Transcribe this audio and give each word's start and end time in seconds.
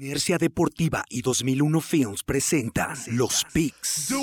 Inercia 0.00 0.38
Deportiva 0.38 1.04
y 1.08 1.22
2001 1.22 1.80
Films 1.80 2.22
presentan 2.22 2.96
Los 3.08 3.44
Picks. 3.52 4.14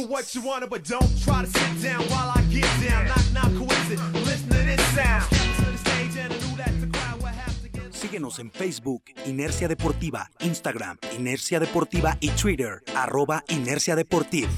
Síguenos 7.91 8.39
en 8.39 8.51
Facebook, 8.51 9.03
Inercia 9.25 9.67
Deportiva, 9.67 10.31
Instagram, 10.39 10.97
Inercia 11.19 11.59
Deportiva 11.59 12.15
y 12.21 12.29
Twitter, 12.29 12.81
arroba 12.95 13.43
Inercia 13.49 13.97
Deportiva. 13.97 14.49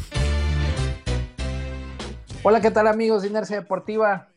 Hola, 2.44 2.62
¿qué 2.62 2.70
tal 2.70 2.86
amigos 2.86 3.24
de 3.24 3.30
Inercia 3.30 3.56
Deportiva? 3.56 4.30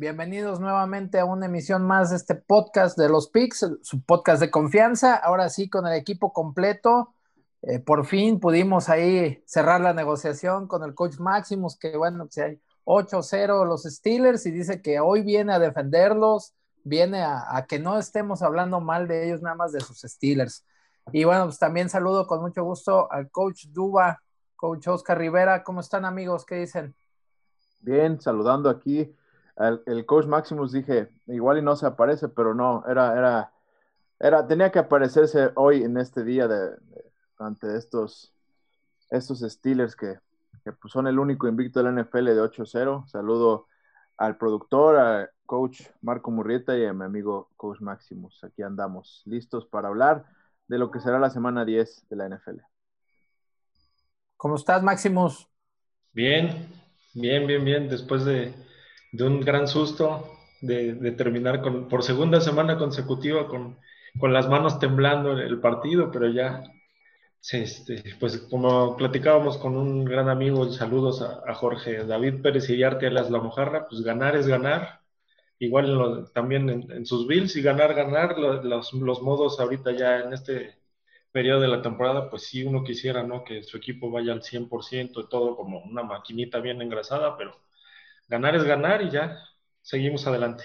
Bienvenidos 0.00 0.60
nuevamente 0.60 1.20
a 1.20 1.26
una 1.26 1.44
emisión 1.44 1.86
más 1.86 2.08
de 2.08 2.16
este 2.16 2.34
podcast 2.34 2.96
de 2.96 3.10
los 3.10 3.28
Picks, 3.28 3.70
su 3.82 4.02
podcast 4.02 4.40
de 4.40 4.50
confianza. 4.50 5.14
Ahora 5.14 5.50
sí, 5.50 5.68
con 5.68 5.86
el 5.86 5.92
equipo 5.92 6.32
completo. 6.32 7.12
Eh, 7.60 7.80
por 7.80 8.06
fin 8.06 8.40
pudimos 8.40 8.88
ahí 8.88 9.42
cerrar 9.44 9.82
la 9.82 9.92
negociación 9.92 10.68
con 10.68 10.84
el 10.84 10.94
coach 10.94 11.18
Maximus, 11.18 11.76
que 11.78 11.98
bueno, 11.98 12.26
si 12.30 12.40
hay 12.40 12.60
8-0 12.84 13.66
los 13.66 13.82
Steelers 13.82 14.46
y 14.46 14.52
dice 14.52 14.80
que 14.80 15.00
hoy 15.00 15.20
viene 15.20 15.52
a 15.52 15.58
defenderlos, 15.58 16.54
viene 16.82 17.20
a, 17.20 17.54
a, 17.54 17.66
que 17.66 17.78
no 17.78 17.98
estemos 17.98 18.40
hablando 18.40 18.80
mal 18.80 19.06
de 19.06 19.26
ellos, 19.26 19.42
nada 19.42 19.56
más 19.56 19.72
de 19.72 19.80
sus 19.80 19.98
Steelers. 20.00 20.64
Y 21.12 21.24
bueno, 21.24 21.44
pues 21.44 21.58
también 21.58 21.90
saludo 21.90 22.26
con 22.26 22.40
mucho 22.40 22.64
gusto 22.64 23.12
al 23.12 23.30
coach 23.30 23.66
Duba, 23.66 24.22
coach 24.56 24.88
Oscar 24.88 25.18
Rivera. 25.18 25.62
¿Cómo 25.62 25.80
están 25.80 26.06
amigos? 26.06 26.46
¿Qué 26.46 26.54
dicen? 26.54 26.94
Bien, 27.82 28.18
saludando 28.18 28.70
aquí 28.70 29.14
el, 29.86 30.06
coach 30.06 30.26
Maximus 30.26 30.72
dije, 30.72 31.10
igual 31.26 31.58
y 31.58 31.62
no 31.62 31.76
se 31.76 31.86
aparece, 31.86 32.28
pero 32.28 32.54
no, 32.54 32.82
era, 32.88 33.16
era, 33.16 33.52
era, 34.18 34.46
tenía 34.46 34.70
que 34.70 34.78
aparecerse 34.78 35.50
hoy 35.54 35.82
en 35.82 35.98
este 35.98 36.24
día 36.24 36.48
de, 36.48 36.76
ante 37.38 37.76
estos, 37.76 38.32
estos 39.10 39.40
Steelers 39.40 39.94
que, 39.94 40.18
que 40.64 40.72
pues 40.72 40.92
son 40.92 41.06
el 41.06 41.18
único 41.18 41.46
invicto 41.46 41.82
de 41.82 41.90
la 41.90 42.02
NFL 42.02 42.26
de 42.26 42.42
8-0. 42.42 43.06
Saludo 43.06 43.66
al 44.16 44.36
productor, 44.36 44.96
al 44.96 45.30
coach 45.44 45.82
Marco 46.00 46.30
Murrieta 46.30 46.76
y 46.76 46.84
a 46.84 46.92
mi 46.92 47.04
amigo 47.04 47.50
coach 47.56 47.80
Maximus. 47.80 48.42
Aquí 48.44 48.62
andamos, 48.62 49.22
listos 49.26 49.66
para 49.66 49.88
hablar 49.88 50.24
de 50.68 50.78
lo 50.78 50.90
que 50.90 51.00
será 51.00 51.18
la 51.18 51.30
semana 51.30 51.64
10 51.64 52.08
de 52.08 52.16
la 52.16 52.28
NFL. 52.28 52.60
¿Cómo 54.36 54.54
estás, 54.54 54.82
Maximus? 54.82 55.48
Bien, 56.12 56.66
bien, 57.12 57.46
bien, 57.46 57.64
bien. 57.64 57.88
Después 57.88 58.24
de, 58.24 58.54
de 59.12 59.24
un 59.24 59.40
gran 59.40 59.68
susto 59.68 60.38
de, 60.60 61.12
terminar 61.12 61.62
con, 61.62 61.88
por 61.88 62.02
segunda 62.02 62.40
semana 62.40 62.78
consecutiva 62.78 63.48
con, 63.48 63.78
con, 64.18 64.32
las 64.32 64.48
manos 64.48 64.78
temblando 64.78 65.32
en 65.32 65.38
el 65.38 65.60
partido, 65.60 66.10
pero 66.12 66.28
ya, 66.28 66.62
este, 67.52 68.02
pues 68.20 68.38
como 68.50 68.96
platicábamos 68.96 69.58
con 69.58 69.76
un 69.76 70.04
gran 70.04 70.28
amigo, 70.28 70.70
saludos 70.70 71.22
a, 71.22 71.54
Jorge 71.54 72.04
David 72.04 72.42
Pérez 72.42 72.68
y 72.70 72.82
Arte 72.82 73.10
las 73.10 73.30
La 73.30 73.40
Mojarra, 73.40 73.88
pues 73.88 74.02
ganar 74.02 74.36
es 74.36 74.46
ganar, 74.46 75.00
igual 75.58 76.30
también 76.34 76.68
en, 76.68 77.06
sus 77.06 77.26
bills 77.26 77.56
y 77.56 77.62
ganar, 77.62 77.94
ganar, 77.94 78.38
los, 78.38 78.92
los 78.92 79.22
modos 79.22 79.60
ahorita 79.60 79.92
ya 79.92 80.20
en 80.20 80.32
este 80.32 80.80
periodo 81.32 81.60
de 81.60 81.68
la 81.68 81.82
temporada, 81.82 82.28
pues 82.30 82.44
sí 82.44 82.64
uno 82.64 82.84
quisiera, 82.84 83.22
¿no? 83.22 83.44
Que 83.44 83.62
su 83.62 83.76
equipo 83.76 84.10
vaya 84.10 84.32
al 84.32 84.42
100% 84.42 85.24
y 85.24 85.28
todo 85.28 85.56
como 85.56 85.80
una 85.80 86.02
maquinita 86.02 86.60
bien 86.60 86.82
engrasada, 86.82 87.36
pero 87.36 87.56
ganar 88.30 88.54
es 88.54 88.64
ganar 88.64 89.02
y 89.02 89.10
ya 89.10 89.36
seguimos 89.82 90.26
adelante. 90.26 90.64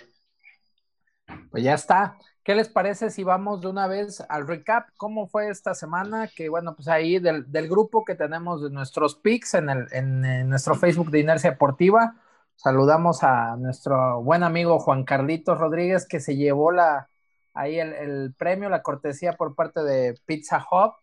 Pues 1.49 1.63
ya 1.63 1.73
está. 1.73 2.17
¿Qué 2.43 2.53
les 2.53 2.69
parece 2.69 3.09
si 3.09 3.23
vamos 3.23 3.61
de 3.61 3.67
una 3.67 3.87
vez 3.87 4.23
al 4.29 4.47
recap? 4.47 4.89
¿Cómo 4.97 5.27
fue 5.27 5.49
esta 5.49 5.73
semana? 5.73 6.29
Que 6.33 6.47
bueno, 6.47 6.75
pues 6.75 6.87
ahí 6.87 7.17
del, 7.17 7.43
grupo 7.67 8.05
que 8.05 8.13
tenemos 8.13 8.61
de 8.61 8.69
nuestros 8.69 9.15
picks 9.15 9.55
en, 9.55 9.69
en, 9.91 10.47
nuestro 10.47 10.75
Facebook 10.75 11.09
de 11.09 11.21
Inercia 11.21 11.51
Deportiva, 11.51 12.21
saludamos 12.55 13.23
a 13.23 13.55
nuestro 13.57 14.21
buen 14.21 14.43
amigo 14.43 14.77
Juan 14.77 15.03
Carlitos 15.03 15.57
Rodríguez 15.57 16.07
que 16.07 16.19
se 16.19 16.35
llevó 16.35 16.71
la, 16.71 17.09
ahí 17.55 17.79
el 17.79 18.35
premio, 18.37 18.69
la 18.69 18.83
cortesía 18.83 19.33
por 19.33 19.55
parte 19.55 19.81
de 19.81 20.15
Pizza 20.27 20.63
Hub 20.71 20.93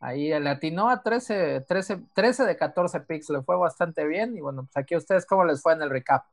Ahí 0.00 0.28
le 0.28 0.48
atinó 0.48 0.88
a 0.88 1.02
13, 1.02 1.66
13, 1.68 2.02
13 2.14 2.46
de 2.46 2.56
14 2.56 3.00
picks, 3.00 3.28
le 3.28 3.42
fue 3.42 3.56
bastante 3.56 4.06
bien. 4.06 4.34
Y 4.36 4.40
bueno, 4.40 4.62
pues 4.62 4.76
aquí 4.76 4.94
a 4.94 4.98
ustedes, 4.98 5.26
¿cómo 5.26 5.44
les 5.44 5.60
fue 5.60 5.74
en 5.74 5.82
el 5.82 5.90
recap? 5.90 6.24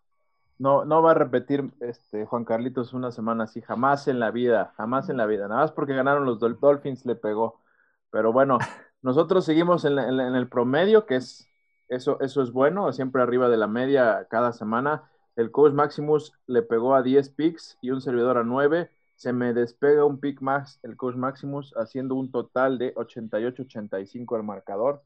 No, 0.58 0.86
no 0.86 1.02
va 1.02 1.12
a 1.12 1.14
repetir 1.14 1.70
este 1.82 2.26
Juan 2.26 2.46
Carlitos 2.46 2.94
una 2.94 3.12
semana 3.12 3.44
así, 3.44 3.62
jamás 3.62 4.08
en 4.08 4.20
la 4.20 4.32
vida, 4.32 4.74
jamás 4.78 5.10
en 5.10 5.18
la 5.18 5.26
vida. 5.26 5.50
Nada 5.50 5.62
más 5.62 5.72
porque 5.74 5.94
ganaron 5.94 6.26
los 6.26 6.40
Dolphins 6.40 7.06
le 7.06 7.16
pegó. 7.16 7.62
Pero 8.10 8.32
bueno, 8.32 8.58
nosotros 9.02 9.44
seguimos 9.44 9.84
en, 9.84 10.00
en, 10.00 10.20
en, 10.20 10.36
el 10.36 10.48
promedio, 10.48 11.06
que 11.06 11.18
es 11.18 11.48
eso, 11.90 12.20
eso 12.22 12.42
es 12.42 12.52
bueno, 12.52 12.92
siempre 12.94 13.22
arriba 13.22 13.50
de 13.50 13.58
la 13.58 13.68
media 13.68 14.28
cada 14.30 14.54
semana. 14.54 15.12
El 15.36 15.52
coach 15.52 15.74
Maximus 15.74 16.34
le 16.48 16.62
pegó 16.62 16.96
a 16.96 17.04
10 17.04 17.30
picks 17.32 17.78
y 17.82 17.92
un 17.92 18.00
servidor 18.00 18.38
a 18.38 18.44
9 18.44 18.90
se 19.18 19.34
me 19.34 19.52
despega 19.54 20.06
un 20.06 20.20
pick 20.20 20.42
más 20.42 20.80
el 20.84 20.96
coach 20.96 21.16
Maximus, 21.16 21.74
haciendo 21.76 22.14
un 22.16 22.32
total 22.32 22.78
de 22.78 22.94
88-85 22.94 24.36
al 24.36 24.44
marcador 24.44 25.04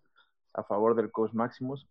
a 0.53 0.63
favor 0.63 0.95
del 0.95 1.11
coach 1.11 1.33
Maximus, 1.33 1.87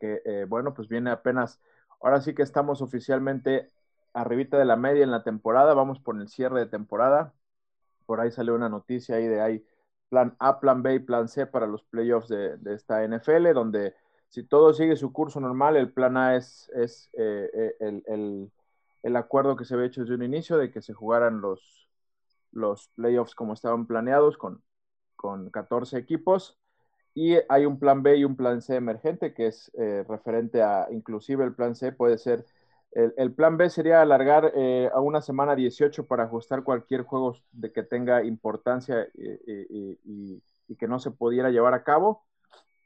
que 0.00 0.20
eh, 0.24 0.46
bueno, 0.48 0.74
pues 0.74 0.88
viene 0.88 1.10
apenas, 1.10 1.60
ahora 2.02 2.20
sí 2.20 2.34
que 2.34 2.42
estamos 2.42 2.82
oficialmente 2.82 3.68
arribita 4.12 4.58
de 4.58 4.64
la 4.64 4.74
media 4.74 5.04
en 5.04 5.12
la 5.12 5.22
temporada, 5.22 5.72
vamos 5.72 6.00
por 6.00 6.20
el 6.20 6.28
cierre 6.28 6.58
de 6.58 6.66
temporada, 6.66 7.32
por 8.04 8.20
ahí 8.20 8.32
salió 8.32 8.56
una 8.56 8.68
noticia 8.68 9.14
ahí 9.14 9.28
de 9.28 9.40
ahí, 9.40 9.64
plan 10.08 10.34
A, 10.40 10.58
plan 10.58 10.82
B 10.82 10.94
y 10.94 10.98
plan 10.98 11.28
C 11.28 11.46
para 11.46 11.68
los 11.68 11.84
playoffs 11.84 12.28
de, 12.28 12.58
esta 12.74 13.04
NFL, 13.06 13.52
donde 13.54 13.94
si 14.28 14.42
todo 14.42 14.74
sigue 14.74 14.96
su 14.96 15.12
curso 15.12 15.38
normal, 15.38 15.76
el 15.76 15.92
plan 15.92 16.16
A 16.16 16.34
es, 16.34 16.68
es 16.74 17.10
eh, 17.12 17.76
eh, 17.78 18.02
el 18.08 18.50
el 19.02 19.16
acuerdo 19.16 19.56
que 19.56 19.64
se 19.64 19.74
había 19.74 19.86
hecho 19.86 20.02
desde 20.02 20.14
un 20.14 20.22
inicio 20.22 20.58
de 20.58 20.70
que 20.70 20.82
se 20.82 20.92
jugaran 20.92 21.40
los, 21.40 21.88
los 22.52 22.88
playoffs 22.94 23.34
como 23.34 23.54
estaban 23.54 23.86
planeados 23.86 24.36
con, 24.36 24.62
con 25.16 25.50
14 25.50 25.98
equipos. 25.98 26.58
Y 27.14 27.36
hay 27.48 27.66
un 27.66 27.78
plan 27.78 28.02
B 28.02 28.16
y 28.16 28.24
un 28.24 28.36
plan 28.36 28.62
C 28.62 28.76
emergente 28.76 29.34
que 29.34 29.48
es 29.48 29.70
eh, 29.74 30.04
referente 30.08 30.62
a, 30.62 30.86
inclusive 30.90 31.44
el 31.44 31.54
plan 31.54 31.74
C 31.74 31.92
puede 31.92 32.18
ser, 32.18 32.46
el, 32.92 33.32
plan 33.34 33.56
B 33.56 33.70
sería 33.70 34.02
alargar 34.02 34.52
eh, 34.54 34.90
a 34.92 35.00
una 35.00 35.20
semana 35.20 35.54
18 35.54 36.06
para 36.06 36.24
ajustar 36.24 36.64
cualquier 36.64 37.02
juego 37.02 37.36
de 37.52 37.72
que 37.72 37.84
tenga 37.84 38.24
importancia 38.24 39.08
y, 39.14 40.42
que 40.76 40.88
no 40.88 40.98
se 40.98 41.10
pudiera 41.10 41.50
llevar 41.50 41.74
a 41.74 41.84
cabo. 41.84 42.24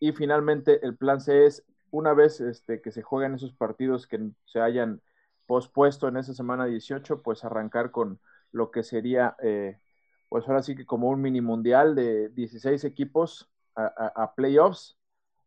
Y 0.00 0.12
finalmente 0.12 0.84
el 0.84 0.96
plan 0.96 1.20
C 1.20 1.46
es 1.46 1.64
una 1.91 2.12
vez 2.12 2.41
este, 2.41 2.81
que 2.82 2.91
se 2.91 3.02
jueguen 3.02 3.34
esos 3.34 3.52
partidos 3.52 4.06
que 4.06 4.31
se 4.44 4.60
hayan 4.60 5.00
pospuesto 5.47 6.09
en 6.09 6.16
esa 6.16 6.34
semana 6.34 6.66
18, 6.66 7.22
pues 7.22 7.44
arrancar 7.44 7.91
con 7.91 8.21
lo 8.53 8.71
que 8.71 8.82
sería, 8.82 9.37
eh, 9.43 9.78
pues 10.28 10.49
ahora 10.49 10.62
sí 10.62 10.75
que 10.75 10.87
como 10.87 11.09
un 11.09 11.21
mini 11.21 11.41
mundial 11.41 11.94
de 11.94 12.28
16 12.31 12.84
equipos 12.84 13.50
a, 13.77 14.32
playoffs, 14.37 14.97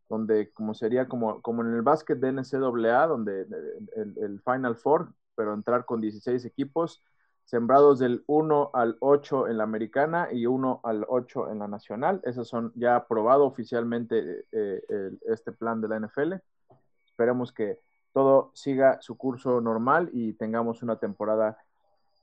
donde 0.09 0.52
como 0.52 0.74
sería 0.74 1.08
como, 1.08 1.41
como 1.41 1.62
en 1.62 1.74
el 1.74 1.81
básquet 1.81 2.19
de 2.19 2.31
NCAA, 2.31 3.08
donde 3.08 3.47
el, 3.96 4.41
Final 4.41 4.75
Four, 4.75 5.13
pero 5.35 5.53
entrar 5.53 5.85
con 5.85 6.02
16 6.02 6.44
equipos, 6.46 7.02
sembrados 7.46 8.00
del 8.00 8.24
1 8.28 8.72
al 8.74 8.97
8 9.00 9.47
en 9.47 9.58
la 9.58 9.64
americana 9.64 10.28
y 10.31 10.46
1 10.46 10.81
al 10.84 11.06
8 11.08 11.52
en 11.52 11.59
la 11.59 11.69
nacional. 11.69 12.19
Esos 12.25 12.50
son 12.50 12.74
ya 12.75 12.97
aprobado 12.97 13.46
oficialmente 13.46 14.46
eh, 14.52 14.81
este 15.28 15.53
plan 15.53 15.79
de 15.79 15.88
la 15.88 16.00
NFL. 16.00 16.34
Esperemos 17.06 17.53
que 17.53 17.79
todo 18.17 18.50
siga 18.55 19.00
su 19.00 19.16
curso 19.16 19.61
normal 19.61 20.09
y 20.11 20.33
tengamos 20.33 20.81
una 20.81 20.97
temporada, 20.97 21.59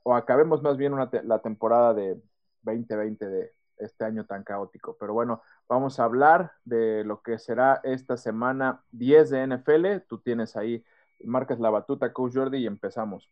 o 0.03 0.13
acabemos 0.13 0.61
más 0.61 0.75
bien 0.75 0.91
una 0.91 1.09
la 1.23 1.39
temporada 1.39 1.93
de 1.93 2.21
2020 2.63 3.25
de 3.25 3.53
este 3.77 4.03
año 4.03 4.25
tan 4.25 4.43
caótico. 4.43 4.97
Pero 4.99 5.13
bueno, 5.13 5.41
vamos 5.69 5.97
a 5.97 6.03
hablar 6.03 6.51
de 6.65 7.05
lo 7.05 7.21
que 7.21 7.39
será 7.39 7.79
esta 7.85 8.17
semana 8.17 8.83
10 8.91 9.29
de 9.29 9.47
NFL. 9.47 10.05
Tú 10.05 10.19
tienes 10.19 10.57
ahí, 10.57 10.83
marcas 11.23 11.61
la 11.61 11.69
batuta, 11.69 12.11
Coach 12.11 12.35
Jordi, 12.35 12.57
y 12.57 12.67
empezamos. 12.67 13.31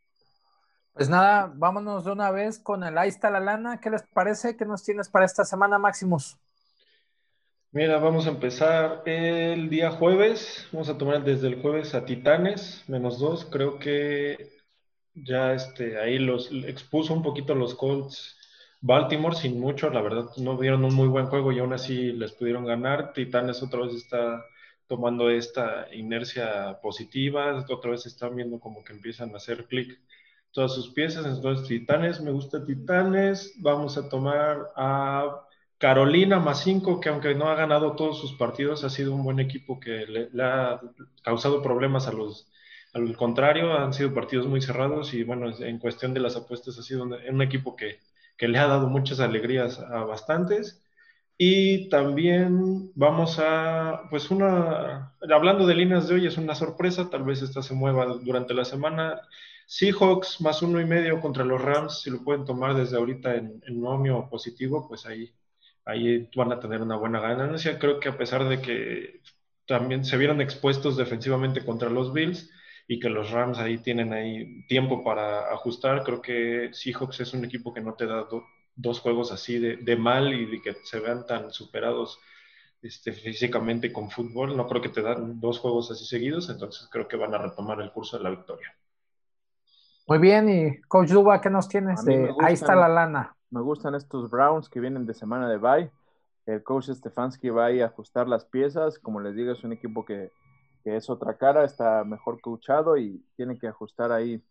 Pues 0.94 1.10
nada, 1.10 1.52
vámonos 1.54 2.06
de 2.06 2.14
una 2.14 2.32
vez 2.32 2.60
con 2.60 2.86
el 2.86 2.98
Ahí 2.98 3.10
está 3.10 3.30
la 3.30 3.42
lana. 3.42 3.82
¿Qué 3.82 3.90
les 3.90 4.04
parece? 4.04 4.56
¿Qué 4.56 4.64
nos 4.64 4.84
tienes 4.84 5.10
para 5.10 5.26
esta 5.26 5.44
semana, 5.44 5.78
Máximos? 5.80 6.40
Mira, 7.74 7.98
vamos 7.98 8.28
a 8.28 8.30
empezar 8.30 9.02
el 9.06 9.68
día 9.70 9.90
jueves. 9.92 10.68
Vamos 10.72 10.90
a 10.90 10.98
tomar 10.98 11.24
desde 11.24 11.48
el 11.48 11.60
jueves 11.62 11.96
a 11.96 12.06
Titanes, 12.06 12.84
menos 12.88 13.18
dos. 13.20 13.46
Creo 13.46 13.80
que 13.80 14.52
ya 15.16 15.54
este, 15.54 16.00
ahí 16.00 16.20
los 16.20 16.52
expuso 16.52 17.14
un 17.14 17.24
poquito 17.24 17.56
los 17.56 17.76
Colts. 17.76 18.38
Baltimore 18.82 19.36
sin 19.36 19.60
mucho, 19.60 19.90
la 19.90 20.02
verdad 20.02 20.26
no 20.38 20.58
dieron 20.58 20.86
un 20.86 20.94
muy 20.94 21.08
buen 21.08 21.26
juego 21.28 21.52
y 21.52 21.60
aún 21.60 21.74
así 21.74 22.12
les 22.14 22.34
pudieron 22.34 22.66
ganar. 22.66 23.12
Titanes 23.14 23.64
otra 23.64 23.82
vez 23.82 23.96
está 23.96 24.46
tomando 24.88 25.30
esta 25.32 25.88
inercia 25.94 26.80
positiva, 26.82 27.66
otra 27.70 27.92
vez 27.92 28.06
están 28.06 28.36
viendo 28.36 28.60
como 28.60 28.84
que 28.84 28.94
empiezan 28.94 29.34
a 29.34 29.38
hacer 29.38 29.66
clic 29.66 30.00
todas 30.52 30.76
sus 30.76 30.92
piezas. 30.94 31.26
Entonces, 31.26 31.68
Titanes, 31.68 32.22
me 32.22 32.32
gusta 32.32 32.64
Titanes. 32.64 33.56
Vamos 33.58 33.98
a 33.98 34.10
tomar 34.10 34.72
a 34.76 35.48
Carolina 35.78 36.40
más 36.40 36.64
5, 36.64 37.00
que 37.00 37.10
aunque 37.10 37.36
no 37.36 37.50
ha 37.50 37.56
ganado 37.56 37.96
todos 37.96 38.20
sus 38.20 38.34
partidos, 38.34 38.84
ha 38.84 38.90
sido 38.90 39.14
un 39.14 39.24
buen 39.24 39.40
equipo 39.40 39.80
que 39.80 40.06
le, 40.08 40.30
ha 40.44 40.80
causado 41.24 41.62
problemas 41.62 42.08
a 42.08 42.14
los, 42.14 42.50
al 42.94 43.16
contrario, 43.18 43.74
han 43.78 43.94
sido 43.94 44.14
partidos 44.14 44.48
muy 44.48 44.62
cerrados 44.62 45.14
y 45.14 45.24
bueno, 45.24 45.52
en 45.60 45.80
cuestión 45.80 46.14
de 46.14 46.22
las 46.22 46.36
apuestas 46.36 46.78
ha 46.80 46.84
sido 46.84 47.04
un, 47.04 47.42
equipo 47.42 47.76
que, 47.76 48.00
que, 48.38 48.48
le 48.48 48.60
ha 48.60 48.68
dado 48.68 48.88
muchas 48.88 49.20
alegrías 49.20 49.80
a 49.80 50.06
bastantes. 50.06 50.84
Y 51.38 51.90
también 51.90 52.92
vamos 52.96 53.40
a, 53.40 54.04
pues 54.10 54.30
una, 54.32 55.14
hablando 55.30 55.66
de 55.66 55.76
líneas 55.76 56.08
de 56.08 56.16
hoy, 56.16 56.28
es 56.28 56.38
una 56.38 56.56
sorpresa, 56.56 57.10
tal 57.10 57.24
vez 57.24 57.42
esta 57.42 57.64
se 57.64 57.74
mueva 57.74 58.06
durante 58.06 58.54
la 58.54 58.66
semana. 58.66 59.20
Seahawks 59.66 60.42
más 60.42 60.62
uno 60.62 60.80
y 60.80 60.86
medio 60.86 61.20
contra 61.20 61.44
los 61.44 61.62
Rams, 61.62 62.02
si 62.02 62.12
lo 62.12 62.24
pueden 62.24 62.46
tomar 62.46 62.76
desde 62.76 62.98
ahorita 62.98 63.36
en, 63.36 63.62
en 63.66 63.82
nomio 63.82 64.30
positivo, 64.30 64.88
pues 64.88 65.06
ahí, 65.06 65.34
ahí 65.86 66.30
van 66.36 66.52
a 66.52 66.60
tener 66.60 66.82
una 66.82 66.96
buena 66.96 67.20
ganancia. 67.20 67.80
Creo 67.80 68.00
que 68.00 68.10
a 68.10 68.18
pesar 68.18 68.48
de 68.48 68.62
que 68.62 69.22
también 69.68 70.06
se 70.06 70.18
vieron 70.18 70.42
expuestos 70.42 70.98
defensivamente 70.98 71.64
contra 71.66 71.90
los 71.90 72.14
Bills 72.14 72.50
y 72.88 73.00
que 73.00 73.10
los 73.10 73.32
Rams 73.32 73.60
ahí 73.60 73.78
tienen 73.78 74.14
ahí 74.14 74.66
tiempo 74.68 75.04
para 75.04 75.52
ajustar, 75.54 76.04
creo 76.04 76.22
que 76.22 76.70
Seahawks 76.74 77.22
es 77.22 77.34
un 77.34 77.46
equipo 77.46 77.74
que 77.74 77.82
no 77.82 77.94
te 77.94 78.06
da 78.06 78.28
dos 78.76 79.00
juegos 79.00 79.32
así 79.32 79.60
de, 79.60 79.96
mal 79.96 80.34
y 80.34 80.46
de 80.46 80.62
que 80.62 80.74
se 80.84 81.00
vean 81.00 81.26
tan 81.26 81.52
superados 81.52 82.20
este, 82.82 83.14
físicamente 83.14 83.94
con 83.94 84.10
fútbol. 84.10 84.58
No 84.58 84.68
creo 84.68 84.82
que 84.82 84.90
te 84.90 85.02
dan 85.02 85.40
dos 85.40 85.60
juegos 85.60 85.92
así 85.92 86.06
seguidos, 86.06 86.50
entonces 86.50 86.90
creo 86.92 87.08
que 87.08 87.18
van 87.18 87.34
a 87.34 87.38
retomar 87.38 87.80
el 87.82 87.92
curso 87.92 88.18
de 88.18 88.24
la 88.24 88.32
victoria. 88.32 88.76
Muy 90.06 90.18
bien, 90.18 90.50
y 90.50 90.82
Coach 90.82 91.12
Duba, 91.12 91.40
¿qué 91.40 91.50
nos 91.50 91.70
tienes? 91.70 92.04
De, 92.04 92.30
ahí 92.42 92.56
está 92.56 92.76
la 92.76 92.90
lana. 92.90 93.38
Me 93.54 93.62
gustan 93.62 93.94
estos 93.94 94.32
Browns 94.32 94.68
que 94.68 94.80
vienen 94.80 95.06
de 95.06 95.14
semana 95.14 95.48
de 95.48 95.58
bye. 95.58 95.92
El 96.48 96.64
coach 96.64 96.90
Stefanski 96.90 97.52
va 97.52 97.68
a, 97.68 97.86
ajustar 97.86 98.28
las 98.28 98.46
piezas. 98.46 98.98
Como 98.98 99.20
les 99.20 99.36
digo, 99.36 99.52
es 99.52 99.64
un 99.64 99.74
equipo 99.74 100.04
que, 100.04 100.32
que 100.84 100.96
es 100.96 101.08
otra 101.08 101.38
cara, 101.38 101.64
está 101.64 102.04
mejor 102.04 102.42
coachado 102.42 102.98
y 102.98 103.24
tiene 103.36 103.60
que 103.60 103.68
ajustar 103.68 104.12
ahí. 104.12 104.44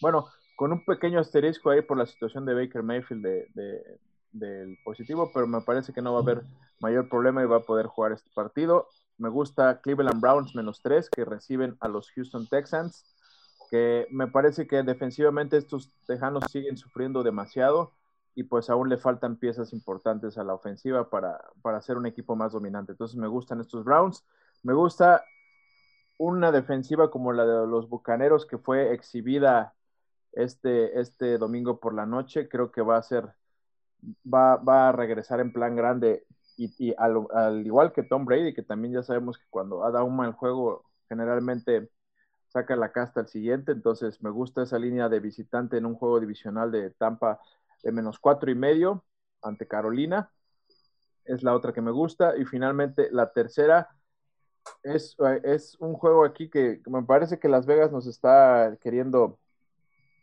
Bueno, 0.00 0.28
con 0.56 0.72
un 0.72 0.82
pequeño 0.86 1.20
asterisco 1.20 1.68
ahí 1.68 1.82
por 1.82 1.98
la 1.98 2.06
situación 2.06 2.46
de 2.46 2.54
Baker 2.54 2.82
Mayfield 2.82 3.22
de, 3.22 4.00
del 4.32 4.78
positivo, 4.82 5.30
pero 5.34 5.46
me 5.46 5.60
parece 5.60 5.92
que 5.92 6.00
no 6.00 6.14
va 6.14 6.20
a 6.20 6.22
haber 6.22 6.42
mayor 6.80 7.10
problema 7.10 7.42
y 7.42 7.46
va 7.46 7.58
a 7.58 7.66
poder 7.66 7.84
jugar 7.84 8.12
este 8.12 8.30
partido. 8.34 8.88
Me 9.18 9.28
gusta 9.28 9.82
Cleveland 9.82 10.22
Browns 10.22 10.54
menos 10.54 10.80
tres, 10.80 11.10
que 11.10 11.26
reciben 11.26 11.76
a 11.80 11.88
los 11.88 12.10
Houston 12.12 12.46
Texans, 12.46 13.04
que 13.70 14.06
me 14.10 14.26
parece 14.26 14.66
que 14.66 14.82
defensivamente 14.82 15.58
estos 15.58 15.92
tejanos 16.06 16.44
siguen 16.50 16.78
sufriendo 16.78 17.22
demasiado 17.22 17.92
y 18.36 18.44
pues 18.44 18.68
aún 18.68 18.90
le 18.90 18.98
faltan 18.98 19.36
piezas 19.36 19.72
importantes 19.72 20.36
a 20.36 20.44
la 20.44 20.52
ofensiva 20.52 21.08
para, 21.08 21.40
para 21.62 21.80
ser 21.80 21.96
un 21.96 22.04
equipo 22.04 22.36
más 22.36 22.52
dominante. 22.52 22.92
Entonces 22.92 23.16
me 23.16 23.28
gustan 23.28 23.60
estos 23.60 23.82
Browns. 23.82 24.26
Me 24.62 24.74
gusta 24.74 25.24
una 26.18 26.52
defensiva 26.52 27.10
como 27.10 27.32
la 27.32 27.46
de 27.46 27.66
los 27.66 27.88
Bucaneros 27.88 28.44
que 28.44 28.58
fue 28.58 28.92
exhibida 28.92 29.74
este, 30.32 31.00
este 31.00 31.38
domingo 31.38 31.80
por 31.80 31.94
la 31.94 32.04
noche. 32.04 32.46
Creo 32.46 32.70
que 32.70 32.82
va 32.82 32.98
a 32.98 33.02
ser, 33.02 33.32
va, 34.22 34.56
va 34.56 34.90
a 34.90 34.92
regresar 34.92 35.40
en 35.40 35.50
plan 35.50 35.74
grande 35.74 36.26
y, 36.58 36.94
al, 36.98 37.66
igual 37.66 37.94
que 37.94 38.02
Tom 38.02 38.26
Brady, 38.26 38.52
que 38.52 38.62
también 38.62 38.92
ya 38.92 39.02
sabemos 39.02 39.38
que 39.38 39.46
cuando 39.48 39.90
da 39.90 40.02
un 40.02 40.14
mal 40.14 40.32
juego 40.32 40.84
generalmente 41.08 41.90
saca 42.48 42.76
la 42.76 42.92
casta 42.92 43.20
al 43.20 43.28
siguiente. 43.28 43.72
Entonces 43.72 44.22
me 44.22 44.28
gusta 44.28 44.62
esa 44.62 44.78
línea 44.78 45.08
de 45.08 45.20
visitante 45.20 45.78
en 45.78 45.86
un 45.86 45.94
juego 45.94 46.20
divisional 46.20 46.70
de 46.70 46.90
Tampa 46.90 47.40
de 47.86 47.92
menos 47.92 48.18
cuatro 48.18 48.50
y 48.50 48.56
medio 48.56 49.04
ante 49.42 49.68
Carolina. 49.68 50.32
Es 51.24 51.44
la 51.44 51.54
otra 51.54 51.72
que 51.72 51.80
me 51.80 51.92
gusta. 51.92 52.36
Y 52.36 52.44
finalmente 52.44 53.08
la 53.12 53.32
tercera 53.32 53.88
es, 54.82 55.16
es 55.44 55.76
un 55.78 55.94
juego 55.94 56.24
aquí 56.24 56.50
que 56.50 56.82
me 56.86 57.04
parece 57.04 57.38
que 57.38 57.48
Las 57.48 57.64
Vegas 57.64 57.92
nos 57.92 58.08
está 58.08 58.76
queriendo 58.82 59.38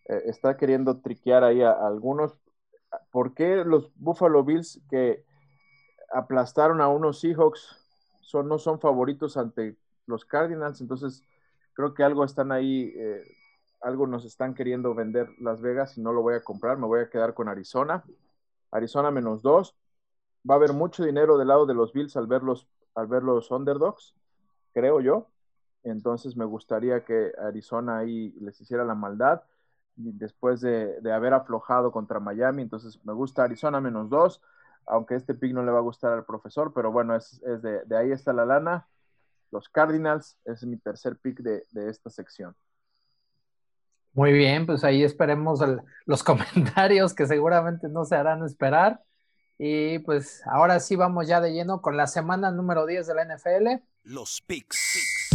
eh, 0.10 0.24
está 0.26 0.58
queriendo 0.58 1.00
triquear 1.00 1.46
ahí 1.46 1.62
a, 1.62 1.72
algunos. 1.72 2.38
¿Por 3.12 3.34
qué 3.34 3.64
los 3.64 3.90
Buffalo 3.96 4.44
Bills 4.44 4.82
que 4.90 5.24
aplastaron 6.12 6.82
a 6.82 6.90
unos 6.90 7.22
Seahawks 7.22 7.78
son, 8.20 8.50
no 8.50 8.58
son 8.60 8.82
favoritos 8.82 9.38
ante 9.38 9.78
los 10.06 10.26
Cardinals? 10.26 10.82
Entonces, 10.82 11.24
creo 11.74 11.94
que 11.94 12.04
algo 12.04 12.26
están 12.26 12.52
ahí, 12.52 12.94
eh, 12.94 13.24
algo 13.84 14.08
nos 14.08 14.26
están 14.26 14.54
queriendo 14.54 14.96
vender 14.96 15.30
Las 15.40 15.62
Vegas 15.62 15.98
y 15.98 16.02
no 16.02 16.14
lo 16.14 16.22
voy 16.22 16.36
a 16.36 16.44
comprar. 16.44 16.78
Me 16.78 16.88
voy 16.88 17.02
a 17.02 17.10
quedar 17.10 17.34
con 17.34 17.50
Arizona. 17.50 18.04
Arizona 18.72 19.12
menos 19.12 19.42
dos. 19.42 19.76
Va 20.50 20.56
a 20.56 20.58
haber 20.58 20.74
mucho 20.74 21.04
dinero 21.04 21.38
del 21.38 21.50
lado 21.50 21.66
de 21.66 21.74
los 21.74 21.94
Bills 21.94 22.16
al 22.18 22.28
ver 22.28 22.44
los, 22.44 22.68
al 22.96 23.08
ver 23.08 23.24
los 23.24 23.52
underdogs, 23.52 24.16
creo 24.74 25.02
yo. 25.02 25.28
Entonces 25.84 26.36
me 26.36 26.46
gustaría 26.46 27.04
que 27.04 27.32
Arizona 27.38 28.00
ahí 28.00 28.32
les 28.40 28.60
hiciera 28.60 28.84
la 28.86 28.96
maldad 28.96 29.44
después 29.96 30.62
de, 30.62 31.00
haber 31.14 31.34
aflojado 31.34 31.92
contra 31.92 32.20
Miami. 32.20 32.62
Entonces 32.64 33.00
me 33.04 33.14
gusta 33.14 33.44
Arizona 33.44 33.82
menos 33.82 34.10
dos, 34.10 34.42
aunque 34.86 35.16
este 35.16 35.34
pick 35.34 35.54
no 35.54 35.64
le 35.64 35.72
va 35.72 35.80
a 35.80 35.82
gustar 35.82 36.14
al 36.14 36.26
profesor, 36.26 36.74
pero 36.74 36.92
bueno, 36.92 37.16
es, 37.16 37.42
de, 37.42 37.98
ahí 37.98 38.12
está 38.12 38.34
la 38.34 38.46
lana. 38.46 38.88
Los 39.52 39.70
Cardinals 39.70 40.38
es 40.46 40.66
mi 40.66 40.78
tercer 40.78 41.18
pick 41.18 41.40
de, 41.40 41.64
esta 41.90 42.10
sección. 42.10 42.56
Muy 44.14 44.32
bien, 44.32 44.66
pues 44.66 44.84
ahí 44.84 45.04
esperemos 45.04 45.60
los 46.06 46.24
comentarios 46.24 47.14
que 47.14 47.26
seguramente 47.26 47.90
no 47.90 48.06
se 48.06 48.16
harán 48.16 48.44
esperar. 48.46 49.02
Y 49.58 50.00
pues 50.00 50.42
ahora 50.46 50.80
sí 50.80 50.96
vamos 50.96 51.28
ya 51.28 51.42
de 51.42 51.54
lleno 51.54 51.82
con 51.82 51.98
la 51.98 52.08
semana 52.08 52.52
número 52.52 52.86
10 52.86 53.08
de 53.08 53.16
la 53.16 53.26
NFL. 53.26 53.84
Los 54.04 54.42
picks. 54.42 55.32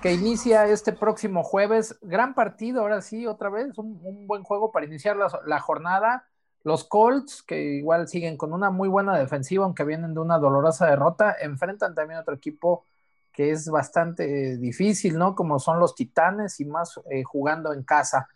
que 0.00 0.12
inicia 0.12 0.66
este 0.66 0.92
próximo 0.92 1.44
jueves. 1.44 1.96
Gran 2.02 2.34
partido, 2.34 2.80
ahora 2.80 3.00
sí, 3.00 3.26
otra 3.26 3.50
vez, 3.50 3.78
un, 3.78 4.26
buen 4.26 4.42
juego 4.42 4.72
para 4.72 4.86
iniciar 4.86 5.16
la, 5.16 5.60
jornada. 5.60 6.28
Los 6.64 6.84
Colts, 6.84 7.42
que 7.42 7.60
igual 7.60 8.08
siguen 8.08 8.36
con 8.36 8.52
una 8.52 8.70
muy 8.70 8.88
buena 8.88 9.18
defensiva, 9.18 9.64
aunque 9.64 9.84
vienen 9.84 10.14
de 10.14 10.20
una 10.20 10.38
dolorosa 10.38 10.86
derrota, 10.86 11.36
enfrentan 11.40 11.94
también 11.94 12.20
otro 12.20 12.34
equipo 12.34 12.86
que 13.32 13.50
es 13.50 13.68
bastante 13.68 14.58
difícil, 14.58 15.18
¿no? 15.18 15.34
Como 15.34 15.58
son 15.58 15.78
los 15.78 15.94
Titanes 15.94 16.60
y 16.60 16.66
más 16.66 17.00
eh, 17.10 17.24
jugando 17.24 17.72
en 17.72 17.82
casa. 17.82 18.28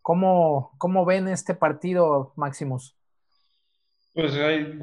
¿Cómo, 0.00 0.72
¿Cómo 0.78 1.04
ven 1.04 1.28
este 1.28 1.54
partido, 1.54 2.32
Maximus? 2.36 2.96
Pues 4.14 4.32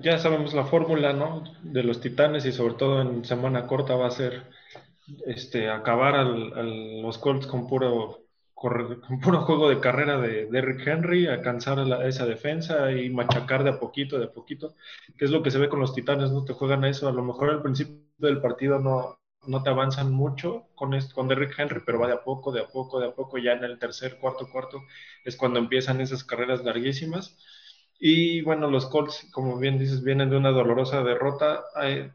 ya 0.02 0.18
sabemos 0.18 0.54
la 0.54 0.66
fórmula, 0.66 1.14
¿no? 1.14 1.44
De 1.64 1.84
los 1.84 2.02
Titanes 2.02 2.46
y 2.46 2.52
sobre 2.52 2.74
todo 2.74 3.02
en 3.02 3.24
semana 3.24 3.66
corta 3.66 3.96
va 3.96 4.08
a 4.08 4.12
ser 4.12 4.44
este, 5.26 5.70
acabar 5.70 6.16
al, 6.16 7.02
los 7.02 7.18
Colts 7.18 7.48
con 7.48 7.68
puro, 7.68 8.24
con 9.08 9.20
puro 9.20 9.42
juego 9.42 9.70
de 9.70 9.80
carrera 9.80 10.20
de 10.20 10.46
Derrick 10.48 10.86
Henry, 10.88 11.28
alcanzar 11.28 11.80
esa 12.06 12.26
defensa 12.26 12.92
y 12.92 13.10
machacar 13.10 13.64
de 13.64 13.72
a 13.72 13.80
poquito, 13.80 14.20
de 14.20 14.26
a 14.26 14.32
poquito, 14.32 14.76
que 15.18 15.26
es 15.26 15.32
lo 15.32 15.44
que 15.44 15.52
se 15.52 15.60
ve 15.60 15.70
con 15.70 15.80
los 15.80 15.94
Titanes, 15.94 16.32
¿no? 16.32 16.46
Te 16.46 16.54
juegan 16.54 16.84
a 16.84 16.90
eso, 16.90 17.08
a 17.08 17.12
lo 17.14 17.24
mejor 17.24 17.50
al 17.50 17.62
principio 17.62 17.98
del 18.18 18.42
partido 18.42 18.80
no, 18.80 19.20
no 19.48 19.64
te 19.64 19.70
avanzan 19.70 20.12
mucho 20.14 20.68
con, 20.76 20.92
con 21.14 21.28
Derrick 21.28 21.58
Henry, 21.58 21.82
pero 21.86 22.00
va 22.00 22.08
de 22.08 22.14
a 22.14 22.24
poco, 22.24 22.52
de 22.52 22.62
a 22.62 22.68
poco, 22.68 23.00
de 23.00 23.08
a 23.08 23.16
poco, 23.16 23.38
ya 23.38 23.54
en 23.54 23.64
el 23.64 23.80
tercer, 23.80 24.18
cuarto, 24.20 24.50
cuarto, 24.52 24.82
es 25.26 25.36
cuando 25.36 25.60
empiezan 25.60 26.02
esas 26.02 26.24
carreras 26.24 26.64
larguísimas 26.64 27.38
y 28.00 28.42
bueno, 28.42 28.70
los 28.70 28.88
Colts, 28.88 29.28
como 29.32 29.60
bien 29.60 29.78
dices, 29.78 30.04
vienen 30.04 30.30
de 30.32 30.38
una 30.38 30.50
dolorosa 30.52 31.04
derrota. 31.04 31.62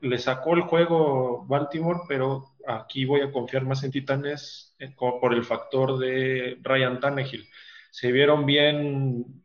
le 0.00 0.18
sacó 0.18 0.54
el 0.54 0.62
juego 0.62 1.44
Baltimore, 1.46 2.00
pero 2.08 2.55
aquí 2.66 3.04
voy 3.04 3.20
a 3.22 3.32
confiar 3.32 3.64
más 3.64 3.82
en 3.84 3.90
Titanes 3.90 4.74
eh, 4.78 4.94
por 4.96 5.32
el 5.34 5.44
factor 5.44 5.98
de 5.98 6.58
Ryan 6.62 7.00
Tannehill. 7.00 7.48
Se 7.90 8.12
vieron 8.12 8.46
bien 8.46 9.44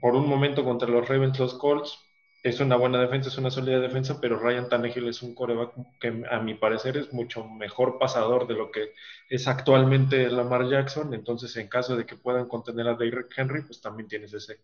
por 0.00 0.14
un 0.14 0.28
momento 0.28 0.64
contra 0.64 0.88
los 0.88 1.08
Ravens, 1.08 1.38
los 1.38 1.54
Colts. 1.54 1.98
Es 2.42 2.60
una 2.60 2.76
buena 2.76 3.00
defensa, 3.00 3.28
es 3.28 3.36
una 3.38 3.50
sólida 3.50 3.80
defensa, 3.80 4.18
pero 4.20 4.38
Ryan 4.38 4.68
Tannehill 4.68 5.08
es 5.08 5.22
un 5.22 5.34
coreback 5.34 5.74
que 6.00 6.24
a 6.30 6.40
mi 6.40 6.54
parecer 6.54 6.96
es 6.96 7.12
mucho 7.12 7.44
mejor 7.46 7.98
pasador 7.98 8.46
de 8.46 8.54
lo 8.54 8.70
que 8.70 8.92
es 9.28 9.46
actualmente 9.46 10.30
Lamar 10.30 10.68
Jackson. 10.68 11.12
Entonces, 11.14 11.56
en 11.56 11.68
caso 11.68 11.96
de 11.96 12.06
que 12.06 12.16
puedan 12.16 12.48
contener 12.48 12.88
a 12.88 12.94
Derrick 12.94 13.32
Henry, 13.36 13.62
pues 13.62 13.80
también 13.82 14.08
tienes 14.08 14.32
ese, 14.32 14.60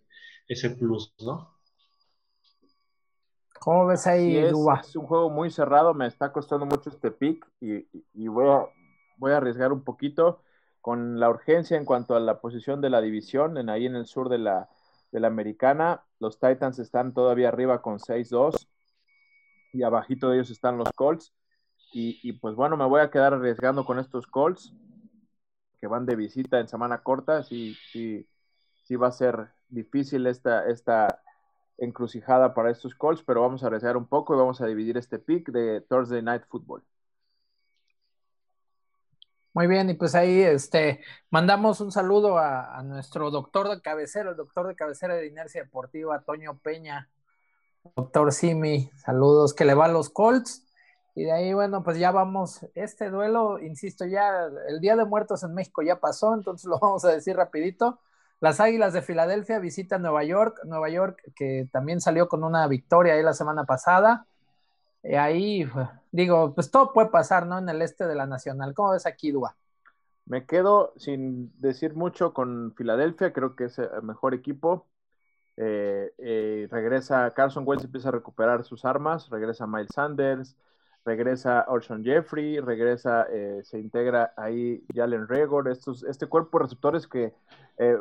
ese 0.49 0.71
plus, 0.71 1.15
¿no? 1.21 1.56
¿Cómo 3.67 3.85
ves 3.85 4.07
ahí, 4.07 4.37
es, 4.37 4.53
es, 4.53 4.95
un 4.95 5.07
juego 5.09 5.29
muy 5.29 5.51
cerrado, 5.51 5.93
me 5.93 6.07
está 6.07 6.31
costando 6.31 6.67
mucho 6.67 6.89
este 6.89 7.11
pick 7.11 7.45
y, 7.61 8.29
voy, 8.29 8.49
a, 8.49 8.65
voy 9.17 9.33
a 9.33 9.39
arriesgar 9.39 9.73
un 9.73 9.83
poquito 9.83 10.41
con 10.81 11.19
la 11.19 11.29
urgencia 11.29 11.77
en 11.77 11.85
cuanto 11.85 12.15
a 12.15 12.21
la 12.21 12.41
posición 12.41 12.81
de 12.81 12.91
la 12.91 13.01
división, 13.01 13.59
en 13.59 13.69
ahí 13.69 13.87
en 13.87 13.97
el 13.97 14.07
sur 14.07 14.29
de 14.29 14.39
la, 14.39 14.69
de 15.11 15.19
la 15.19 15.27
americana. 15.27 16.05
Los 16.21 16.39
Titans 16.39 16.79
están 16.79 17.13
todavía 17.13 17.49
arriba 17.49 17.83
con 17.83 17.99
6-2 17.99 18.69
y 19.73 19.83
abajito 19.83 20.31
de 20.31 20.37
ellos 20.37 20.51
están 20.51 20.79
los 20.79 20.93
Colts. 20.93 21.35
Y, 21.93 22.21
y, 22.23 22.35
pues 22.35 22.55
bueno, 22.55 22.77
me 22.77 22.87
voy 22.87 23.01
a 23.01 23.11
quedar 23.11 23.35
arriesgando 23.35 23.85
con 23.85 23.99
estos 23.99 24.29
Colts, 24.29 24.73
van 25.89 26.07
de 26.07 26.15
visita 26.15 26.61
en 26.61 26.69
semana 26.69 27.03
corta, 27.03 27.43
sí, 27.43 27.77
sí, 27.91 28.29
sí 28.85 28.97
va 28.97 29.09
a 29.09 29.13
ser 29.13 29.49
difícil 29.69 30.27
esta, 30.27 30.67
esta 30.67 31.23
encrucijada 31.79 32.55
para 32.55 32.71
estos 32.71 32.95
Colts, 32.95 33.23
pero 33.23 33.43
vamos 33.43 33.63
a 33.63 33.67
arriesgar 33.67 33.97
un 33.97 34.07
poco 34.07 34.35
y 34.35 34.39
vamos 34.39 34.61
a 34.61 34.67
dividir 34.67 34.97
este 34.97 35.19
pick 35.19 35.51
de 35.51 35.81
Thursday 35.83 36.23
Night 36.23 36.45
Football. 36.49 36.83
Muy 39.57 39.69
bien, 39.69 39.89
y 39.89 39.95
pues 39.95 40.15
ahí 40.15 40.43
este, 40.43 41.01
mandamos 41.31 41.81
un 41.81 41.91
saludo 41.91 42.37
a, 42.37 42.83
nuestro 42.83 43.31
doctor 43.31 43.71
de 43.71 43.81
cabecera, 43.81 44.31
el 44.31 44.37
doctor 44.37 44.69
de 44.69 44.77
cabecera 44.77 45.15
de 45.15 45.29
Inercia 45.29 45.63
Deportiva, 45.63 46.21
Toño 46.21 46.59
Peña, 46.59 47.09
doctor 47.97 48.35
Simi, 48.35 48.91
saludos, 48.99 49.55
que 49.55 49.65
le 49.65 49.73
va 49.73 49.87
a 49.87 49.89
los 49.89 50.11
Colts. 50.11 50.67
Y 51.15 51.25
de 51.25 51.33
ahí, 51.33 51.55
bueno, 51.55 51.83
pues 51.83 51.99
ya 51.99 52.11
vamos, 52.11 52.67
este 52.75 53.09
duelo, 53.09 53.59
insisto, 53.59 54.05
ya 54.05 54.47
el 54.69 54.79
Día 54.81 54.95
de 54.95 55.07
Muertos 55.07 55.43
en 55.43 55.55
México 55.55 55.81
ya 55.81 56.01
pasó, 56.01 56.35
entonces 56.35 56.67
lo 56.67 56.79
vamos 56.83 57.07
a 57.07 57.13
decir 57.13 57.35
rapidito. 57.35 57.99
Las 58.41 58.61
Águilas 58.61 58.93
de 58.93 59.03
Filadelfia 59.03 59.59
visitan 59.59 60.03
Nueva 60.03 60.25
York, 60.25 60.61
Nueva 60.65 60.89
York 60.91 61.23
que 61.35 61.69
también 61.73 62.01
salió 62.01 62.29
con 62.29 62.45
una 62.45 62.67
victoria 62.69 63.15
ahí 63.15 63.23
la 63.23 63.33
semana 63.33 63.65
pasada. 63.65 64.27
Y 65.03 65.15
ahí, 65.15 65.69
digo, 66.11 66.55
pues 66.55 66.71
todo 66.71 66.93
puede 66.93 67.09
pasar, 67.09 67.47
¿no? 67.47 67.59
En 67.59 67.69
el 67.69 67.81
este 67.81 68.07
de 68.07 68.15
la 68.15 68.27
Nacional. 68.27 68.75
¿Cómo 68.75 68.91
ves 68.93 69.07
aquí, 69.07 69.31
Dua? 69.31 69.57
Me 70.27 70.45
quedo 70.45 70.93
sin 70.97 71.53
decir 71.61 71.95
mucho 71.95 72.35
con 72.35 72.75
Filadelfia, 72.77 73.33
creo 73.33 73.55
que 73.55 73.65
es 73.65 73.79
el 73.79 74.03
mejor 74.03 74.35
equipo. 74.35 74.87
Eh, 75.57 76.13
eh, 76.19 76.69
regresa 76.71 77.33
Carson 77.33 77.65
Wells, 77.67 77.85
empieza 77.85 78.09
a 78.09 78.13
recuperar 78.13 78.65
sus 78.65 78.85
armas, 78.85 79.31
regresa 79.31 79.67
Miles 79.67 79.93
Sanders, 79.95 80.57
regresa 81.07 81.65
Orson 81.69 82.05
Jeffrey, 82.05 82.59
regresa, 82.59 83.27
eh, 83.31 83.61
se 83.63 83.79
integra 83.79 84.35
ahí 84.37 84.85
Jalen 84.93 85.29
Regor, 85.29 85.69
estos, 85.69 86.03
este 86.03 86.27
cuerpo 86.27 86.59
de 86.59 86.65
receptores 86.65 87.07
que 87.07 87.33
eh, 87.79 87.97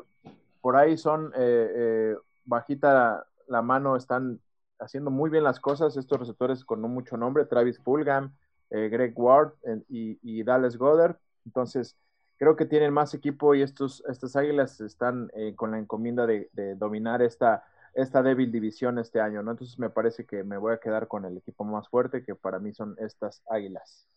por 0.66 0.78
ahí 0.78 0.98
son 0.98 1.32
eh, 1.38 2.16
bajita 2.44 3.28
la, 3.48 3.62
mano, 3.62 3.96
están 3.96 4.42
haciendo 4.80 5.12
muy 5.12 5.30
bien 5.30 5.44
las 5.44 5.60
cosas, 5.60 5.96
estos 5.96 6.20
receptores 6.20 6.66
con 6.66 6.82
no 6.82 6.88
mucho 6.88 7.18
nombre, 7.18 7.46
Travis 7.46 7.78
Fulgham, 7.78 8.36
Greg 8.72 9.14
Ward 9.16 9.52
y, 9.88 10.42
Dallas 10.42 10.76
Goddard, 10.76 11.18
entonces 11.46 11.96
creo 12.38 12.56
que 12.56 12.66
tienen 12.66 12.92
más 12.92 13.14
equipo 13.14 13.54
y 13.54 13.62
estos, 13.62 14.04
estas 14.10 14.36
águilas 14.36 14.82
están 14.82 15.30
con 15.56 15.70
la 15.70 15.78
encomienda 15.78 16.26
de 16.26 16.76
dominar 16.76 17.22
esta 17.22 17.64
esta 17.96 18.22
débil 18.22 18.52
división 18.52 19.00
este 19.00 19.22
año, 19.22 19.42
¿no? 19.42 19.52
Entonces 19.52 19.80
me 19.80 19.90
parece 19.90 20.26
que 20.26 20.44
me 20.44 20.58
voy 20.58 20.74
a 20.74 20.80
quedar 20.80 21.08
con 21.08 21.26
el 21.26 21.38
equipo 21.38 21.64
más 21.64 21.88
fuerte, 21.88 22.24
que 22.24 22.36
para 22.36 22.60
mí 22.60 22.74
son 22.74 22.96
estas 23.00 23.42
Águilas. 23.50 24.08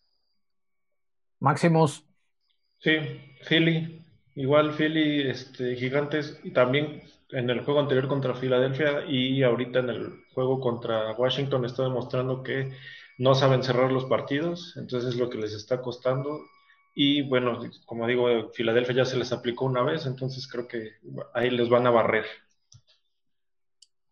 Máximos. 1.39 2.05
Sí, 2.79 2.97
Philly, 3.47 4.05
igual 4.35 4.73
Philly, 4.73 5.29
este, 5.29 5.75
Gigantes, 5.75 6.39
y 6.43 6.51
también 6.51 7.01
en 7.31 7.49
el 7.49 7.63
juego 7.63 7.79
anterior 7.79 8.07
contra 8.07 8.33
Filadelfia 8.33 9.05
y 9.07 9.43
ahorita 9.43 9.79
en 9.79 9.89
el 9.89 10.23
juego 10.33 10.59
contra 10.59 11.13
Washington 11.13 11.65
está 11.65 11.83
demostrando 11.83 12.41
que 12.41 12.71
no 13.19 13.35
saben 13.35 13.63
cerrar 13.63 13.91
los 13.91 14.05
partidos, 14.05 14.75
entonces 14.77 15.13
es 15.13 15.19
lo 15.19 15.29
que 15.29 15.37
les 15.37 15.53
está 15.53 15.81
costando. 15.81 16.41
Y 16.95 17.21
bueno, 17.21 17.59
como 17.85 18.07
digo, 18.07 18.49
Filadelfia 18.53 18.95
ya 18.95 19.05
se 19.05 19.17
les 19.17 19.31
aplicó 19.31 19.65
una 19.65 19.83
vez, 19.83 20.05
entonces 20.05 20.47
creo 20.47 20.67
que 20.67 20.93
ahí 21.33 21.49
les 21.49 21.69
van 21.69 21.85
a 21.85 21.91
barrer. 21.91 22.25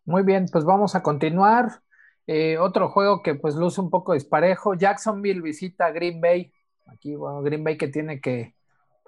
Muy 0.04 0.22
bien, 0.22 0.46
pues 0.50 0.64
vamos 0.64 0.94
a 0.94 1.02
continuar. 1.02 1.82
Eh, 2.26 2.58
otro 2.58 2.90
juego 2.90 3.22
que 3.22 3.34
pues 3.34 3.56
luce 3.56 3.80
un 3.80 3.90
poco 3.90 4.12
disparejo. 4.12 4.74
Jacksonville 4.74 5.40
visita 5.40 5.90
Green 5.90 6.20
Bay. 6.20 6.52
Aquí, 6.86 7.14
bueno, 7.16 7.42
Green 7.42 7.64
Bay 7.64 7.76
que 7.76 7.88
tiene 7.88 8.20
que 8.20 8.54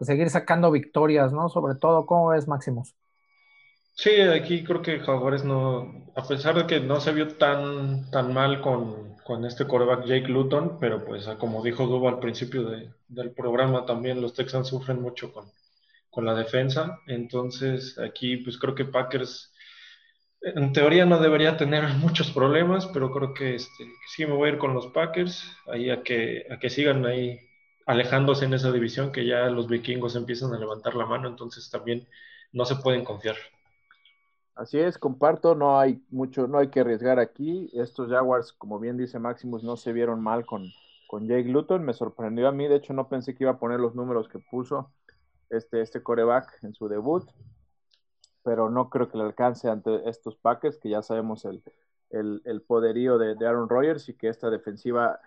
pues, 0.00 0.07
seguir 0.07 0.30
sacando 0.30 0.71
victorias, 0.71 1.30
¿no? 1.30 1.50
Sobre 1.50 1.75
todo, 1.75 2.07
¿cómo 2.07 2.28
ves, 2.28 2.49
Máximos? 2.49 2.95
Sí, 3.92 4.19
aquí 4.19 4.64
creo 4.64 4.80
que 4.80 4.99
Jaguares 4.99 5.45
no, 5.45 6.07
a 6.16 6.23
pesar 6.26 6.54
de 6.54 6.66
que 6.66 6.80
no 6.80 7.02
se 7.02 7.12
vio 7.12 7.28
tan, 7.37 8.11
tan 8.11 8.33
mal 8.33 8.62
con, 8.62 9.11
este 9.47 9.66
coreback 9.66 10.07
Jake 10.07 10.28
Luton, 10.28 10.78
pero 10.80 11.04
pues 11.04 11.26
como 11.38 11.62
dijo 11.62 11.87
Duba 11.87 12.11
al 12.11 12.19
principio 12.19 12.69
del 13.09 13.30
programa, 13.33 13.85
también 13.85 14.21
los 14.23 14.35
Texans 14.35 14.69
sufren 14.69 15.00
mucho 15.00 15.33
con, 15.33 15.52
con 16.09 16.25
la 16.25 16.35
defensa. 16.35 16.99
Entonces 17.07 17.97
aquí 17.99 18.38
pues 18.38 18.59
creo 18.59 18.75
que 18.75 18.87
Packers 18.87 19.52
en 20.40 20.73
teoría 20.73 21.04
no 21.04 21.19
debería 21.21 21.59
tener 21.59 21.85
muchos 21.99 22.30
problemas, 22.30 22.87
pero 22.87 23.12
creo 23.12 23.35
que 23.35 23.54
este, 23.54 23.85
sí 24.09 24.25
me 24.25 24.33
voy 24.33 24.49
a 24.49 24.52
ir 24.54 24.59
con 24.59 24.73
los 24.73 24.87
Packers, 24.88 25.45
ahí 25.66 25.90
a 25.90 26.02
que, 26.02 26.47
a 26.50 26.59
que 26.59 26.71
sigan 26.71 27.04
ahí 27.04 27.38
alejándose 27.90 28.44
en 28.44 28.54
esa 28.54 28.73
división, 28.73 29.12
que 29.12 29.26
ya 29.26 29.50
los 29.50 29.68
vikingos 29.68 30.16
empiezan 30.16 30.52
a 30.52 30.59
levantar 30.59 30.94
la 30.94 31.06
mano, 31.06 31.28
entonces 31.28 31.70
también 31.70 32.06
no 32.52 32.64
se 32.64 32.76
pueden 32.76 33.04
confiar. 33.04 33.37
Así 34.54 34.78
es, 34.78 34.99
comparto, 34.99 35.54
no 35.54 35.78
hay 35.78 36.02
mucho, 36.11 36.47
no 36.47 36.59
hay 36.59 36.68
que 36.68 36.80
arriesgar 36.80 37.18
aquí. 37.18 37.70
Estos 37.73 38.11
Jaguars, 38.11 38.52
como 38.52 38.78
bien 38.78 38.97
dice 38.97 39.18
Maximus, 39.18 39.62
no 39.62 39.76
se 39.76 39.92
vieron 39.92 40.23
mal 40.23 40.44
con, 40.44 40.66
con 41.06 41.26
Jake 41.26 41.49
Luton, 41.49 41.85
me 41.85 41.94
sorprendió 41.94 42.49
a 42.49 42.52
mí, 42.52 42.68
de 42.68 42.76
hecho 42.76 42.92
no 42.92 43.09
pensé 43.09 43.35
que 43.35 43.44
iba 43.44 43.52
a 43.52 43.59
poner 43.59 43.80
los 43.80 43.94
números 43.94 44.28
que 44.28 44.38
puso 44.38 44.92
este, 45.49 45.80
este 45.80 46.02
coreback 46.02 46.62
en 46.62 46.75
su 46.75 46.88
debut 46.88 47.25
pero 48.42 48.70
no 48.70 48.88
creo 48.90 49.09
que 49.09 49.18
le 49.18 49.25
alcance 49.25 49.68
ante 49.68 50.09
estos 50.09 50.37
Packers, 50.37 50.78
que 50.78 50.90
ya 50.90 51.02
sabemos 51.02 51.44
el, 51.44 51.62
el, 52.11 52.62
poderío 52.62 53.18
de, 53.18 53.37
Aaron 53.47 53.68
Rodgers 53.68 54.09
y 54.09 54.14
que 54.14 54.28
esta 54.28 54.50
defensiva 54.50 55.20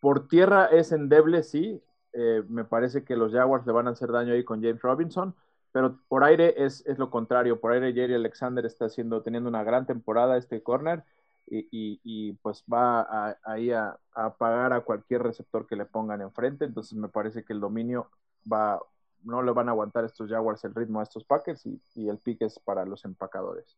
por 0.00 0.28
tierra 0.28 0.66
es 0.66 0.92
endeble, 0.92 1.42
sí. 1.42 1.82
Eh, 2.12 2.42
me 2.48 2.64
parece 2.64 3.04
que 3.04 3.16
los 3.16 3.32
Jaguars 3.32 3.66
le 3.66 3.72
van 3.72 3.88
a 3.88 3.90
hacer 3.90 4.10
daño 4.10 4.32
ahí 4.32 4.44
con 4.44 4.62
James 4.62 4.82
Robinson, 4.82 5.34
pero 5.72 5.98
por 6.08 6.24
aire 6.24 6.54
es, 6.56 6.84
es 6.86 6.98
lo 6.98 7.10
contrario. 7.10 7.60
Por 7.60 7.72
aire 7.72 7.92
Jerry 7.92 8.14
Alexander 8.14 8.64
está 8.66 8.86
haciendo, 8.86 9.22
teniendo 9.22 9.48
una 9.48 9.64
gran 9.64 9.86
temporada 9.86 10.36
este 10.36 10.62
corner 10.62 11.04
y, 11.50 12.00
y, 12.02 12.32
pues 12.34 12.64
va 12.72 13.36
ahí 13.42 13.70
a, 13.72 13.98
a, 14.12 14.34
pagar 14.34 14.72
a 14.72 14.82
cualquier 14.82 15.22
receptor 15.22 15.66
que 15.66 15.76
le 15.76 15.86
pongan 15.86 16.20
enfrente. 16.20 16.64
Entonces 16.64 16.96
me 16.98 17.08
parece 17.08 17.44
que 17.44 17.52
el 17.52 17.60
dominio 17.60 18.10
va, 18.50 18.80
no 19.24 19.42
le 19.42 19.52
van 19.52 19.68
a 19.68 19.72
aguantar 19.72 20.04
estos 20.04 20.30
Jaguars 20.30 20.64
el 20.64 20.74
ritmo 20.74 21.00
a 21.00 21.04
estos 21.04 21.24
Packers 21.24 21.66
y, 21.66 22.08
el 22.08 22.18
pick 22.18 22.42
es 22.42 22.58
para 22.58 22.84
los 22.84 23.04
empacadores. 23.04 23.76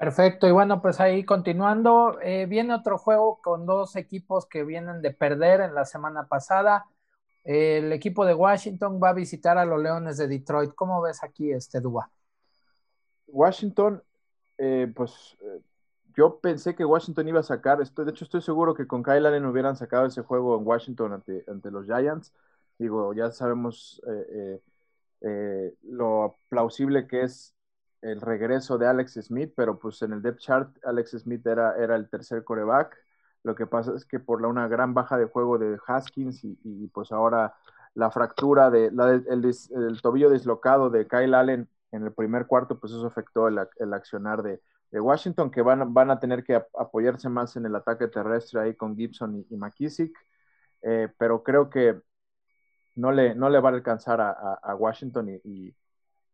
Perfecto, 0.00 0.48
y 0.48 0.50
bueno, 0.50 0.80
pues 0.80 0.98
ahí 0.98 1.24
continuando, 1.24 2.18
eh, 2.22 2.46
viene 2.46 2.72
otro 2.72 2.96
juego 2.96 3.38
con 3.42 3.66
dos 3.66 3.96
equipos 3.96 4.46
que 4.46 4.64
vienen 4.64 5.02
de 5.02 5.10
perder 5.10 5.60
en 5.60 5.74
la 5.74 5.84
semana 5.84 6.26
pasada. 6.26 6.86
el 7.44 7.92
equipo 7.92 8.24
de 8.24 8.32
Washington 8.32 8.98
va 9.02 9.10
a 9.10 9.12
visitar 9.12 9.58
a 9.58 9.66
los 9.66 9.78
Leones 9.78 10.16
de 10.16 10.26
Detroit. 10.26 10.74
¿Cómo 10.74 11.02
ves 11.02 11.22
aquí 11.22 11.52
este 11.52 11.80
Dua? 11.82 12.10
Washington, 13.26 14.02
eh, 14.56 14.90
pues 14.96 15.36
eh, 15.42 15.60
yo 16.16 16.40
pensé 16.40 16.74
que 16.74 16.86
Washington 16.86 17.28
iba 17.28 17.40
a 17.40 17.42
sacar, 17.42 17.82
estoy, 17.82 18.06
de 18.06 18.12
hecho 18.12 18.24
estoy 18.24 18.40
seguro 18.40 18.72
que 18.72 18.86
con 18.86 19.02
Kyle 19.02 19.26
Allen 19.26 19.44
hubieran 19.44 19.76
sacado 19.76 20.06
ese 20.06 20.22
juego 20.22 20.56
en 20.56 20.66
Washington 20.66 21.12
ante, 21.12 21.44
ante 21.46 21.70
los 21.70 21.84
Giants 21.84 22.32
Digo, 22.78 23.12
ya 23.12 23.30
sabemos 23.32 24.00
eh, 25.20 25.74
lo 25.82 26.38
plausible 26.48 27.06
que 27.06 27.24
es 27.24 27.54
el 28.02 28.20
regreso 28.20 28.78
de 28.78 28.86
Alex 28.86 29.14
Smith, 29.22 29.52
pero 29.56 29.78
pues 29.78 30.00
en 30.02 30.12
el 30.12 30.22
depth 30.22 30.40
chart 30.40 30.76
Alex 30.84 31.12
Smith 31.18 31.46
era, 31.46 31.76
era 31.76 31.96
el 31.96 32.08
tercer 32.08 32.44
coreback. 32.44 32.96
Lo 33.42 33.54
que 33.54 33.66
pasa 33.66 33.94
es 33.94 34.04
que 34.04 34.20
por 34.20 34.42
la, 34.42 34.48
una 34.48 34.68
gran 34.68 34.94
baja 34.94 35.16
de 35.16 35.26
juego 35.26 35.58
de 35.58 35.78
Haskins 35.86 36.44
y, 36.44 36.88
pues 36.88 37.12
ahora 37.12 37.54
la 37.94 38.10
fractura 38.10 38.70
de 38.70 38.86
el, 38.86 40.02
tobillo 40.02 40.30
dislocado 40.30 40.90
de 40.90 41.06
Kyle 41.08 41.34
Allen 41.34 41.68
en 41.92 42.04
el 42.04 42.12
primer 42.12 42.46
cuarto, 42.46 42.78
pues 42.78 42.92
eso 42.92 43.06
afectó 43.06 43.48
el, 43.48 43.58
accionar 43.92 44.42
de, 44.42 44.60
Washington, 44.92 45.50
que 45.50 45.62
van, 45.62 45.94
van, 45.94 46.10
a 46.10 46.18
tener 46.18 46.42
que 46.42 46.56
apoyarse 46.56 47.28
más 47.28 47.54
en 47.56 47.64
el 47.64 47.76
ataque 47.76 48.08
terrestre 48.08 48.60
ahí 48.60 48.74
con 48.74 48.96
Gibson 48.96 49.46
y, 49.48 49.56
McKissick. 49.56 50.16
pero 51.16 51.42
creo 51.42 51.70
que 51.70 52.00
no 52.96 53.12
le, 53.12 53.34
no 53.34 53.48
le 53.48 53.60
va 53.60 53.70
a 53.70 53.72
alcanzar 53.72 54.20
a, 54.20 54.74
Washington 54.74 55.40
y, 55.44 55.74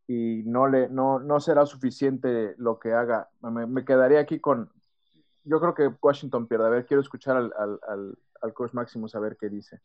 no, 0.08 0.68
le, 0.68 0.88
no, 0.88 1.18
no 1.18 1.40
será 1.40 1.66
suficiente 1.66 2.54
lo 2.58 2.78
que 2.78 2.92
haga. 2.92 3.28
Me, 3.40 3.84
quedaría 3.84 4.20
aquí 4.20 4.38
con, 4.38 4.70
yo 5.44 5.60
creo 5.60 5.74
que 5.74 5.90
Washington 6.00 6.46
pierde. 6.46 6.66
A 6.66 6.70
ver, 6.70 6.86
quiero 6.86 7.00
escuchar 7.00 7.36
al, 7.36 7.52
al, 7.58 8.16
al, 8.42 8.54
coach 8.54 8.72
Maximus 8.72 9.14
a 9.14 9.20
ver 9.20 9.36
qué 9.38 9.48
dice. 9.48 9.80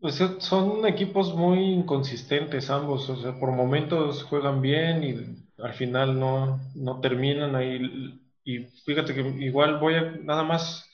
Pues 0.00 0.22
son 0.38 0.86
equipos 0.86 1.34
muy 1.34 1.58
inconsistentes 1.72 2.70
ambos, 2.70 3.08
o 3.10 3.16
sea, 3.16 3.38
por 3.38 3.50
momentos 3.50 4.22
juegan 4.24 4.62
bien 4.62 5.02
y 5.02 5.62
al 5.62 5.74
final 5.74 6.18
no, 6.18 6.60
no 6.74 7.00
terminan 7.00 7.56
ahí. 7.56 8.20
Y 8.44 8.58
fíjate 8.84 9.14
que 9.14 9.20
igual 9.20 9.78
voy 9.80 9.94
a 9.94 10.02
nada 10.22 10.44
más 10.44 10.88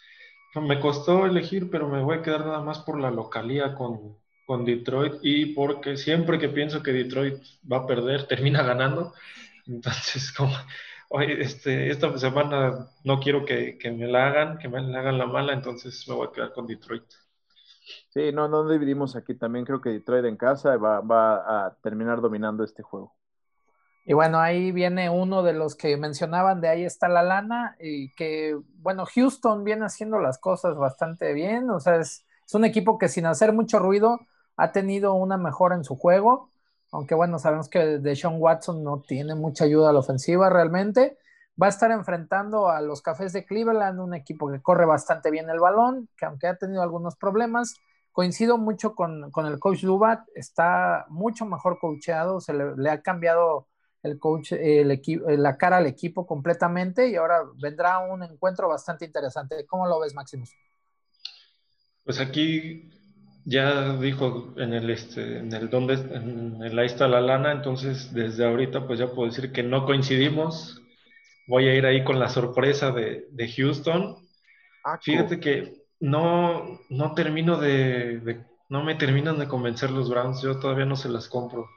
me 0.55 0.81
costó 0.81 1.27
elegir, 1.27 1.71
pero 1.71 1.89
me 1.89 2.03
voy 2.03 2.19
a 2.19 2.23
quedar 2.23 2.47
nada 2.47 2.61
más 2.61 2.79
por 2.81 2.99
la 2.99 3.11
localía 3.11 3.75
con, 3.75 4.17
Detroit 4.65 5.15
y 5.23 5.47
porque 5.47 5.97
siempre 5.97 6.39
que 6.39 6.49
pienso 6.49 6.83
que 6.83 6.93
Detroit 6.93 7.43
va 7.71 7.79
a 7.79 7.87
perder, 7.87 8.27
termina 8.29 8.63
ganando. 8.63 9.15
Entonces, 9.67 10.33
como 10.37 10.55
este, 11.21 11.91
esta 11.91 12.17
semana 12.19 12.89
no 13.05 13.21
quiero 13.21 13.45
que, 13.45 13.79
me 13.97 14.07
la 14.07 14.27
hagan, 14.27 14.59
que 14.59 14.69
me 14.69 14.81
la 14.81 15.01
hagan 15.01 15.19
la 15.19 15.27
mala, 15.27 15.53
entonces 15.53 16.07
me 16.09 16.15
voy 16.15 16.29
a 16.29 16.33
quedar 16.33 16.53
con 16.53 16.67
Detroit. 16.67 17.05
Sí, 18.11 18.33
no, 18.33 18.49
no 18.49 18.69
dividimos 18.69 19.17
aquí. 19.17 19.35
También 19.35 19.65
creo 19.65 19.81
que 19.81 19.91
Detroit 19.91 20.25
en 20.25 20.37
casa 20.37 20.77
va, 20.77 21.01
va 21.01 21.67
a 21.67 21.77
terminar 21.83 22.21
dominando 22.21 22.65
este 22.65 22.83
juego. 22.83 23.15
Y 24.07 24.13
bueno, 24.13 24.39
ahí 24.39 24.71
viene 24.71 25.09
uno 25.09 25.43
de 25.43 25.55
los 25.55 25.75
que 25.77 25.97
mencionaban, 25.97 26.61
de 26.61 26.69
ahí 26.69 26.85
está 26.85 27.09
la 27.09 27.23
lana, 27.23 27.75
y 27.81 28.13
que, 28.15 28.55
bueno, 28.77 29.07
Houston 29.07 29.65
viene 29.65 29.87
haciendo 29.87 30.19
las 30.19 30.39
cosas 30.39 30.77
bastante 30.77 31.33
bien, 31.33 31.71
o 31.71 31.81
sea, 31.81 31.97
es, 31.97 32.27
es 32.47 32.55
un 32.55 32.67
equipo 32.67 32.99
que 32.99 33.09
sin 33.09 33.25
hacer 33.25 33.55
mucho 33.55 33.79
ruido 33.79 34.21
ha 34.57 34.73
tenido 34.73 35.15
una 35.15 35.37
mejora 35.37 35.75
en 35.75 35.85
su 35.85 35.97
juego, 35.97 36.51
aunque 36.93 37.15
bueno, 37.15 37.39
sabemos 37.39 37.69
que 37.69 37.99
Deshaun 37.99 38.37
Watson 38.39 38.85
no 38.85 39.01
tiene 39.01 39.35
mucha 39.35 39.65
ayuda 39.65 39.91
a 39.91 39.93
la 39.93 39.99
ofensiva 39.99 40.49
realmente. 40.49 41.19
Va 41.61 41.67
a 41.67 41.71
estar 41.71 41.91
enfrentando 41.91 42.69
a 42.69 42.81
los 42.81 43.03
Cafés 43.03 43.33
de 43.33 43.45
Cleveland, 43.45 44.01
un 44.01 44.15
equipo 44.15 44.51
que 44.51 44.63
corre 44.63 44.87
bastante 44.87 45.31
bien 45.31 45.51
el 45.51 45.61
balón, 45.61 46.09
que 46.17 46.27
aunque 46.27 46.47
ha 46.47 46.57
tenido 46.57 46.83
algunos 46.83 47.17
problemas, 47.17 47.75
coincido 48.13 48.59
mucho 48.59 48.95
con, 48.95 49.33
el 49.45 49.59
coach 49.59 49.83
Lubat, 49.83 50.21
está 50.37 51.07
mucho 51.09 51.47
mejor 51.47 51.81
coacheado, 51.81 52.41
se 52.41 52.55
le, 52.55 52.91
ha 52.91 53.03
cambiado 53.03 53.67
el 54.05 54.21
coach, 54.21 54.53
el 54.53 54.93
equipo, 54.93 55.29
la 55.31 55.57
cara 55.57 55.79
al 55.79 55.87
equipo 55.87 56.27
completamente 56.27 57.09
y 57.09 57.17
ahora 57.17 57.41
vendrá 57.57 57.99
un 57.99 58.23
encuentro 58.23 58.69
bastante 58.69 59.05
interesante. 59.05 59.67
¿Cómo 59.67 59.89
lo 59.89 59.99
ves, 59.99 60.15
Maximus? 60.15 60.55
Pues 62.05 62.21
aquí 62.21 62.89
ya 63.45 63.97
dijo 63.97 64.55
en 64.57 64.73
el 64.73 64.91
este, 64.91 65.39
en 65.39 65.53
el 65.53 65.69
donde 65.69 65.95
en 65.95 66.63
el 66.63 66.79
ahí 66.79 66.87
está 66.87 67.09
la 67.09 67.21
lana, 67.21 67.53
entonces 67.53 68.13
desde 68.13 68.47
ahorita 68.47 68.87
pues 68.87 68.99
ya 68.99 69.09
puedo 69.09 69.29
decir 69.29 69.53
que 69.53 69.63
no 69.63 69.85
coincidimos. 69.85 70.81
Voy 71.47 71.69
a 71.69 71.75
ir 71.75 71.85
ahí 71.85 72.05
con 72.05 72.19
la 72.19 72.29
sorpresa 72.29 72.91
de, 72.91 73.53
Houston. 73.55 74.17
Ah, 74.83 74.99
Fíjate 75.01 75.41
que 75.41 75.75
no, 76.01 76.81
no 76.89 77.13
termino 77.15 77.59
de, 77.59 78.45
no 78.71 78.83
me 78.83 78.95
terminan 78.95 79.39
de 79.39 79.49
convencer 79.49 79.91
los 79.91 80.09
Browns, 80.09 80.41
yo 80.41 80.59
todavía 80.59 80.87
no 80.87 80.97
se 80.97 81.11
las 81.11 81.29
compro. 81.29 81.69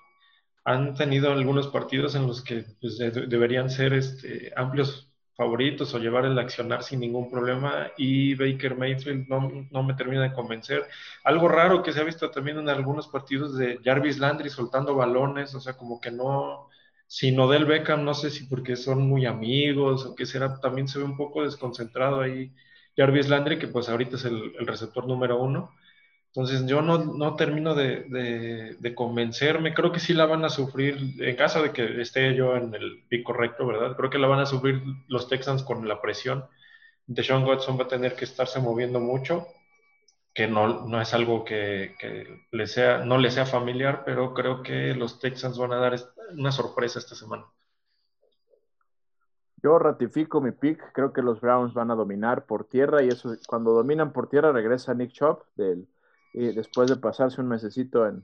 Han 0.64 0.96
tenido 0.96 1.32
algunos 1.32 1.68
partidos 1.68 2.16
en 2.16 2.28
los 2.28 2.42
que 2.42 2.66
pues, 2.80 2.98
deberían 2.98 3.70
ser 3.70 3.94
este, 3.94 4.54
amplios 4.56 5.07
favoritos 5.38 5.94
o 5.94 6.00
llevar 6.00 6.26
el 6.26 6.40
accionar 6.40 6.84
sin 6.84 7.00
ningún 7.00 7.30
problema 7.30 7.92
y 7.98 8.36
Baker 8.36 8.76
Mayfield 8.76 9.28
no, 9.30 9.84
me 9.84 9.94
termina 9.94 10.24
de 10.24 10.34
convencer. 10.34 10.88
Algo 11.24 11.48
raro 11.48 11.84
que 11.84 11.94
se 11.94 12.02
ha 12.02 12.04
visto 12.04 12.32
también 12.32 12.58
en 12.60 12.70
algunos 12.70 13.08
partidos 13.08 13.58
de 13.58 13.80
Jarvis 13.84 14.18
Landry 14.20 14.50
soltando 14.50 14.96
balones, 14.96 15.54
o 15.56 15.60
sea, 15.62 15.78
como 15.78 16.02
que 16.02 16.12
no, 16.12 16.70
sin 17.08 17.40
Odell 17.40 17.66
Beckham, 17.66 18.04
no 18.04 18.14
sé 18.16 18.32
si 18.32 18.46
porque 18.48 18.76
son 18.76 19.08
muy 19.08 19.26
amigos 19.28 20.06
o 20.06 20.16
qué 20.16 20.26
será, 20.26 20.60
también 20.60 20.88
se 20.88 21.00
ve 21.00 21.06
un 21.06 21.18
poco 21.18 21.44
desconcentrado 21.44 22.22
ahí 22.22 22.52
Jarvis 22.98 23.30
Landry, 23.30 23.60
que 23.60 23.68
pues 23.68 23.90
ahorita 23.90 24.16
es 24.18 24.26
el 24.26 24.54
receptor 24.66 25.08
número 25.08 25.40
uno 25.40 25.72
entonces 26.38 26.68
yo 26.68 26.84
no, 26.84 27.36
termino 27.36 27.74
de, 27.74 28.94
convencerme, 28.96 29.74
creo 29.74 29.92
que 29.92 30.00
sí 30.00 30.14
la 30.14 30.28
van 30.28 30.46
a 30.46 30.50
sufrir, 30.50 31.16
en 31.20 31.36
caso 31.36 31.64
de 31.64 31.72
que 31.72 32.00
esté 32.00 32.36
yo 32.36 32.56
en 32.56 32.76
el 32.76 33.04
pico 33.10 33.34
correcto, 33.34 33.66
¿verdad? 33.66 33.96
Creo 33.98 34.12
que 34.12 34.20
la 34.20 34.28
van 34.28 34.42
a 34.42 34.46
sufrir 34.46 34.84
los 35.08 35.28
Texans 35.28 35.64
con 35.64 35.88
la 35.88 36.00
presión. 36.00 36.46
Deshaun 37.08 37.44
Watson 37.44 37.80
va 37.80 37.86
a 37.86 37.88
tener 37.88 38.16
que 38.16 38.26
estarse 38.26 38.60
moviendo 38.60 39.00
mucho, 39.00 39.48
que 40.32 40.48
no, 40.48 40.86
no 40.86 41.02
es 41.02 41.12
algo 41.16 41.44
que, 41.44 41.96
le 42.52 42.68
sea, 42.68 43.00
no 43.00 43.18
le 43.18 43.32
sea 43.32 43.48
familiar, 43.48 44.04
pero 44.06 44.36
creo 44.36 44.62
que 44.62 44.94
los 44.94 45.20
Texans 45.20 45.58
van 45.58 45.74
a 45.74 45.78
dar 45.78 45.96
una 46.34 46.52
sorpresa 46.52 47.00
esta 47.00 47.16
semana. 47.16 47.46
Yo 49.64 49.80
ratifico 49.80 50.40
mi 50.40 50.52
pick, 50.52 50.92
creo 50.94 51.12
que 51.12 51.24
los 51.24 51.42
Browns 51.42 51.74
van 51.74 51.90
a 51.90 51.96
dominar 51.96 52.46
por 52.46 52.66
tierra 52.66 53.02
y 53.02 53.08
eso 53.08 53.36
cuando 53.48 53.72
dominan 53.72 54.14
por 54.14 54.30
tierra 54.30 54.52
regresa 54.52 54.94
Nick 54.94 55.14
Chop 55.14 55.42
del 55.56 55.88
y 56.38 56.54
después 56.54 56.88
de 56.88 56.98
pasarse 56.98 57.42
un 57.42 57.48
mesecito 57.48 58.06
en, 58.06 58.24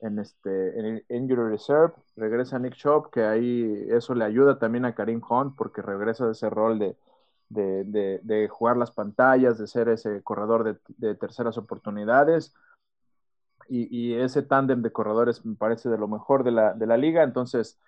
en, 0.00 0.18
este, 0.18 0.80
en 0.80 1.04
Injury 1.08 1.48
Reserve, 1.50 1.94
regresa 2.16 2.58
Nick 2.58 2.74
Chop, 2.74 3.12
que 3.12 3.22
ahí 3.22 3.86
eso 3.88 4.16
le 4.16 4.24
ayuda 4.24 4.58
también 4.58 4.84
a 4.84 4.96
Karim 4.96 5.22
Hunt, 5.28 5.54
porque 5.56 5.80
regresa 5.80 6.26
de 6.26 6.32
ese 6.32 6.50
rol 6.50 6.80
de, 6.80 6.96
de, 7.48 8.18
de, 8.24 8.48
jugar 8.48 8.76
las 8.76 8.90
pantallas, 8.90 9.58
de 9.58 9.68
ser 9.68 9.88
ese 9.88 10.24
corredor 10.24 10.76
de, 10.88 11.14
terceras 11.14 11.56
oportunidades. 11.56 12.52
Y, 13.68 13.86
y 13.96 14.14
ese 14.14 14.42
tándem 14.42 14.82
de 14.82 14.90
corredores 14.90 15.46
me 15.46 15.54
parece 15.54 15.88
de 15.88 15.98
lo 15.98 16.08
mejor 16.08 16.42
de 16.42 16.50
la, 16.50 16.74
de 16.74 16.86
la 16.88 16.96
liga. 16.96 17.22
Entonces, 17.22 17.78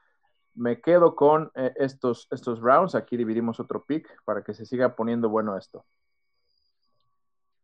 me 0.55 0.81
quedo 0.81 1.17
con 1.17 1.51
eh, 1.57 1.73
estos, 1.79 2.29
estos 2.31 2.61
rounds. 2.61 2.95
Aquí 2.95 3.17
dividimos 3.17 3.59
otro 3.59 3.85
pick 3.85 4.09
para 4.25 4.45
que 4.45 4.55
se 4.55 4.67
siga 4.67 4.95
poniendo 4.95 5.29
bueno 5.29 5.59
esto. 5.59 5.85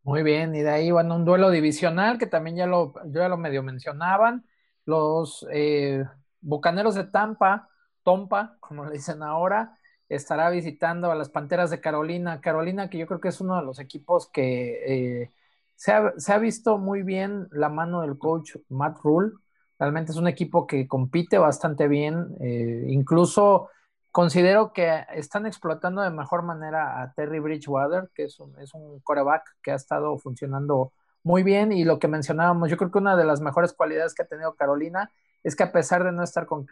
Muy 0.09 0.23
bien, 0.23 0.55
y 0.55 0.63
de 0.63 0.71
ahí, 0.71 0.91
bueno, 0.91 1.17
un 1.17 1.27
duelo 1.27 1.51
divisional 1.51 2.17
que 2.17 2.27
también 2.27 2.57
ya 2.57 2.67
lo, 2.67 2.95
ya 3.13 3.29
lo 3.29 3.37
medio 3.37 3.63
mencionaban. 3.63 4.47
Los 4.87 5.47
eh, 5.53 6.03
Bucaneros 6.41 6.95
de 6.95 7.05
Tampa, 7.05 7.69
Tompa, 8.05 8.57
como 8.59 8.87
le 8.87 8.93
dicen 8.93 9.23
ahora, 9.23 9.77
estará 10.09 10.49
visitando 10.49 11.11
a 11.13 11.15
las 11.15 11.29
Panteras 11.29 11.69
de 11.69 11.83
Carolina. 11.83 12.41
Carolina, 12.41 12.89
que 12.89 12.97
yo 12.97 13.07
creo 13.07 13.21
que 13.21 13.29
es 13.29 13.39
uno 13.43 13.57
de 13.57 13.67
los 13.67 13.81
equipos 13.81 14.31
que 14.31 15.25
eh, 15.25 15.31
se, 15.75 15.93
ha, 15.93 16.39
visto 16.39 16.79
muy 16.79 17.03
bien 17.03 17.47
la 17.51 17.69
mano 17.69 18.01
del 18.01 18.17
coach 18.17 18.57
Matt 18.71 18.97
Rule. 19.05 19.33
Realmente 19.79 20.13
es 20.13 20.17
un 20.17 20.27
equipo 20.27 20.67
que 20.67 20.89
compite 20.89 21.37
bastante 21.37 21.87
bien, 21.87 22.35
eh, 22.41 22.87
incluso 22.89 23.69
Considero 24.11 24.73
que 24.73 25.05
están 25.15 25.47
explotando 25.47 26.03
de 26.03 26.11
mejor 26.11 26.43
manera 26.43 27.03
a 27.03 27.13
Terry 27.13 27.41
Bridgewater, 27.41 28.11
que 28.15 28.25
es 28.25 28.41
un, 28.41 28.59
es 28.61 28.75
un 28.75 29.01
coreback 29.01 29.45
que 29.63 29.71
ha 29.71 29.77
estado 29.77 30.19
funcionando 30.19 30.93
muy 31.23 31.43
bien 31.43 31.73
y 31.73 31.85
lo 31.85 31.99
que 31.99 32.09
mencionábamos, 32.09 32.71
yo 32.71 32.77
creo 32.77 32.91
que 32.91 32.99
una 32.99 33.17
de 33.17 33.25
las 33.25 33.41
mejores 33.41 33.73
cualidades 33.73 34.15
que 34.15 34.23
ha 34.23 34.27
tenido 34.27 34.55
Carolina 34.55 35.11
es 35.43 35.57
que 35.57 35.63
a 35.63 35.73
pesar 35.73 36.05
de 36.05 36.13
no 36.13 36.23
estar 36.23 36.47
con, 36.47 36.67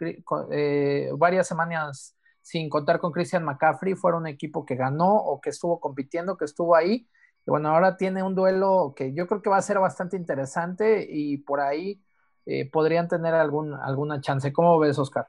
eh, 0.51 1.09
varias 1.17 1.47
semanas 1.47 2.15
sin 2.41 2.69
contar 2.69 2.99
con 2.99 3.11
Christian 3.11 3.43
McCaffrey, 3.43 3.95
fuera 3.95 4.17
un 4.17 4.27
equipo 4.27 4.65
que 4.65 4.75
ganó 4.75 5.15
o 5.15 5.41
que 5.41 5.49
estuvo 5.49 5.79
compitiendo, 5.79 6.37
que 6.37 6.45
estuvo 6.45 6.75
ahí. 6.75 7.07
Y 7.45 7.51
bueno, 7.51 7.69
ahora 7.69 7.97
tiene 7.97 8.23
un 8.23 8.35
duelo 8.35 8.93
que 8.95 9.13
yo 9.13 9.27
creo 9.27 9.41
que 9.41 9.49
va 9.49 9.57
a 9.57 9.61
ser 9.61 9.79
bastante 9.79 10.15
interesante 10.17 11.05
y 11.09 11.37
por 11.39 11.59
ahí 11.59 12.01
eh, 12.45 12.69
podrían 12.71 13.07
tener 13.09 13.33
algún, 13.33 13.73
alguna 13.73 14.21
chance. 14.21 14.53
¿Cómo 14.53 14.79
ves, 14.79 14.97
Oscar? 14.97 15.27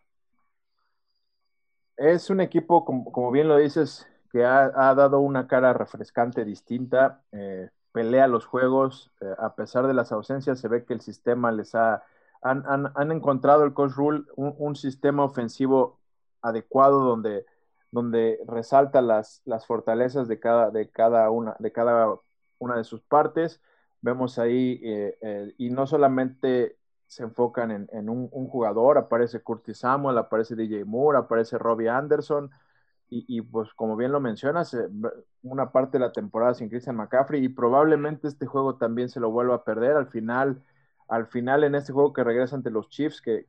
Es 1.99 2.31
un 2.31 2.41
equipo, 2.41 2.85
como, 2.85 3.31
bien 3.33 3.49
lo 3.49 3.57
dices, 3.57 4.07
que 4.31 4.45
ha, 4.45 4.71
dado 4.95 5.19
una 5.19 5.49
cara 5.49 5.73
refrescante, 5.73 6.45
distinta, 6.45 7.23
eh, 7.33 7.71
pelea 7.91 8.29
los 8.29 8.47
juegos, 8.47 9.11
eh, 9.21 9.35
a 9.39 9.57
pesar 9.57 9.87
de 9.89 9.95
las 9.95 10.13
ausencias, 10.13 10.61
se 10.61 10.69
ve 10.69 10.85
que 10.85 10.95
el 10.95 11.01
sistema 11.01 11.51
les 11.51 11.75
ha, 11.75 12.05
han, 12.41 13.11
encontrado 13.11 13.65
el 13.65 13.75
coach 13.75 13.93
rule 13.93 14.23
un, 14.37 14.77
sistema 14.77 15.25
ofensivo 15.25 15.99
adecuado 16.41 17.01
donde, 17.01 17.47
donde 17.91 18.39
resalta 18.47 19.03
las, 19.03 19.43
las 19.45 19.67
fortalezas 19.67 20.29
de 20.29 20.39
cada, 20.39 20.71
de, 20.71 20.89
cada 20.91 21.31
una, 21.31 21.57
de 21.59 21.73
cada 21.73 22.15
una 22.59 22.77
de 22.77 22.85
sus 22.85 23.03
partes. 23.03 23.61
Vemos 24.03 24.39
ahí, 24.39 24.81
eh, 24.85 25.53
y 25.59 25.71
no 25.71 25.87
solamente 25.89 26.77
se 27.09 27.23
enfocan 27.23 27.89
en, 27.91 28.09
un, 28.11 28.29
jugador, 28.29 28.99
aparece 28.99 29.41
Curtis 29.41 29.79
Samuel, 29.79 30.19
aparece 30.19 30.55
DJ 30.55 30.85
Moore, 30.85 31.19
aparece 31.19 31.57
Robbie 31.57 31.89
Anderson, 31.89 32.51
y, 33.11 33.41
pues 33.41 33.73
como 33.73 33.97
bien 33.97 34.13
lo 34.13 34.21
mencionas, 34.21 34.75
eh, 34.75 34.87
una 35.43 35.73
parte 35.73 35.97
de 35.97 36.05
la 36.05 36.13
temporada 36.13 36.53
sin 36.53 36.69
Christian 36.69 36.97
McCaffrey, 36.97 37.43
y 37.43 37.49
probablemente 37.49 38.29
este 38.29 38.45
juego 38.45 38.77
también 38.77 39.09
se 39.09 39.21
lo 39.21 39.31
vuelva 39.31 39.55
a 39.55 39.65
perder 39.65 39.97
al 39.97 40.09
final, 40.09 40.63
al 41.09 41.27
final 41.27 41.65
en 41.65 41.75
este 41.75 41.95
juego 41.95 42.13
que 42.13 42.23
regresa 42.23 42.57
ante 42.57 42.71
los 42.71 42.91
Chiefs, 42.91 43.23
que, 43.23 43.47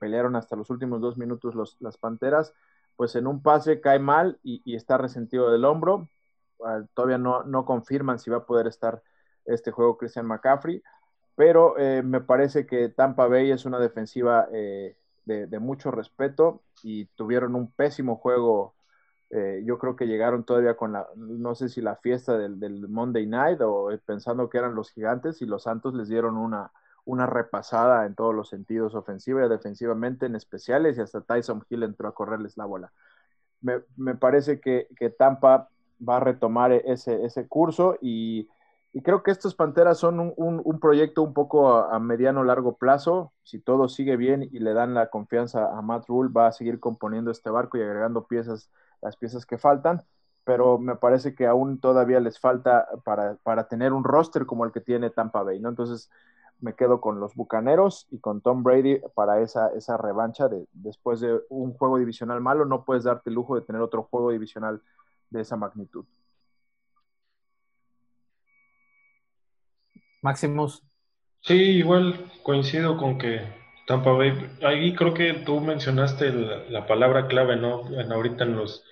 pelearon 0.00 0.34
hasta 0.34 0.56
los 0.56 0.70
últimos 0.70 1.02
dos 1.02 1.18
minutos 1.18 1.54
los, 1.54 1.76
las 1.80 1.98
Panteras, 1.98 2.54
pues 2.96 3.14
en 3.14 3.26
un 3.26 3.42
pase 3.42 3.82
cae 3.82 3.98
mal 3.98 4.38
y, 4.42 4.74
está 4.74 4.96
resentido 4.96 5.50
del 5.50 5.66
hombro, 5.66 6.08
todavía 6.94 7.18
no, 7.18 7.42
no 7.42 7.66
confirman 7.66 8.18
si 8.18 8.30
va 8.30 8.38
a 8.38 8.46
poder 8.46 8.66
estar 8.66 9.02
este 9.44 9.70
juego 9.70 9.98
Christian 9.98 10.24
McCaffrey, 10.24 10.82
pero 11.34 11.78
eh, 11.78 12.02
me 12.02 12.20
parece 12.20 12.66
que 12.66 12.88
Tampa 12.88 13.26
Bay 13.26 13.50
es 13.50 13.64
una 13.64 13.78
defensiva 13.78 14.48
eh, 14.52 14.96
de, 15.24 15.58
mucho 15.58 15.90
respeto 15.90 16.62
y 16.82 17.06
tuvieron 17.06 17.54
un 17.54 17.70
pésimo 17.70 18.16
juego. 18.16 18.74
Eh, 19.30 19.62
yo 19.64 19.78
creo 19.78 19.96
que 19.96 20.06
llegaron 20.06 20.44
todavía 20.44 20.76
con 20.76 20.92
la, 20.92 21.06
no 21.16 21.54
sé 21.54 21.70
si 21.70 21.80
la 21.80 21.96
fiesta 21.96 22.36
del, 22.36 22.86
Monday 22.88 23.26
Night 23.26 23.60
o 23.62 23.88
pensando 24.04 24.50
que 24.50 24.58
eran 24.58 24.74
los 24.74 24.90
gigantes 24.90 25.40
y 25.40 25.46
los 25.46 25.62
Santos 25.62 25.94
les 25.94 26.08
dieron 26.08 26.36
una, 26.36 26.70
una 27.06 27.26
repasada 27.26 28.04
en 28.04 28.14
todos 28.14 28.34
los 28.34 28.50
sentidos, 28.50 28.94
ofensiva 28.94 29.46
y 29.46 29.48
defensivamente 29.48 30.26
en 30.26 30.36
especiales 30.36 30.98
y 30.98 31.00
hasta 31.00 31.22
Tyson 31.22 31.64
Hill 31.70 31.84
entró 31.84 32.08
a 32.08 32.14
correrles 32.14 32.58
la 32.58 32.66
bola. 32.66 32.92
Me, 33.62 34.14
parece 34.16 34.60
que, 34.60 34.88
que, 34.96 35.08
Tampa 35.08 35.68
va 36.06 36.16
a 36.16 36.20
retomar 36.20 36.72
ese, 36.72 37.24
ese 37.24 37.46
curso 37.46 37.96
y 38.02 38.48
y 38.94 39.00
creo 39.02 39.22
que 39.22 39.30
estos 39.30 39.54
Panteras 39.54 39.98
son 39.98 40.34
un, 40.36 40.80
proyecto 40.80 41.22
un 41.22 41.32
poco 41.32 41.76
a, 41.76 41.98
mediano 41.98 42.44
largo 42.44 42.76
plazo. 42.76 43.32
Si 43.42 43.58
todo 43.58 43.88
sigue 43.88 44.16
bien 44.16 44.42
y 44.52 44.58
le 44.58 44.74
dan 44.74 44.92
la 44.92 45.08
confianza 45.08 45.76
a 45.76 45.80
Matt 45.80 46.06
Rule, 46.08 46.30
va 46.30 46.48
a 46.48 46.52
seguir 46.52 46.78
componiendo 46.78 47.30
este 47.30 47.48
barco 47.48 47.78
y 47.78 47.82
agregando 47.82 48.26
piezas, 48.26 48.70
las 49.00 49.16
piezas 49.16 49.46
que 49.46 49.58
faltan. 49.58 50.02
pero 50.44 50.78
me 50.78 50.96
parece 50.96 51.34
que 51.34 51.46
aún 51.46 51.80
todavía 51.80 52.20
les 52.20 52.38
falta 52.40 52.86
para, 53.04 53.36
para 53.44 53.68
tener 53.68 53.92
un 53.92 54.04
roster 54.04 54.44
como 54.46 54.64
el 54.64 54.72
que 54.72 54.80
tiene 54.80 55.10
Tampa 55.10 55.42
Bay, 55.42 55.60
¿no? 55.60 55.68
Entonces 55.68 56.10
me 56.60 56.74
quedo 56.74 57.00
con 57.00 57.20
los 57.20 57.34
Bucaneros 57.34 58.08
y 58.10 58.18
con 58.18 58.40
Tom 58.40 58.62
Brady 58.62 59.00
para 59.14 59.40
esa, 59.40 59.68
esa 59.68 59.96
revancha 59.96 60.48
de 60.48 60.66
después 60.72 61.20
de 61.20 61.40
un 61.48 61.72
juego 61.74 61.98
divisional 61.98 62.40
malo, 62.40 62.64
no 62.66 62.84
puedes 62.84 63.04
darte 63.04 63.30
el 63.30 63.34
lujo 63.36 63.54
de 63.54 63.62
tener 63.62 63.82
otro 63.82 64.04
juego 64.04 64.30
divisional 64.32 64.82
de 65.30 65.40
esa 65.42 65.56
magnitud. 65.56 66.04
Maximus. 70.22 70.82
Sí, 71.42 71.54
igual 71.54 72.32
coincido 72.42 72.96
con 72.96 73.18
que 73.18 73.42
Tampa 73.86 74.12
Bay, 74.12 74.32
ahí 74.62 74.94
creo 74.94 75.12
que 75.12 75.34
tú 75.34 75.60
mencionaste 75.60 76.32
la, 76.32 76.86
palabra 76.86 77.26
clave, 77.26 77.56
¿no? 77.56 77.86
En, 78.00 78.10
ahorita 78.12 78.44
en 78.44 78.56
los 78.56 78.84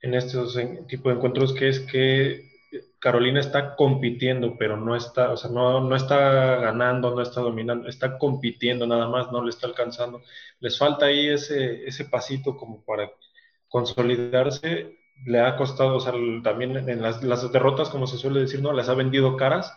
en 0.00 0.14
estos 0.14 0.56
tipos 0.86 1.12
de 1.12 1.16
encuentros 1.16 1.52
que 1.54 1.68
es 1.68 1.80
que 1.80 2.48
Carolina 3.00 3.40
está 3.40 3.76
compitiendo, 3.76 4.56
pero 4.58 4.76
no 4.76 4.96
está, 4.96 5.30
o 5.32 5.36
sea, 5.36 5.50
no, 5.50 5.80
no 5.80 5.96
está 5.96 6.56
ganando, 6.56 7.14
no 7.14 7.22
está 7.22 7.40
dominando, 7.40 7.88
está 7.88 8.18
compitiendo 8.18 8.86
nada 8.86 9.08
más, 9.08 9.30
no 9.32 9.42
le 9.42 9.50
está 9.50 9.66
alcanzando. 9.66 10.22
Les 10.60 10.78
falta 10.78 11.06
ahí 11.06 11.28
ese, 11.28 11.86
ese 11.86 12.04
pasito 12.06 12.56
como 12.56 12.84
para 12.84 13.10
consolidarse. 13.68 14.98
Le 15.26 15.40
ha 15.40 15.56
costado, 15.56 15.96
o 15.96 16.00
sea, 16.00 16.12
también 16.42 16.76
en 16.88 17.02
las, 17.02 17.22
las 17.22 17.50
derrotas, 17.52 17.88
como 17.88 18.06
se 18.06 18.18
suele 18.18 18.40
decir, 18.40 18.62
¿no? 18.62 18.72
Las 18.72 18.88
ha 18.88 18.94
vendido 18.94 19.36
caras. 19.36 19.72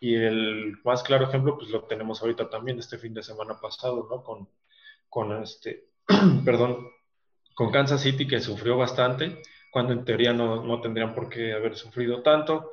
Y 0.00 0.14
el 0.16 0.78
más 0.84 1.02
claro 1.02 1.26
ejemplo, 1.28 1.56
pues 1.58 1.70
lo 1.70 1.84
tenemos 1.84 2.22
ahorita 2.22 2.48
también, 2.48 2.78
este 2.78 2.98
fin 2.98 3.14
de 3.14 3.22
semana 3.22 3.60
pasado, 3.60 4.08
¿no? 4.10 4.24
Con, 4.24 4.48
con 5.08 5.42
este, 5.42 5.90
perdón, 6.44 6.88
con 7.54 7.70
Kansas 7.70 8.00
City, 8.00 8.26
que 8.26 8.40
sufrió 8.40 8.76
bastante 8.78 9.42
cuando 9.70 9.92
en 9.92 10.04
teoría 10.04 10.32
no, 10.32 10.64
no 10.64 10.80
tendrían 10.80 11.14
por 11.14 11.28
qué 11.28 11.52
haber 11.52 11.76
sufrido 11.76 12.22
tanto. 12.22 12.72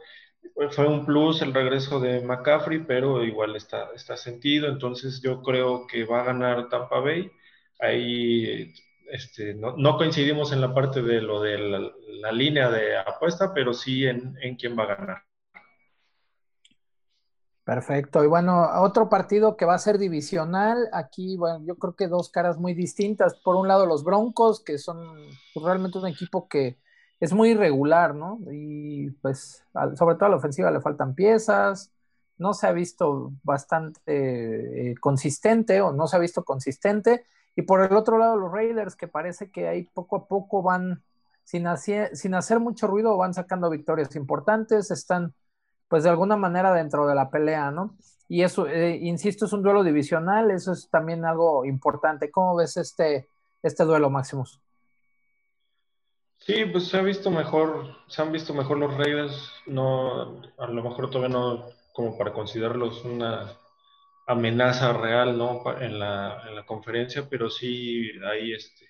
Fue 0.72 0.88
un 0.88 1.06
plus 1.06 1.42
el 1.42 1.54
regreso 1.54 2.00
de 2.00 2.22
McCaffrey, 2.22 2.80
pero 2.80 3.24
igual 3.24 3.56
está, 3.56 3.90
está 3.96 4.18
sentido, 4.18 4.68
entonces 4.70 5.22
yo 5.22 5.42
creo 5.44 5.86
que 5.88 6.06
va 6.06 6.22
a 6.22 6.26
ganar 6.26 6.70
Tampa 6.70 7.00
Bay. 7.00 7.32
Ahí 7.80 8.74
este, 9.12 9.54
no, 9.54 9.76
no, 9.78 9.98
coincidimos 9.98 10.52
en 10.52 10.62
la 10.62 10.74
parte 10.74 11.02
de 11.02 11.22
lo 11.22 11.42
de 11.42 11.58
la, 11.58 12.32
línea 12.32 12.70
de 12.70 12.98
apuesta, 12.98 13.54
pero 13.54 13.74
sí 13.74 14.06
en, 14.06 14.36
en, 14.42 14.56
quién 14.56 14.78
va 14.78 14.84
a 14.84 14.96
ganar. 14.96 15.24
Perfecto. 17.68 18.24
Y 18.24 18.28
bueno, 18.28 18.66
otro 18.80 19.10
partido 19.10 19.58
que 19.58 19.66
va 19.66 19.74
a 19.74 19.80
ser 19.80 19.98
divisional. 19.98 20.88
Aquí, 20.94 21.36
bueno, 21.36 21.60
yo 21.66 21.76
creo 21.76 21.98
que 21.98 22.08
dos 22.08 22.30
caras 22.30 22.58
muy 22.58 22.74
distintas. 22.74 23.36
Por 23.44 23.58
un 23.58 23.68
lado, 23.68 23.86
los 23.86 24.06
Broncos, 24.06 24.64
que 24.64 24.78
son 24.78 24.98
pues, 25.54 25.66
realmente 25.66 25.98
un 25.98 26.08
equipo 26.08 26.48
que 26.48 26.78
es 27.20 27.34
muy 27.34 27.50
irregular, 27.50 28.16
¿no? 28.16 28.40
Y 28.50 29.12
pues 29.22 29.66
sobre 29.96 30.16
todo 30.16 30.28
a 30.28 30.30
la 30.30 30.38
ofensiva 30.38 30.72
le 30.72 30.80
faltan 30.80 31.14
piezas, 31.14 31.92
no 32.38 32.54
se 32.54 32.68
ha 32.68 32.72
visto 32.72 33.34
bastante 33.44 34.92
eh, 34.92 34.96
consistente 35.02 35.82
o 35.82 35.92
no 35.92 36.08
se 36.08 36.16
ha 36.16 36.20
visto 36.20 36.46
consistente. 36.46 37.26
Y 37.54 37.64
por 37.64 37.84
el 37.84 37.98
otro 37.98 38.18
lado 38.18 38.38
los 38.38 38.50
Raiders 38.50 38.96
que 38.96 39.10
parece 39.10 39.52
que 39.52 39.68
ahí 39.68 39.84
poco 39.94 40.16
a 40.16 40.28
poco 40.30 40.64
van 40.64 41.04
sin 41.44 41.68
hacer, 41.68 42.16
sin 42.16 42.34
hacer 42.34 42.62
mucho 42.62 42.88
ruido, 42.88 43.18
van 43.18 43.34
sacando 43.34 43.70
victorias 43.70 44.16
importantes, 44.16 44.90
están 44.90 45.34
pues 45.88 46.04
de 46.04 46.10
alguna 46.10 46.36
manera 46.36 46.74
dentro 46.74 47.08
de 47.08 47.16
la 47.16 47.30
pelea, 47.30 47.72
¿no? 47.72 47.96
Y 48.30 48.44
eso, 48.44 48.68
eh, 48.68 48.98
insisto, 49.02 49.46
es 49.46 49.54
un 49.54 49.64
duelo 49.64 49.84
divisional, 49.84 50.52
eso 50.52 50.74
es 50.74 50.90
también 50.90 51.26
algo 51.26 51.66
importante. 51.66 52.30
¿Cómo 52.30 52.56
ves 52.56 52.76
este, 52.78 53.30
este 53.64 53.86
duelo, 53.86 54.10
Máximos? 54.10 54.62
Sí, 56.40 56.66
pues 56.66 56.88
se 56.88 56.98
ha 56.98 57.02
visto 57.02 57.32
mejor, 57.32 57.96
se 58.08 58.22
han 58.22 58.32
visto 58.32 58.54
mejor 58.54 58.78
los 58.78 58.96
Raiders, 58.96 59.52
no, 59.66 60.42
a 60.58 60.68
lo 60.68 60.84
mejor 60.84 61.10
todavía 61.10 61.36
no 61.36 61.66
como 61.94 62.18
para 62.18 62.32
considerarlos 62.32 63.04
una 63.04 63.58
amenaza 64.28 64.94
real, 64.94 65.38
¿no? 65.38 65.64
En 65.80 66.00
la, 66.00 66.44
en 66.48 66.56
la 66.56 66.66
conferencia, 66.66 67.28
pero 67.30 67.50
sí 67.50 68.12
ahí 68.32 68.54
este, 68.54 68.87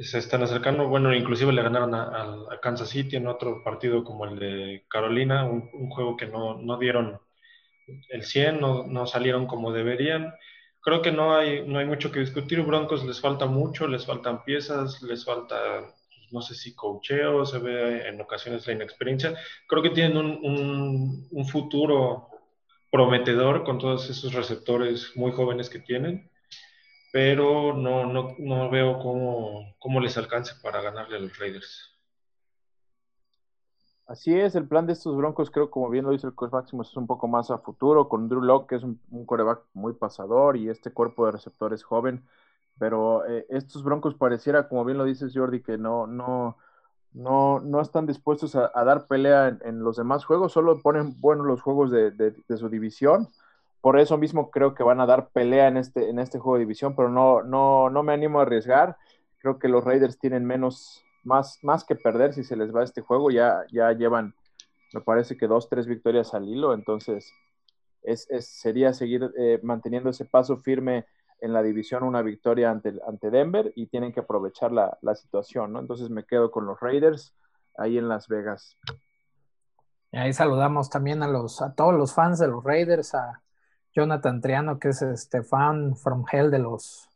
se 0.00 0.18
están 0.18 0.42
acercando. 0.42 0.88
Bueno, 0.88 1.14
inclusive 1.14 1.52
le 1.52 1.62
ganaron 1.62 1.94
a, 1.94 2.58
Kansas 2.62 2.88
City 2.90 3.16
en 3.16 3.26
otro 3.26 3.62
partido 3.62 4.04
como 4.04 4.24
el 4.26 4.38
de 4.38 4.84
Carolina, 4.88 5.44
un, 5.44 5.90
juego 5.90 6.16
que 6.16 6.26
no, 6.26 6.60
no, 6.60 6.78
dieron 6.78 7.20
el 8.08 8.22
100, 8.24 8.60
no, 8.60 8.86
no, 8.86 9.06
salieron 9.06 9.46
como 9.46 9.72
deberían. 9.72 10.34
Creo 10.82 11.02
que 11.02 11.12
no 11.12 11.36
hay, 11.36 11.66
no 11.66 11.78
hay 11.78 11.86
mucho 11.86 12.10
que 12.10 12.20
discutir. 12.20 12.62
Broncos 12.62 13.04
les 13.04 13.20
falta 13.20 13.46
mucho, 13.46 13.86
les 13.86 14.06
faltan 14.06 14.44
piezas, 14.44 15.02
les 15.02 15.24
falta 15.24 15.56
no 16.30 16.40
sé 16.42 16.54
si 16.54 16.74
cocheo, 16.74 17.44
se 17.44 17.58
ve 17.58 18.08
en 18.08 18.20
ocasiones 18.20 18.66
la 18.66 18.72
inexperiencia. 18.72 19.34
Creo 19.66 19.82
que 19.82 19.90
tienen 19.90 20.16
un, 20.16 21.28
un, 21.30 21.44
futuro 21.46 22.28
prometedor 22.90 23.64
con 23.64 23.78
todos 23.78 24.08
esos 24.08 24.32
receptores 24.32 25.12
muy 25.16 25.32
jóvenes 25.32 25.68
que 25.68 25.80
tienen, 25.80 26.30
pero 27.12 27.74
no, 27.74 28.06
no, 28.06 28.34
no 28.38 28.70
veo 28.70 28.98
cómo, 28.98 29.74
cómo, 29.78 30.00
les 30.00 30.16
alcance 30.16 30.54
para 30.62 30.80
ganarle 30.80 31.16
a 31.16 31.20
los 31.20 31.38
Raiders. 31.38 31.86
Así 34.06 34.34
es, 34.34 34.56
el 34.56 34.66
plan 34.66 34.86
de 34.86 34.94
estos 34.94 35.16
Broncos, 35.16 35.50
creo, 35.50 35.70
como 35.70 35.88
bien 35.88 36.04
lo 36.04 36.10
dice 36.10 36.26
el 36.26 36.34
coach 36.34 36.52
Máximo, 36.52 36.82
es 36.82 36.96
un 36.96 37.06
poco 37.06 37.28
más 37.28 37.50
a 37.50 37.58
futuro, 37.58 38.08
con 38.08 38.28
Drew 38.28 38.42
Locke, 38.42 38.70
que 38.70 38.76
es 38.76 38.82
un, 38.82 39.00
un 39.10 39.24
coreback 39.24 39.62
muy 39.72 39.92
pasador, 39.92 40.56
y 40.56 40.68
este 40.68 40.90
cuerpo 40.92 41.26
de 41.26 41.32
receptores 41.32 41.84
joven 41.84 42.24
pero 42.80 43.26
eh, 43.26 43.46
estos 43.50 43.84
Broncos 43.84 44.14
pareciera, 44.14 44.66
como 44.66 44.86
bien 44.86 44.96
lo 44.96 45.04
dices 45.04 45.32
Jordi, 45.34 45.62
que 45.62 45.76
no, 45.76 46.06
no, 46.06 46.56
no, 47.12 47.60
no 47.60 47.80
están 47.82 48.06
dispuestos 48.06 48.56
a, 48.56 48.70
dar 48.84 49.06
pelea 49.06 49.54
en, 49.60 49.80
los 49.80 49.98
demás 49.98 50.24
juegos, 50.24 50.52
solo 50.52 50.80
ponen 50.80 51.20
buenos 51.20 51.46
los 51.46 51.60
juegos 51.60 51.90
de, 51.90 52.10
de, 52.10 52.56
su 52.56 52.70
división. 52.70 53.28
Por 53.80 53.98
eso 53.98 54.18
mismo 54.18 54.50
creo 54.50 54.74
que 54.74 54.82
van 54.82 55.00
a 55.00 55.06
dar 55.06 55.30
pelea 55.30 55.68
en 55.68 55.76
este, 55.76 56.10
en 56.10 56.18
este 56.18 56.38
juego 56.38 56.56
de 56.56 56.60
división, 56.60 56.94
pero 56.94 57.08
no, 57.08 57.42
no, 57.42 57.90
no 57.90 58.02
me 58.02 58.12
animo 58.12 58.38
a 58.38 58.42
arriesgar. 58.42 58.96
Creo 59.38 59.58
que 59.58 59.68
los 59.68 59.84
Raiders 59.84 60.18
tienen 60.18 60.44
menos, 60.44 61.02
más, 61.24 61.58
más 61.62 61.84
que 61.84 61.96
perder 61.96 62.34
si 62.34 62.44
se 62.44 62.56
les 62.56 62.74
va 62.74 62.84
este 62.84 63.00
juego. 63.00 63.30
Ya, 63.30 63.64
ya 63.72 63.92
llevan, 63.92 64.34
me 64.92 65.00
parece 65.00 65.36
que 65.36 65.46
dos, 65.46 65.68
tres 65.68 65.86
victorias 65.86 66.34
al 66.34 66.48
hilo, 66.48 66.74
entonces 66.74 67.32
es, 68.02 68.26
es 68.30 68.48
sería 68.48 68.92
seguir 68.92 69.30
eh, 69.38 69.60
manteniendo 69.62 70.10
ese 70.10 70.24
paso 70.24 70.56
firme 70.56 71.06
en 71.40 71.52
la 71.52 71.62
división 71.62 72.02
una 72.02 72.22
victoria 72.22 72.70
ante, 72.70 72.94
ante 73.06 73.30
Denver 73.30 73.72
y 73.74 73.86
tienen 73.86 74.12
que 74.12 74.20
aprovechar 74.20 74.72
la, 74.72 74.98
situación, 75.14 75.72
¿no? 75.72 75.80
Entonces 75.80 76.10
me 76.10 76.24
quedo 76.24 76.50
con 76.50 76.66
los 76.66 76.78
Raiders 76.80 77.34
ahí 77.76 77.98
en 77.98 78.08
Las 78.08 78.28
Vegas. 78.28 78.76
Y 80.12 80.18
ahí 80.18 80.32
saludamos 80.32 80.90
también 80.90 81.22
a 81.22 81.28
los 81.28 81.62
a 81.62 81.74
todos 81.74 81.94
los 81.94 82.14
fans 82.14 82.38
de 82.38 82.48
los 82.48 82.62
Raiders, 82.64 83.14
a 83.14 83.42
Jonathan 83.94 84.40
Triano, 84.40 84.78
que 84.78 84.88
es 84.88 85.02
este 85.02 85.42
fan 85.42 85.96
from 85.96 86.24
hell 86.30 86.50
de 86.50 86.58
los 86.58 87.08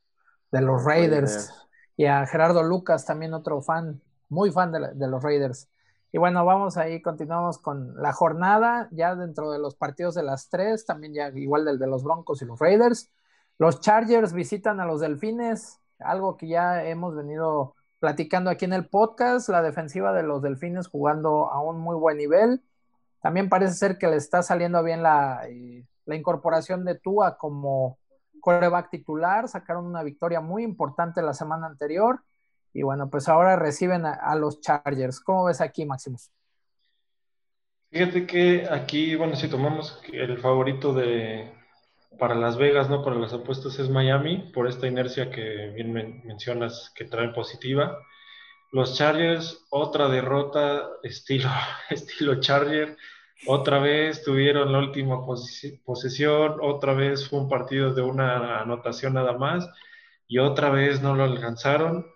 de 0.51 0.61
los 0.61 0.85
Raiders, 0.85 1.53
y 1.97 2.07
a 2.07 2.27
Gerardo 2.27 2.63
Lucas, 2.63 3.05
también 3.05 3.35
otro 3.35 3.61
fan, 3.61 4.01
muy 4.29 4.53
fan 4.53 4.71
de, 4.71 4.95
de, 4.95 5.09
los 5.09 5.21
Raiders. 5.23 5.69
Y 6.13 6.19
bueno, 6.19 6.45
vamos 6.45 6.77
ahí, 6.77 7.03
continuamos 7.03 7.59
con 7.59 8.01
la 8.01 8.13
jornada, 8.13 8.89
ya 8.93 9.17
dentro 9.17 9.51
de 9.51 9.59
los 9.59 9.75
partidos 9.75 10.15
de 10.15 10.23
las 10.23 10.49
tres, 10.49 10.87
también 10.87 11.13
ya 11.13 11.29
igual 11.31 11.65
del 11.65 11.81
de 11.81 11.89
los 11.89 12.05
Broncos 12.05 12.41
y 12.41 12.45
los 12.45 12.61
Raiders. 12.61 13.11
Los 13.59 13.81
Chargers 13.81 14.33
visitan 14.33 14.79
a 14.79 14.87
los 14.87 15.01
Delfines, 15.01 15.81
algo 15.99 16.37
que 16.37 16.47
ya 16.47 16.85
hemos 16.85 17.17
venido 17.17 17.75
platicando 17.99 18.51
aquí 18.51 18.65
en 18.65 18.75
el 18.75 18.89
podcast, 18.89 19.49
la 19.49 19.63
defensiva 19.63 20.13
de 20.13 20.23
los 20.23 20.43
Delfines 20.43 20.89
jugando 20.89 21.51
a 21.51 21.61
un 21.61 21.81
muy 21.81 21.97
buen 21.97 22.19
nivel. 22.19 22.63
También 23.23 23.49
parece 23.49 23.75
ser 23.75 23.99
que 23.99 24.07
le 24.07 24.17
está 24.17 24.43
saliendo 24.43 24.83
bien 24.83 25.03
la, 25.03 25.43
eh, 26.07 26.17
incorporación 26.17 26.85
de 26.85 26.97
Tua 26.97 27.37
como 27.37 27.99
coreback 28.41 28.91
titular, 28.91 29.49
sacaron 29.49 29.87
una 29.87 30.03
victoria 30.03 30.41
muy 30.41 30.63
importante 30.63 31.23
la 31.23 31.33
semana 31.33 31.67
anterior 31.67 32.21
y 32.75 32.83
bueno, 32.83 33.09
pues 33.09 33.29
ahora 33.29 33.57
reciben 33.57 34.05
a, 34.05 34.35
los 34.35 34.61
Chargers. 34.61 35.21
¿Cómo 35.21 35.45
ves 35.45 35.61
aquí, 35.61 35.87
Máximos? 35.87 36.31
Fíjate 37.91 38.27
que 38.27 38.67
aquí, 38.69 39.15
bueno, 39.15 39.37
si 39.37 39.49
tomamos 39.49 40.03
el 40.13 40.39
favorito 40.39 40.93
de, 40.93 41.53
para 42.19 42.35
Las 42.35 42.57
Vegas, 42.59 42.91
¿no? 42.91 43.05
Para 43.05 43.17
las 43.17 43.33
apuestas 43.33 43.79
es 43.79 43.89
Miami, 43.89 44.51
por 44.53 44.67
esta 44.67 44.89
inercia 44.89 45.31
que 45.31 45.71
bien 45.75 45.93
mencionas 45.93 46.93
que 46.97 47.05
trae 47.05 47.29
positiva. 47.29 47.97
Los 48.73 48.97
Chargers, 48.97 49.65
otra 49.71 50.09
derrota 50.09 50.89
estilo, 51.05 51.49
estilo 51.91 52.41
Charger. 52.41 52.97
Otra 53.47 53.79
vez 53.79 54.23
tuvieron 54.23 54.73
la 54.73 54.79
última 54.79 55.21
posesión, 55.85 56.57
otra 56.63 56.95
vez 56.95 57.29
fue 57.29 57.41
un 57.41 57.49
partido 57.49 57.93
de 57.93 58.03
una 58.03 58.61
anotación 58.61 59.15
nada 59.15 59.37
más 59.37 59.69
y 60.27 60.39
otra 60.39 60.71
vez 60.71 61.03
no 61.03 61.15
lo 61.15 61.25
alcanzaron. 61.25 62.07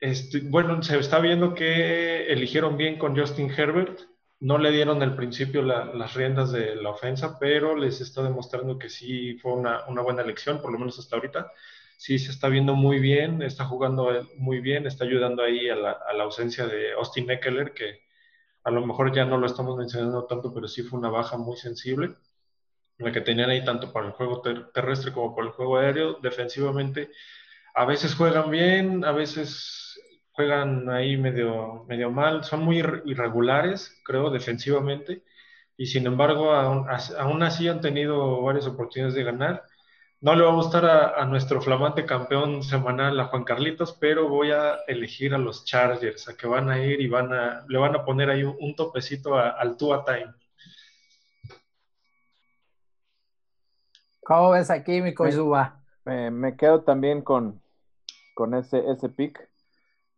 Este, 0.00 0.40
bueno, 0.40 0.82
se 0.82 0.98
está 0.98 1.18
viendo 1.18 1.54
que 1.54 2.26
eligieron 2.32 2.76
bien 2.76 2.98
con 2.98 3.18
Justin 3.18 3.50
Herbert, 3.50 4.00
no 4.40 4.56
le 4.56 4.70
dieron 4.70 5.02
al 5.02 5.14
principio 5.14 5.62
las 5.62 6.14
riendas 6.14 6.50
de 6.50 6.74
la 6.74 6.90
ofensa, 6.90 7.38
pero 7.38 7.76
les 7.76 8.00
está 8.00 8.22
demostrando 8.22 8.78
que 8.78 8.88
sí 8.88 9.34
fue 9.34 9.52
una, 9.52 9.84
buena 10.02 10.22
elección, 10.22 10.62
por 10.62 10.72
lo 10.72 10.78
menos 10.78 10.98
hasta 10.98 11.16
ahorita. 11.16 11.52
sí 11.98 12.18
se 12.18 12.30
está 12.30 12.48
viendo 12.48 12.74
muy 12.74 12.98
bien, 13.00 13.42
está 13.42 13.66
jugando 13.66 14.10
muy 14.38 14.60
bien, 14.60 14.86
está 14.86 15.04
ayudando 15.04 15.42
ahí 15.42 15.68
a 15.68 15.76
la, 15.76 16.22
ausencia 16.22 16.66
de 16.66 16.92
Austin 16.92 17.30
Eckler, 17.30 17.72
que 17.74 18.00
a 18.64 18.70
lo 18.70 18.86
mejor 18.86 19.14
ya 19.14 19.24
no 19.24 19.38
lo 19.38 19.46
estamos 19.46 19.76
mencionando 19.76 20.24
tanto, 20.26 20.52
pero 20.52 20.68
sí 20.68 20.82
fue 20.82 20.98
una 20.98 21.10
baja 21.10 21.36
muy 21.36 21.56
sensible, 21.56 22.14
la 22.98 23.12
que 23.12 23.20
tenían 23.20 23.50
ahí 23.50 23.64
tanto 23.64 23.92
para 23.92 24.06
el 24.06 24.12
juego 24.12 24.42
terrestre 24.42 25.12
como 25.12 25.34
para 25.34 25.48
el 25.48 25.52
juego 25.54 25.78
aéreo, 25.78 26.18
defensivamente. 26.22 27.10
A 27.74 27.84
veces 27.84 28.14
juegan 28.14 28.50
bien, 28.50 29.04
a 29.04 29.12
veces 29.12 30.00
juegan 30.32 30.90
ahí 30.90 31.16
medio, 31.16 31.84
medio 31.88 32.10
mal, 32.10 32.44
son 32.44 32.62
muy 32.64 32.78
irregulares, 32.78 34.00
creo, 34.04 34.30
defensivamente, 34.30 35.24
y 35.76 35.86
sin 35.86 36.06
embargo, 36.06 36.52
aún, 36.52 36.86
aún 37.18 37.42
así 37.42 37.68
han 37.68 37.80
tenido 37.80 38.42
varias 38.42 38.66
oportunidades 38.66 39.14
de 39.14 39.24
ganar 39.24 39.64
no 40.20 40.34
le 40.34 40.44
va 40.44 40.50
a 40.50 40.54
gustar 40.54 40.84
a, 40.84 41.24
nuestro 41.24 41.62
flamante 41.62 42.04
campeón 42.04 42.62
semanal, 42.62 43.18
a 43.18 43.26
Juan 43.26 43.44
Carlitos, 43.44 43.96
pero 43.98 44.28
voy 44.28 44.50
a 44.50 44.74
elegir 44.86 45.34
a 45.34 45.38
los 45.38 45.64
Chargers, 45.64 46.28
a 46.28 46.36
que 46.36 46.46
van 46.46 46.68
a 46.68 46.78
ir 46.78 47.00
y 47.00 47.08
van 47.08 47.32
a, 47.32 47.64
le 47.68 47.78
van 47.78 47.94
a 47.94 48.04
poner 48.04 48.28
ahí 48.28 48.42
un, 48.42 48.76
topecito 48.76 49.36
al 49.38 49.76
Tua 49.78 50.04
Time. 50.04 50.34
¿Cómo 54.22 54.50
ves 54.50 54.70
aquí, 54.70 55.00
mi 55.00 55.14
Koizuba? 55.14 55.80
Me, 56.04 56.30
me, 56.30 56.56
quedo 56.56 56.82
también 56.82 57.22
con, 57.22 57.62
con 58.34 58.54
ese, 58.54 58.90
ese 58.90 59.08
pick. 59.08 59.48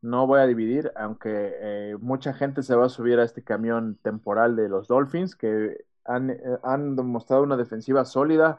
No 0.01 0.27
voy 0.27 0.41
a 0.41 0.47
dividir, 0.47 0.93
aunque 0.97 1.31
eh, 1.31 1.97
mucha 2.01 2.35
gente 2.35 2.65
se 2.65 2.75
va 2.75 2.87
a 2.87 2.89
subir 2.89 3.21
a 3.21 3.25
este 3.25 3.45
camión 3.45 3.97
temporal 4.03 4.57
de 4.57 4.69
los 4.69 4.89
Dolphins, 4.89 5.37
que 5.37 5.85
han, 6.05 6.31
eh, 6.31 6.41
han 6.65 6.97
demostrado 6.97 7.45
una 7.45 7.57
defensiva 7.57 8.05
sólida 8.05 8.59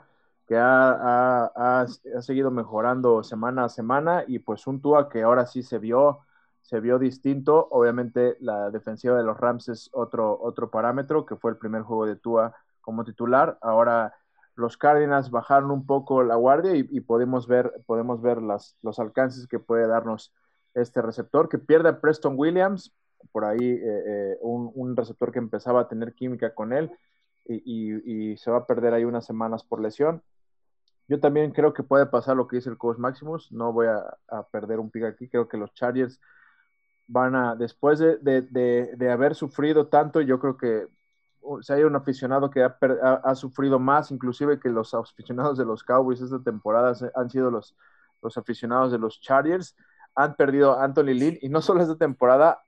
que 0.54 0.60
ha, 0.60 1.88
seguido 2.22 2.52
mejorando 2.52 3.24
semana 3.24 3.66
a 3.66 3.70
semana 3.70 4.24
y 4.28 4.38
pues 4.38 4.68
un 4.68 4.82
Tua 4.82 5.10
que 5.10 5.24
ahora 5.24 5.48
sí 5.48 5.64
se 5.64 5.80
vio, 5.80 6.20
se 6.62 6.80
vio 6.80 7.00
distinto. 7.00 7.68
Obviamente 7.72 8.38
la 8.40 8.70
defensiva 8.70 9.18
de 9.18 9.24
los 9.24 9.40
Rams 9.40 9.70
es 9.70 9.90
otro, 9.94 10.40
otro 10.40 10.70
parámetro, 10.70 11.26
que 11.26 11.36
fue 11.38 11.50
el 11.50 11.58
primer 11.58 11.82
juego 11.82 12.06
de 12.06 12.18
Tua 12.18 12.56
como 12.82 13.04
titular. 13.04 13.58
Ahora 13.62 14.14
los 14.54 14.78
Cardinals 14.78 15.32
bajaron 15.32 15.72
un 15.72 15.88
poco 15.88 16.22
la 16.22 16.36
guardia 16.36 16.76
y, 16.76 17.00
podemos 17.00 17.48
ver, 17.48 17.74
podemos 17.88 18.22
ver 18.22 18.40
las, 18.40 18.78
los 18.84 19.00
alcances 19.00 19.48
que 19.48 19.58
puede 19.58 19.88
darnos 19.88 20.32
este 20.76 21.02
receptor, 21.02 21.50
que 21.50 21.58
pierde 21.58 21.90
a 21.90 22.00
Preston 22.00 22.36
Williams, 22.38 22.94
por 23.32 23.46
ahí 23.46 23.58
eh, 23.72 23.80
eh, 23.82 24.38
un, 24.42 24.72
un 24.76 24.96
receptor 24.96 25.32
que 25.32 25.40
empezaba 25.40 25.82
a 25.82 25.88
tener 25.88 26.14
química 26.14 26.54
con 26.54 26.74
él. 26.74 26.92
Y, 27.46 28.32
y, 28.32 28.38
se 28.38 28.52
va 28.52 28.60
a 28.60 28.68
perder 28.68 28.94
ahí 28.94 29.04
unas 29.04 29.26
semanas 29.26 29.66
por 29.66 29.82
lesión. 29.82 30.24
Yo 31.08 31.20
también 31.20 31.52
creo 31.52 31.74
que 31.74 31.84
puede 31.84 32.06
pasar 32.06 32.38
lo 32.38 32.48
que 32.48 32.58
dice 32.58 32.70
el 32.70 32.78
coach 32.78 32.98
Maximus. 32.98 33.52
No 33.52 33.74
voy 33.74 33.88
a, 33.88 34.44
perder 34.52 34.80
un 34.80 34.90
pick 34.90 35.04
aquí. 35.04 35.28
Creo 35.28 35.48
que 35.48 35.58
los 35.58 35.74
Chargers 35.74 36.20
van 37.08 37.36
a, 37.36 37.56
después 37.56 38.00
de, 38.00 39.10
haber 39.12 39.36
sufrido 39.36 39.88
tanto, 39.88 40.22
yo 40.22 40.40
creo 40.40 40.58
que 40.58 40.88
si 41.62 41.74
hay 41.74 41.84
un 41.84 41.96
aficionado 41.96 42.50
que 42.50 42.64
ha, 42.64 43.36
sufrido 43.36 43.80
más, 43.80 44.12
inclusive 44.12 44.60
que 44.60 44.70
los 44.70 44.94
aficionados 44.94 45.58
de 45.58 45.66
los 45.66 45.84
Cowboys 45.84 46.22
esta 46.22 46.42
temporada 46.42 46.94
han 47.16 47.30
sido 47.30 47.52
los, 47.52 47.76
los 48.22 48.38
aficionados 48.38 48.92
de 48.92 48.98
los 48.98 49.20
Chargers. 49.20 49.76
Han 50.16 50.36
perdido 50.36 50.80
a 50.80 50.86
Anthony 50.86 51.14
Lynn 51.16 51.38
y 51.42 51.50
no 51.50 51.62
solo 51.62 51.82
esta 51.82 51.98
temporada, 51.98 52.64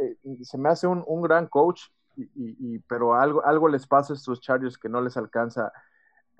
eh, 0.00 0.16
se 0.42 0.58
me 0.58 0.68
hace 0.68 0.86
un, 0.86 1.22
gran 1.22 1.48
coach, 1.48 1.82
y, 2.16 2.78
pero 2.80 3.14
algo, 3.14 3.44
algo 3.44 3.68
les 3.68 3.86
pasa 3.86 4.12
a 4.12 4.16
estos 4.16 4.40
Chargers 4.40 4.78
que 4.78 4.88
no 4.88 5.00
les 5.00 5.16
alcanza 5.16 5.72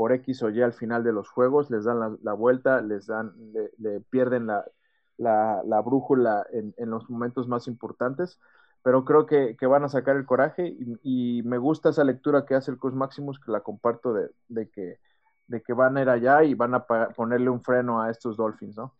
por 0.00 0.12
X 0.12 0.42
o 0.44 0.48
Y 0.48 0.62
al 0.62 0.72
final 0.72 1.04
de 1.04 1.12
los 1.12 1.28
juegos, 1.28 1.68
les 1.70 1.84
dan 1.84 2.18
la, 2.22 2.32
vuelta, 2.32 2.80
les 2.80 3.06
dan, 3.06 3.34
le, 3.76 4.00
pierden 4.00 4.46
la, 4.46 5.82
brújula 5.84 6.46
en, 6.52 6.88
los 6.88 7.10
momentos 7.10 7.48
más 7.48 7.66
importantes, 7.66 8.40
pero 8.82 9.04
creo 9.04 9.26
que, 9.26 9.54
van 9.66 9.84
a 9.84 9.90
sacar 9.90 10.16
el 10.16 10.24
coraje 10.24 10.74
y, 11.02 11.42
me 11.42 11.58
gusta 11.58 11.90
esa 11.90 12.02
lectura 12.02 12.46
que 12.46 12.54
hace 12.54 12.70
el 12.70 12.78
Cos 12.78 12.94
Maximus, 12.94 13.38
que 13.40 13.52
la 13.52 13.60
comparto 13.60 14.14
de, 14.14 14.70
que, 14.70 15.00
de 15.48 15.60
que 15.60 15.72
van 15.74 15.98
a 15.98 16.00
ir 16.00 16.08
allá 16.08 16.44
y 16.44 16.54
van 16.54 16.72
a 16.76 16.86
ponerle 16.86 17.50
un 17.50 17.60
freno 17.60 18.00
a 18.00 18.08
estos 18.08 18.38
Dolphins, 18.38 18.78
¿no? 18.78 18.94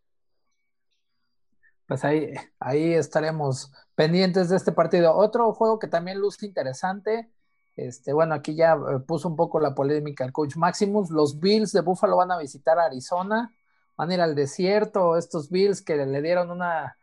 Pues 1.87 2.05
ahí, 2.05 2.35
ahí 2.59 2.93
estaremos 2.93 3.73
pendientes 3.95 4.51
de 4.51 4.57
este 4.57 4.73
partido. 4.73 5.17
Otro 5.17 5.51
juego 5.55 5.79
que 5.79 5.89
también 5.89 6.21
luce 6.21 6.45
interesante, 6.45 7.33
este, 7.77 8.13
bueno, 8.13 8.35
aquí 8.35 8.55
ya 8.55 8.75
eh, 8.75 9.01
puso 9.07 9.29
un 9.29 9.37
poco 9.37 9.61
la 9.61 9.75
polémica 9.75 10.25
el 10.25 10.33
coach 10.33 10.57
Maximus. 10.57 11.11
Los 11.11 11.41
Bills 11.41 11.73
de 11.73 11.81
Buffalo 11.81 12.17
van 12.17 12.31
a 12.33 12.39
visitar 12.39 12.79
Arizona, 12.79 13.55
van 13.97 14.11
a 14.11 14.15
ir 14.15 14.21
al 14.21 14.35
desierto. 14.35 15.17
Estos 15.17 15.51
Bills 15.51 15.83
que 15.83 15.97
le 15.97 16.23
dieron 16.23 16.51
una 16.51 16.97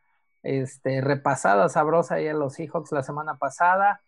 este, 0.43 1.01
repasada 1.01 1.69
sabrosa 1.69 2.15
ahí 2.15 2.27
a 2.27 2.33
los 2.33 2.53
Seahawks 2.53 2.91
la 2.91 3.03
semana 3.03 3.37
pasada, 3.37 4.01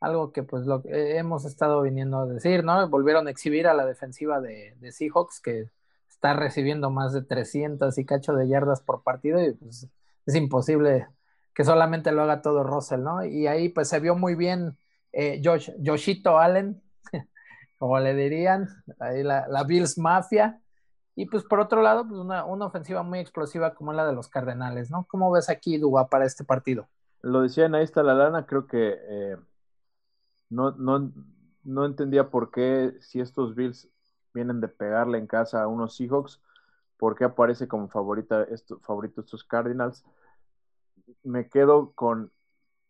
algo 0.00 0.32
que 0.32 0.42
pues 0.42 0.66
lo 0.66 0.82
hemos 0.86 1.44
estado 1.44 1.82
viniendo 1.82 2.20
a 2.20 2.26
decir, 2.26 2.64
¿no? 2.64 2.88
Volvieron 2.88 3.26
a 3.28 3.30
exhibir 3.30 3.66
a 3.66 3.74
la 3.74 3.86
defensiva 3.86 4.40
de, 4.40 4.74
de 4.80 4.92
Seahawks 4.92 5.40
que 5.40 5.70
está 6.08 6.34
recibiendo 6.34 6.90
más 6.90 7.12
de 7.12 7.22
300 7.22 7.96
y 7.98 8.04
cacho 8.06 8.34
de 8.34 8.48
yardas 8.48 8.80
por 8.80 9.02
partido 9.02 9.42
y 9.42 9.52
pues 9.52 9.88
es 10.26 10.34
imposible 10.34 11.06
que 11.54 11.64
solamente 11.64 12.12
lo 12.12 12.22
haga 12.22 12.42
todo 12.42 12.64
Russell, 12.64 13.02
¿no? 13.02 13.24
Y 13.24 13.46
ahí 13.46 13.68
pues 13.68 13.88
se 13.88 14.00
vio 14.00 14.16
muy 14.16 14.34
bien 14.34 14.76
eh, 15.14 15.40
Josh, 15.42 15.70
Joshito 15.84 16.38
Allen, 16.38 16.82
como 17.78 17.98
le 18.00 18.14
dirían, 18.14 18.68
ahí 18.98 19.22
la, 19.22 19.64
Bills 19.66 19.96
Mafia. 19.96 20.60
Y 21.14 21.26
pues 21.26 21.44
por 21.44 21.60
otro 21.60 21.80
lado, 21.80 22.06
pues 22.08 22.18
una, 22.18 22.44
ofensiva 22.44 23.04
muy 23.04 23.20
explosiva 23.20 23.74
como 23.74 23.92
la 23.92 24.04
de 24.04 24.12
los 24.12 24.28
Cardenales, 24.28 24.90
¿no? 24.90 25.06
¿Cómo 25.08 25.30
ves 25.30 25.48
aquí, 25.48 25.78
Duba, 25.78 26.08
para 26.08 26.24
este 26.24 26.42
partido? 26.42 26.88
Lo 27.22 27.42
decían, 27.42 27.74
ahí 27.74 27.84
está 27.84 28.02
la 28.02 28.14
lana, 28.14 28.46
creo 28.46 28.66
que 28.66 28.96
eh, 29.08 29.36
no, 30.50 30.72
no, 30.72 31.84
entendía 31.84 32.30
por 32.30 32.50
qué 32.50 32.94
si 33.00 33.20
estos 33.20 33.54
Bills 33.54 33.88
vienen 34.34 34.60
de 34.60 34.68
pegarle 34.68 35.18
en 35.18 35.28
casa 35.28 35.62
a 35.62 35.68
unos 35.68 35.96
Seahawks, 35.96 36.42
por 36.98 37.14
qué 37.16 37.24
aparece 37.24 37.68
como 37.68 37.88
favorita 37.88 38.42
esto, 38.42 38.80
favorito 38.80 39.20
estos 39.20 39.44
Cardinals. 39.44 40.04
Me 41.22 41.48
quedo 41.48 41.92
con 41.92 42.32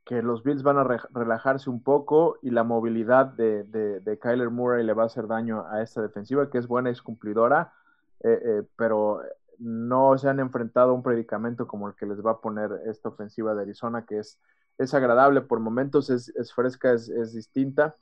que 0.05 0.23
los 0.23 0.43
Bills 0.43 0.62
van 0.62 0.79
a 0.79 0.85
relajarse 0.85 1.71
un 1.71 1.83
poco 1.83 2.38
y 2.43 2.51
la 2.51 2.62
movilidad 2.62 3.27
de, 3.27 3.64
de, 3.64 4.19
Kyler 4.19 4.51
Murray 4.51 4.85
le 4.85 4.93
va 4.93 5.05
a 5.05 5.07
hacer 5.07 5.27
daño 5.27 5.67
a 5.67 5.83
esta 5.83 6.03
defensiva, 6.03 6.51
que 6.51 6.59
es 6.59 6.67
buena 6.67 6.90
es 6.90 7.01
cumplidora, 7.01 7.73
eh, 8.21 8.38
eh, 8.45 8.62
pero 8.77 9.23
no 9.59 10.19
se 10.19 10.29
han 10.29 10.40
enfrentado 10.40 10.90
a 10.90 10.95
un 10.95 11.03
predicamento 11.03 11.67
como 11.67 11.88
el 11.88 11.95
que 11.95 12.07
les 12.07 12.25
va 12.25 12.33
a 12.33 12.40
poner 12.40 12.71
esta 12.87 13.09
ofensiva 13.09 13.55
de 13.55 13.62
Arizona, 13.62 14.05
que 14.05 14.19
es, 14.19 14.38
es 14.77 14.93
agradable 14.93 15.40
por 15.40 15.61
momentos, 15.61 16.11
es, 16.11 16.33
fresca, 16.55 16.93
es, 16.93 17.33
distinta 17.33 17.97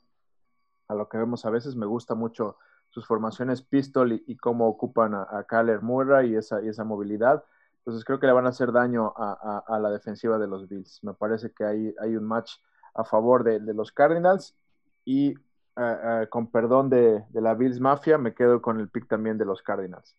a 0.89 0.95
lo 0.95 1.07
que 1.07 1.17
vemos 1.17 1.45
a 1.45 1.51
veces. 1.51 1.77
Me 1.77 1.85
gusta 1.85 2.15
mucho 2.15 2.57
sus 2.89 3.07
formaciones 3.07 3.61
pistol 3.61 4.11
y, 4.11 4.35
cómo 4.37 4.67
ocupan 4.67 5.13
a, 5.13 5.27
a 5.29 5.45
Kyler 5.45 5.81
Murray 5.81 6.31
y 6.31 6.35
esa, 6.35 6.61
y 6.61 6.67
esa 6.67 6.83
movilidad 6.83 7.45
entonces 7.83 8.05
creo 8.05 8.17
que 8.17 8.27
le 8.27 8.33
van 8.33 8.45
a 8.45 8.49
hacer 8.49 8.71
daño 8.71 9.13
a, 9.17 9.77
la 9.77 9.89
defensiva 9.89 10.37
de 10.37 10.47
los 10.47 10.69
Bills. 10.69 11.03
Me 11.03 11.13
parece 11.13 11.51
que 11.51 11.65
hay, 11.65 11.93
hay 12.01 12.15
un 12.15 12.23
match 12.23 12.53
a 12.93 13.03
favor 13.03 13.43
de, 13.43 13.59
los 13.73 13.91
Cardinals 13.91 14.55
y 15.03 15.33
eh, 15.75 16.27
con 16.29 16.49
perdón 16.49 16.89
de, 16.89 17.25
la 17.33 17.55
Bills 17.55 17.81
Mafia 17.81 18.17
me 18.17 18.33
quedo 18.33 18.61
con 18.61 18.79
el 18.79 18.87
pick 18.87 19.09
también 19.09 19.37
de 19.37 19.43
los 19.43 19.61
Cardinals. 19.61 20.15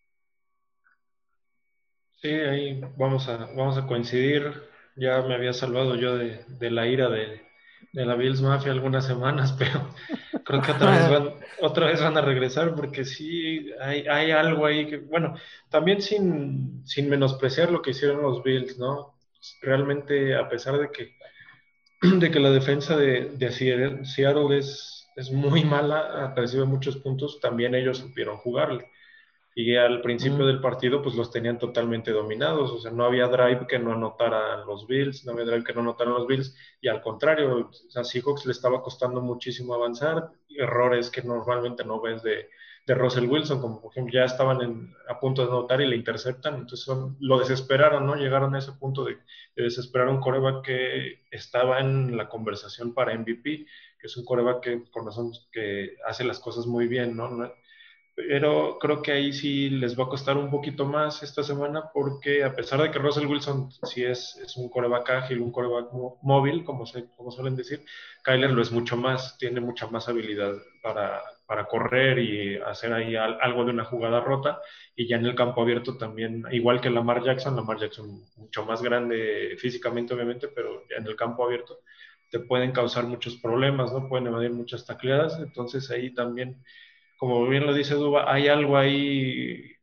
Sí, 2.17 2.29
ahí 2.29 2.81
vamos 2.97 3.27
a, 3.29 3.37
vamos 3.37 3.79
a 3.79 3.87
coincidir. 3.87 4.63
Ya 4.95 5.23
me 5.23 5.33
había 5.33 5.51
salvado 5.51 5.95
yo 5.95 6.17
de, 6.17 6.69
la 6.69 6.85
ira 6.85 7.09
de, 7.09 7.44
de 7.91 8.05
la 8.05 8.15
Bills 8.15 8.41
Mafia 8.41 8.71
algunas 8.71 9.05
semanas, 9.05 9.53
pero 9.59 9.89
creo 10.43 10.61
que 10.61 10.71
otra 10.71 10.91
vez 10.91 11.09
van, 11.09 11.29
otra 11.61 11.87
vez 11.87 12.01
van 12.01 12.17
a 12.17 12.21
regresar 12.21 12.75
porque 12.75 13.05
sí 13.05 13.71
hay, 13.81 14.07
hay 14.07 14.31
algo 14.31 14.65
ahí 14.65 14.87
que, 14.87 14.97
bueno, 14.97 15.35
también 15.69 16.01
sin, 16.01 16.81
sin 16.85 17.09
menospreciar 17.09 17.71
lo 17.71 17.81
que 17.81 17.91
hicieron 17.91 18.21
los 18.21 18.43
Bills, 18.43 18.77
¿no? 18.77 19.15
Realmente, 19.61 20.35
a 20.35 20.49
pesar 20.49 20.77
de 20.77 20.91
que, 20.91 21.15
de 22.19 22.31
que 22.31 22.39
la 22.39 22.51
defensa 22.51 22.97
de, 22.97 23.31
de 23.35 23.51
Seattle 23.51 24.57
es, 24.57 25.07
es 25.15 25.31
muy 25.31 25.63
mala, 25.63 26.33
recibe 26.35 26.65
muchos 26.65 26.97
puntos, 26.97 27.39
también 27.39 27.75
ellos 27.75 27.99
supieron 27.99 28.37
jugarle 28.37 28.89
y 29.57 29.77
al 29.77 30.01
principio 30.01 30.45
del 30.45 30.59
partido 30.59 31.01
pues 31.01 31.15
los 31.15 31.31
tenían 31.31 31.57
totalmente 31.57 32.11
dominados, 32.11 32.71
o 32.71 32.77
sea, 32.77 32.91
no 32.91 33.05
había 33.05 33.27
drive 33.27 33.65
que 33.67 33.79
no 33.79 33.93
anotaran 33.93 34.67
los 34.67 34.85
Bills, 34.85 35.25
no 35.25 35.31
había 35.31 35.45
drive 35.45 35.63
que 35.63 35.73
no 35.73 35.79
anotaran 35.79 36.13
los 36.13 36.27
Bills, 36.27 36.55
y 36.81 36.89
al 36.89 37.01
contrario, 37.01 37.71
a 37.95 38.03
Seahawks 38.03 38.45
le 38.45 38.51
estaba 38.51 38.83
costando 38.83 39.21
muchísimo 39.21 39.73
avanzar, 39.73 40.29
errores 40.49 41.09
que 41.09 41.23
normalmente 41.23 41.85
no 41.85 42.01
ves 42.01 42.21
de, 42.21 42.49
de 42.85 42.93
Russell 42.93 43.27
Wilson, 43.27 43.61
como 43.61 43.81
por 43.81 43.91
ejemplo 43.91 44.13
ya 44.13 44.25
estaban 44.25 44.93
a 45.07 45.19
punto 45.19 45.41
de 45.41 45.47
anotar 45.47 45.81
y 45.81 45.87
le 45.87 45.95
interceptan, 45.95 46.55
entonces 46.55 46.87
lo 47.19 47.39
desesperaron, 47.39 48.05
¿no? 48.05 48.15
Llegaron 48.15 48.53
a 48.55 48.59
ese 48.59 48.73
punto 48.73 49.05
de, 49.05 49.17
desesperar 49.55 50.09
un 50.09 50.19
coreback 50.19 50.65
que 50.65 51.21
estaba 51.31 51.79
en 51.79 52.17
la 52.17 52.27
conversación 52.27 52.93
para 52.93 53.17
MVP, 53.17 53.65
que 53.99 54.07
es 54.07 54.17
un 54.17 54.25
coreback 54.25 54.61
que, 54.61 54.83
con 54.91 55.05
razón, 55.05 55.31
que 55.51 55.95
hace 56.05 56.25
las 56.25 56.39
cosas 56.39 56.67
muy 56.67 56.87
bien, 56.87 57.15
¿no? 57.15 57.29
Pero 58.15 58.77
creo 58.79 59.01
que 59.01 59.11
ahí 59.11 59.33
sí 59.33 59.69
les 59.69 59.99
va 59.99 60.05
a 60.05 60.09
costar 60.09 60.37
un 60.37 60.49
poquito 60.49 60.85
más 60.85 61.21
esta 61.21 61.43
semana 61.43 61.89
porque 61.93 62.45
a 62.45 62.55
pesar 62.55 62.81
de 62.81 62.89
que 62.89 62.97
Russell 62.97 63.27
Wilson 63.27 63.69
sí 63.83 64.05
es, 64.05 64.37
es 64.37 64.55
un 64.55 64.69
coreback 64.69 65.09
ágil, 65.09 65.41
un 65.41 65.51
coreback 65.51 65.91
móvil, 66.21 66.63
como, 66.63 66.85
se, 66.85 67.09
como 67.17 67.29
suelen 67.29 67.57
decir, 67.57 67.83
Kyler 68.23 68.51
lo 68.51 68.61
es 68.61 68.71
mucho 68.71 68.95
más, 68.95 69.37
tiene 69.37 69.59
mucha 69.59 69.87
más 69.87 70.07
habilidad 70.07 70.53
para, 70.81 71.21
para 71.45 71.65
correr 71.65 72.19
y 72.19 72.55
hacer 72.55 72.93
ahí 72.93 73.17
algo 73.17 73.65
de 73.65 73.71
una 73.71 73.83
jugada 73.83 74.21
rota 74.21 74.61
y 74.95 75.07
ya 75.07 75.17
en 75.17 75.25
el 75.25 75.35
campo 75.35 75.61
abierto 75.61 75.97
también, 75.97 76.45
igual 76.51 76.79
que 76.79 76.89
Lamar 76.89 77.21
Jackson, 77.21 77.57
Lamar 77.57 77.79
Jackson 77.79 78.23
mucho 78.37 78.65
más 78.65 78.81
grande 78.81 79.57
físicamente 79.59 80.13
obviamente, 80.13 80.47
pero 80.47 80.83
ya 80.89 80.97
en 80.97 81.07
el 81.07 81.17
campo 81.17 81.43
abierto 81.43 81.79
te 82.29 82.39
pueden 82.39 82.71
causar 82.71 83.05
muchos 83.05 83.35
problemas, 83.37 83.93
¿no? 83.93 84.07
Pueden 84.07 84.27
evadir 84.27 84.51
muchas 84.51 84.85
tacleadas, 84.85 85.37
entonces 85.39 85.91
ahí 85.91 86.13
también 86.13 86.63
como 87.17 87.47
bien 87.47 87.65
lo 87.65 87.73
dice 87.73 87.95
Duba, 87.95 88.31
hay 88.31 88.47
algo 88.47 88.77
ahí 88.77 89.75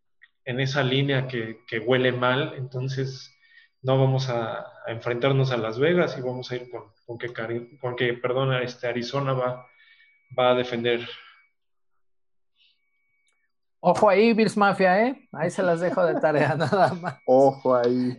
en 0.44 0.60
esa 0.60 0.82
línea 0.82 1.28
que, 1.28 1.78
huele 1.84 2.12
mal, 2.12 2.54
entonces 2.56 3.34
no 3.80 3.98
vamos 3.98 4.28
a, 4.28 4.66
enfrentarnos 4.86 5.52
a 5.52 5.56
Las 5.56 5.78
Vegas 5.78 6.16
y 6.18 6.22
vamos 6.22 6.50
a 6.50 6.56
ir 6.56 6.68
con, 7.06 7.18
que, 7.18 7.32
con 7.78 7.94
que 7.94 8.14
perdona, 8.14 8.62
este 8.62 8.88
Arizona 8.88 9.32
va, 9.32 9.66
va 10.36 10.50
a 10.50 10.54
defender. 10.54 11.08
Ojo 13.80 14.08
ahí, 14.08 14.32
Bills 14.32 14.56
Mafia, 14.56 15.06
¿eh? 15.06 15.28
Ahí 15.32 15.50
se 15.50 15.62
las 15.62 15.80
dejo 15.80 16.04
de 16.04 16.20
tarea 16.20 16.54
nada 16.56 16.94
más. 16.94 17.18
Ojo 17.26 17.76
ahí. 17.76 18.16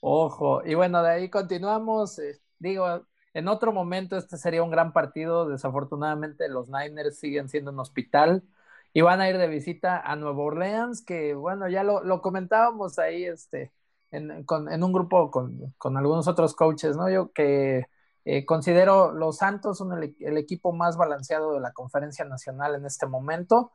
Ojo. 0.00 0.62
Y 0.64 0.74
bueno, 0.74 1.02
de 1.02 1.10
ahí 1.10 1.28
continuamos. 1.28 2.18
Eh, 2.18 2.40
digo, 2.58 3.06
en 3.34 3.48
otro 3.48 3.72
momento 3.72 4.16
este 4.16 4.36
sería 4.36 4.62
un 4.62 4.70
gran 4.70 4.92
partido. 4.92 5.48
Desafortunadamente 5.48 6.48
los 6.48 6.68
Niners 6.68 7.18
siguen 7.18 7.48
siendo 7.48 7.70
un 7.70 7.80
hospital 7.80 8.42
y 8.92 9.02
van 9.02 9.20
a 9.20 9.28
ir 9.28 9.38
de 9.38 9.48
visita 9.48 10.00
a 10.00 10.16
Nueva 10.16 10.42
Orleans, 10.42 11.02
que 11.02 11.34
bueno, 11.34 11.68
ya 11.68 11.84
lo, 11.84 12.22
comentábamos 12.22 12.98
ahí 12.98 13.24
este, 13.24 13.72
en, 14.10 14.44
un 14.82 14.92
grupo 14.92 15.30
con, 15.30 15.96
algunos 15.96 16.26
otros 16.28 16.54
coaches, 16.54 16.96
¿no? 16.96 17.08
Yo 17.08 17.32
que 17.32 17.86
eh, 18.24 18.44
considero 18.44 19.12
los 19.12 19.38
Santos 19.38 19.78
son 19.78 19.92
el, 19.92 20.36
equipo 20.38 20.72
más 20.72 20.96
balanceado 20.96 21.54
de 21.54 21.60
la 21.60 21.72
conferencia 21.72 22.24
nacional 22.24 22.74
en 22.74 22.84
este 22.86 23.06
momento. 23.06 23.72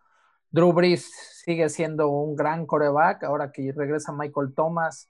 Drew 0.51 0.73
Brees 0.73 1.11
sigue 1.43 1.69
siendo 1.69 2.09
un 2.09 2.35
gran 2.35 2.65
coreback, 2.65 3.23
ahora 3.23 3.51
que 3.51 3.71
regresa 3.75 4.11
Michael 4.11 4.53
Thomas, 4.55 5.09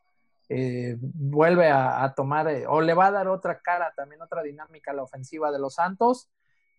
eh, 0.50 0.98
vuelve 1.00 1.70
a, 1.72 2.14
tomar 2.16 2.48
eh, 2.48 2.68
o 2.68 2.82
le 2.82 2.94
va 2.94 3.08
a 3.08 3.12
dar 3.12 3.28
otra 3.28 3.60
cara, 3.62 3.94
también 3.96 4.22
otra 4.22 4.44
dinámica 4.44 4.92
a 4.92 4.94
la 4.94 5.04
ofensiva 5.04 5.52
de 5.52 5.60
los 5.60 5.76
Santos. 5.76 6.30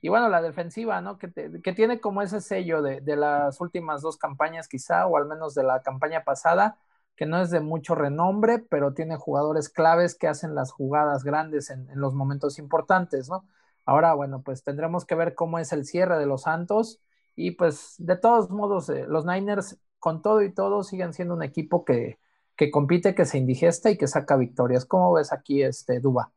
Y 0.01 0.09
bueno, 0.09 0.29
la 0.29 0.43
defensiva, 0.43 1.01
¿no? 1.01 1.19
Que, 1.19 1.29
tiene 1.75 2.01
como 2.01 2.23
ese 2.23 2.41
sello 2.41 2.83
de, 2.83 3.01
las 3.17 3.61
últimas 3.61 4.03
dos 4.03 4.19
campañas 4.19 4.69
quizá, 4.69 5.07
o 5.07 5.17
al 5.17 5.27
menos 5.27 5.55
de 5.55 5.65
la 5.65 5.83
campaña 5.83 6.23
pasada, 6.23 6.79
que 7.17 7.27
no 7.27 7.41
es 7.41 7.51
de 7.51 7.61
mucho 7.61 7.95
renombre, 7.95 8.59
pero 8.59 8.95
tiene 8.95 9.17
jugadores 9.17 9.69
claves 9.69 10.15
que 10.15 10.29
hacen 10.29 10.55
las 10.55 10.71
jugadas 10.71 11.25
grandes 11.25 11.71
en, 11.71 11.89
los 11.95 12.15
momentos 12.15 12.59
importantes, 12.59 13.29
¿no? 13.29 13.49
Ahora, 13.85 14.15
bueno, 14.15 14.43
pues 14.43 14.63
tendremos 14.63 15.05
que 15.07 15.15
ver 15.15 15.35
cómo 15.35 15.59
es 15.59 15.73
el 15.73 15.85
cierre 15.87 16.19
de 16.19 16.27
los 16.27 16.43
Santos. 16.43 17.01
Y 17.35 17.53
pues 17.53 17.95
de 17.99 18.17
todos 18.17 18.51
modos, 18.51 18.89
eh, 18.91 19.07
los 19.09 19.25
Niners, 19.27 19.79
con 19.99 20.23
todo 20.23 20.43
y 20.43 20.53
todo, 20.53 20.83
siguen 20.85 21.13
siendo 21.15 21.35
un 21.35 21.43
equipo 21.43 21.85
que, 21.85 22.19
que 22.57 22.71
compite, 22.71 23.15
que 23.15 23.27
se 23.27 23.39
indigesta 23.39 23.91
y 23.91 23.99
que 23.99 24.07
saca 24.07 24.37
victorias. 24.37 24.85
¿Cómo 24.85 25.13
ves 25.13 25.33
aquí 25.33 25.63
este 25.63 26.01
Duba? 26.01 26.33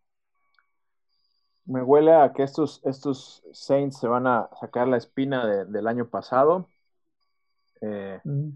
Me 1.66 1.82
huele 1.82 2.14
a 2.14 2.34
que 2.34 2.44
estos, 2.44 2.82
estos 2.84 3.44
Saints 3.54 3.98
se 4.00 4.08
van 4.08 4.28
a 4.28 4.50
sacar 4.60 4.88
la 4.88 4.98
espina 4.98 5.66
del 5.66 5.88
año 5.88 6.10
pasado. 6.10 6.68
Eh, 7.82 8.20
mm. 8.24 8.50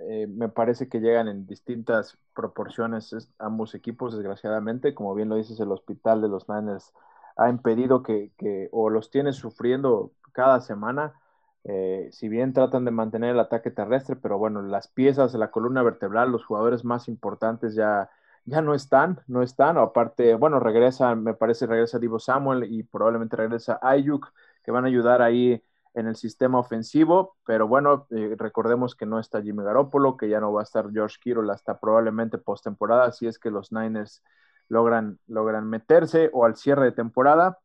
eh, 0.00 0.26
me 0.26 0.48
parece 0.48 0.88
que 0.88 1.00
llegan 1.00 1.28
en 1.28 1.46
distintas 1.46 2.18
proporciones 2.34 3.14
ambos 3.38 3.74
equipos, 3.74 4.14
desgraciadamente. 4.14 4.94
Como 4.94 5.14
bien 5.14 5.28
lo 5.28 5.36
dices, 5.36 5.60
el 5.60 5.70
hospital 5.70 6.22
de 6.22 6.28
los 6.28 6.48
Niners 6.48 6.92
ha 7.36 7.50
impedido 7.50 8.02
que, 8.02 8.32
que 8.38 8.68
o 8.72 8.90
los 8.90 9.10
tiene 9.10 9.32
sufriendo 9.32 10.12
cada 10.32 10.60
semana 10.60 11.14
eh, 11.64 12.10
si 12.12 12.28
bien 12.28 12.52
tratan 12.52 12.84
de 12.84 12.90
mantener 12.90 13.30
el 13.30 13.40
ataque 13.40 13.70
terrestre, 13.70 14.16
pero 14.16 14.38
bueno, 14.38 14.60
las 14.62 14.88
piezas 14.88 15.32
de 15.32 15.38
la 15.38 15.50
columna 15.50 15.82
vertebral, 15.82 16.30
los 16.30 16.44
jugadores 16.44 16.84
más 16.84 17.08
importantes 17.08 17.74
ya, 17.74 18.10
ya 18.44 18.60
no 18.60 18.74
están, 18.74 19.20
no 19.26 19.42
están. 19.42 19.78
aparte, 19.78 20.34
bueno, 20.34 20.60
regresa, 20.60 21.14
me 21.14 21.34
parece, 21.34 21.66
regresa 21.66 21.98
Divo 21.98 22.18
Samuel 22.18 22.64
y 22.70 22.82
probablemente 22.82 23.36
regresa 23.36 23.78
Ayuk, 23.82 24.32
que 24.62 24.70
van 24.70 24.84
a 24.84 24.88
ayudar 24.88 25.22
ahí 25.22 25.62
en 25.94 26.06
el 26.06 26.16
sistema 26.16 26.58
ofensivo, 26.58 27.36
pero 27.46 27.68
bueno, 27.68 28.06
eh, 28.10 28.34
recordemos 28.36 28.94
que 28.96 29.06
no 29.06 29.18
está 29.18 29.40
Jimmy 29.42 29.62
Garoppolo, 29.62 30.16
que 30.16 30.28
ya 30.28 30.40
no 30.40 30.52
va 30.52 30.60
a 30.60 30.64
estar 30.64 30.90
George 30.92 31.16
Kittle 31.20 31.52
hasta 31.52 31.78
probablemente 31.78 32.36
postemporada, 32.36 33.12
si 33.12 33.26
es 33.26 33.38
que 33.38 33.50
los 33.50 33.72
Niners 33.72 34.22
logran, 34.68 35.18
logran 35.28 35.68
meterse 35.68 36.30
o 36.32 36.44
al 36.44 36.56
cierre 36.56 36.86
de 36.86 36.92
temporada 36.92 37.58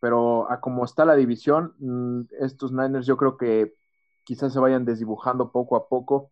pero 0.00 0.50
a 0.50 0.60
como 0.60 0.84
está 0.84 1.04
la 1.04 1.14
división, 1.14 1.74
mm, 1.78 2.22
estos 2.40 2.72
Niners 2.72 3.06
yo 3.06 3.16
creo 3.16 3.36
que 3.36 3.74
quizás 4.24 4.52
se 4.52 4.58
vayan 4.58 4.84
desdibujando 4.84 5.52
poco 5.52 5.76
a 5.76 5.88
poco 5.88 6.30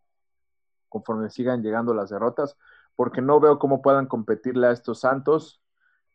conforme 0.88 1.30
sigan 1.30 1.62
llegando 1.62 1.94
las 1.94 2.10
derrotas, 2.10 2.56
porque 2.96 3.20
no 3.20 3.40
veo 3.40 3.58
cómo 3.58 3.82
puedan 3.82 4.06
competirle 4.06 4.66
a 4.66 4.72
estos 4.72 5.00
Santos. 5.00 5.62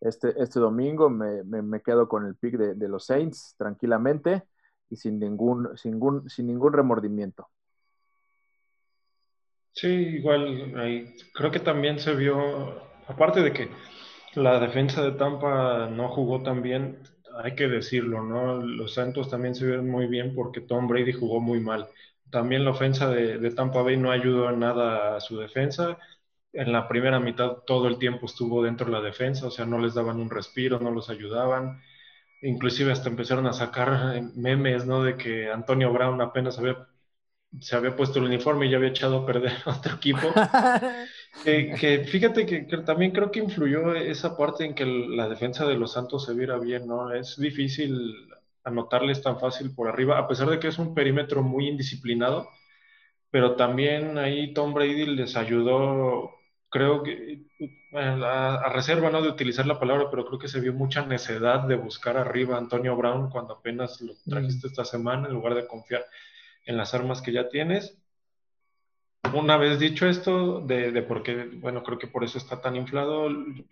Este, 0.01 0.33
este 0.41 0.59
domingo 0.59 1.09
me, 1.09 1.43
me, 1.43 1.81
quedo 1.81 2.09
con 2.09 2.25
el 2.25 2.35
pick 2.35 2.57
de, 2.57 2.89
los 2.89 3.05
Saints 3.05 3.55
tranquilamente 3.57 4.43
y 4.89 4.97
sin 4.97 5.17
ningún, 5.19 5.77
sin 5.77 5.91
ningún, 5.91 6.29
sin 6.29 6.47
ningún 6.47 6.73
remordimiento. 6.73 7.47
Sí, 9.71 9.87
igual, 9.87 10.73
creo 11.33 11.51
que 11.51 11.59
también 11.59 11.99
se 11.99 12.13
vio, 12.15 12.81
aparte 13.07 13.41
de 13.41 13.53
que 13.53 13.69
la 14.35 14.59
defensa 14.59 15.01
de 15.01 15.13
Tampa 15.13 15.87
no 15.89 16.09
jugó 16.09 16.43
tan 16.43 16.61
bien, 16.61 16.99
hay 17.41 17.55
que 17.55 17.67
decirlo, 17.67 18.23
¿no? 18.23 18.55
Los 18.61 18.93
Santos 18.95 19.29
también 19.29 19.55
se 19.55 19.65
vieron 19.65 19.89
muy 19.89 20.07
bien 20.07 20.35
porque 20.35 20.61
Tom 20.61 20.87
Brady 20.87 21.13
jugó 21.13 21.39
muy 21.39 21.59
mal. 21.59 21.89
También 22.29 22.65
la 22.65 22.71
ofensa 22.71 23.09
de, 23.09 23.51
Tampa 23.51 23.81
Bay 23.81 23.97
no 23.97 24.11
ayudó 24.11 24.49
en 24.49 24.59
nada 24.59 25.15
a 25.17 25.19
su 25.19 25.37
defensa. 25.37 25.97
En 26.53 26.71
la 26.71 26.87
primera 26.87 27.19
mitad 27.19 27.57
todo 27.65 27.87
el 27.87 27.97
tiempo 27.99 28.25
estuvo 28.27 28.63
dentro 28.63 28.87
de 28.87 28.93
la 28.93 29.01
defensa, 29.01 29.47
o 29.47 29.51
sea, 29.51 29.65
no 29.65 29.79
les 29.79 29.93
daban 29.95 30.19
un 30.19 30.29
respiro, 30.29 30.79
no 30.79 30.91
los 30.91 31.09
ayudaban. 31.09 31.81
Inclusive 32.41 32.91
hasta 32.91 33.09
empezaron 33.09 33.47
a 33.47 33.53
sacar 33.53 34.21
memes, 34.35 34.85
¿no? 34.85 35.03
De 35.03 35.17
que 35.17 35.51
Antonio 35.51 35.91
Brown 35.93 36.21
apenas 36.21 36.59
había 36.59 36.87
se 37.59 37.75
había 37.75 37.95
puesto 37.95 38.19
el 38.19 38.25
uniforme 38.25 38.65
y 38.65 38.71
ya 38.71 38.77
había 38.77 38.89
echado 38.89 39.19
a 39.19 39.25
perder 39.25 39.53
a 39.65 39.69
otro 39.77 39.95
equipo. 39.95 40.27
que, 41.43 42.05
fíjate 42.07 42.45
que, 42.45 42.61
también 42.85 43.11
creo 43.11 43.31
que 43.31 43.39
influyó 43.39 43.95
esa 43.95 44.37
parte 44.37 44.65
en 44.65 44.75
que 44.75 44.85
la 44.85 45.27
defensa 45.27 45.65
de 45.65 45.75
los 45.75 45.93
Santos 45.93 46.25
se 46.25 46.33
viera 46.33 46.57
bien, 46.57 46.87
¿no? 46.87 47.13
Es 47.13 47.37
difícil 47.39 48.13
anotarles 48.63 49.21
tan 49.21 49.39
fácil 49.39 49.73
por 49.73 49.87
arriba, 49.87 50.17
a 50.17 50.27
pesar 50.27 50.49
de 50.49 50.59
que 50.59 50.67
es 50.67 50.77
un 50.77 50.93
perímetro 50.93 51.43
muy 51.43 51.67
indisciplinado, 51.67 52.49
pero 53.29 53.55
también 53.55 54.17
ahí 54.17 54.53
Tom 54.53 54.73
Brady 54.73 55.05
les 55.07 55.35
ayudó, 55.35 56.31
creo 56.69 57.03
que 57.03 57.41
a, 57.93 58.69
reserva 58.73 59.09
no 59.09 59.21
de 59.21 59.29
utilizar 59.29 59.65
la 59.65 59.79
palabra, 59.79 60.09
pero 60.09 60.25
creo 60.25 60.39
que 60.39 60.47
se 60.47 60.59
vio 60.59 60.73
mucha 60.73 61.05
necedad 61.05 61.61
de 61.67 61.75
buscar 61.75 62.17
arriba 62.17 62.55
a 62.55 62.59
Antonio 62.59 62.95
Brown 62.95 63.29
cuando 63.29 63.55
apenas 63.55 64.01
lo 64.01 64.13
trajiste 64.25 64.67
esta 64.67 64.85
semana 64.85 65.27
en 65.27 65.33
lugar 65.33 65.55
de 65.55 65.67
confiar 65.67 66.05
en 66.65 66.77
las 66.77 66.93
armas 66.93 67.21
que 67.21 67.33
ya 67.33 67.49
tienes. 67.49 67.97
Una 69.33 69.57
vez 69.57 69.79
dicho 69.79 70.07
esto, 70.07 70.59
de, 70.61 70.91
de 70.91 71.01
por 71.03 71.23
qué, 71.23 71.45
bueno, 71.55 71.83
creo 71.83 71.97
que 71.97 72.07
por 72.07 72.23
eso 72.23 72.37
está 72.37 72.61
tan 72.61 72.75
inflado, 72.75 73.27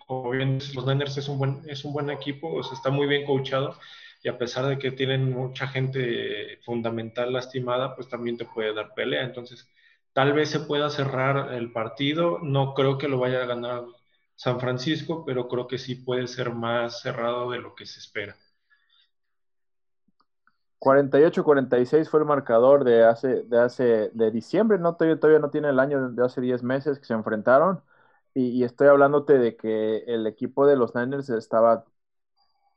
como 0.07 0.29
bien 0.31 0.59
los 0.73 0.85
Niners 0.87 1.17
es 1.17 1.27
un 1.29 1.37
buen, 1.37 1.61
es 1.69 1.85
un 1.85 1.93
buen 1.93 2.09
equipo, 2.09 2.53
o 2.53 2.63
sea, 2.63 2.73
está 2.73 2.89
muy 2.89 3.07
bien 3.07 3.25
coachado 3.25 3.77
y 4.23 4.29
a 4.29 4.37
pesar 4.37 4.65
de 4.67 4.77
que 4.79 4.91
tienen 4.91 5.31
mucha 5.31 5.67
gente 5.67 6.57
fundamental 6.63 7.33
lastimada, 7.33 7.95
pues 7.95 8.09
también 8.09 8.37
te 8.37 8.45
puede 8.45 8.73
dar 8.73 8.93
pelea. 8.93 9.23
Entonces, 9.23 9.67
tal 10.13 10.33
vez 10.33 10.49
se 10.49 10.61
pueda 10.61 10.89
cerrar 10.89 11.53
el 11.53 11.71
partido, 11.71 12.39
no 12.41 12.73
creo 12.73 12.97
que 12.97 13.07
lo 13.07 13.19
vaya 13.19 13.43
a 13.43 13.45
ganar 13.45 13.83
San 14.35 14.59
Francisco, 14.59 15.23
pero 15.25 15.47
creo 15.47 15.67
que 15.67 15.77
sí 15.77 15.95
puede 15.95 16.27
ser 16.27 16.51
más 16.53 17.01
cerrado 17.01 17.51
de 17.51 17.59
lo 17.59 17.75
que 17.75 17.85
se 17.85 17.99
espera. 17.99 18.35
48-46 20.81 22.09
fue 22.09 22.21
el 22.21 22.25
marcador 22.25 22.83
de 22.83 23.03
hace, 23.03 23.43
de 23.43 23.59
hace, 23.59 24.09
de 24.13 24.31
diciembre, 24.31 24.79
¿no? 24.79 24.95
Todavía, 24.95 25.19
todavía 25.19 25.39
no 25.39 25.51
tiene 25.51 25.69
el 25.69 25.79
año 25.79 26.09
de 26.09 26.25
hace 26.25 26.41
10 26.41 26.63
meses 26.63 26.97
que 26.97 27.05
se 27.05 27.13
enfrentaron. 27.13 27.81
Y, 28.33 28.63
estoy 28.63 28.87
hablándote 28.87 29.37
de 29.37 29.55
que 29.55 29.97
el 30.07 30.25
equipo 30.25 30.65
de 30.65 30.75
los 30.77 30.95
Niners 30.95 31.29
estaba 31.29 31.85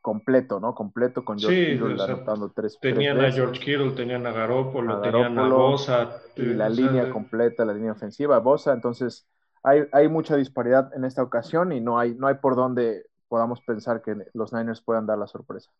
completo, 0.02 0.60
¿no? 0.60 0.74
Completo 0.74 1.24
con 1.24 1.38
George 1.38 1.76
Kittle 1.76 2.02
anotando 2.02 2.50
tres 2.50 2.78
Tenían 2.78 3.20
a 3.20 3.30
George 3.30 3.58
Kittle, 3.60 3.92
tenían 3.92 4.26
a 4.26 4.32
Garoppolo, 4.32 5.00
tenían 5.00 5.38
a 5.38 5.48
Bosa. 5.48 6.20
Y 6.36 6.42
la 6.42 6.68
línea 6.68 7.08
completa, 7.10 7.64
la 7.64 7.72
línea 7.72 7.92
ofensiva, 7.92 8.38
Bosa. 8.40 8.74
Entonces, 8.74 9.26
hay, 9.62 9.84
hay 9.92 10.08
mucha 10.08 10.36
disparidad 10.36 10.92
en 10.94 11.04
esta 11.04 11.22
ocasión 11.22 11.72
y 11.72 11.80
no 11.80 11.98
hay, 11.98 12.14
no 12.14 12.26
hay 12.26 12.34
por 12.34 12.54
dónde 12.54 13.06
podamos 13.28 13.62
pensar 13.62 14.02
que 14.02 14.14
los 14.34 14.52
Niners 14.52 14.82
puedan 14.82 15.06
dar 15.06 15.16
la 15.16 15.26
sorpresa. 15.26 15.70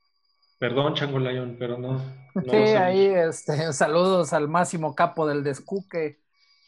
Perdón, 0.59 0.95
Chango 0.95 1.19
Lion, 1.19 1.57
pero 1.59 1.79
no. 1.79 1.99
sí, 2.43 2.51
ahí 2.51 3.07
este, 3.07 3.55
saludos 3.73 4.33
al 4.33 4.49
máximo 4.49 4.95
capo 4.95 5.27
del 5.27 5.43
Descuque, 5.43 6.21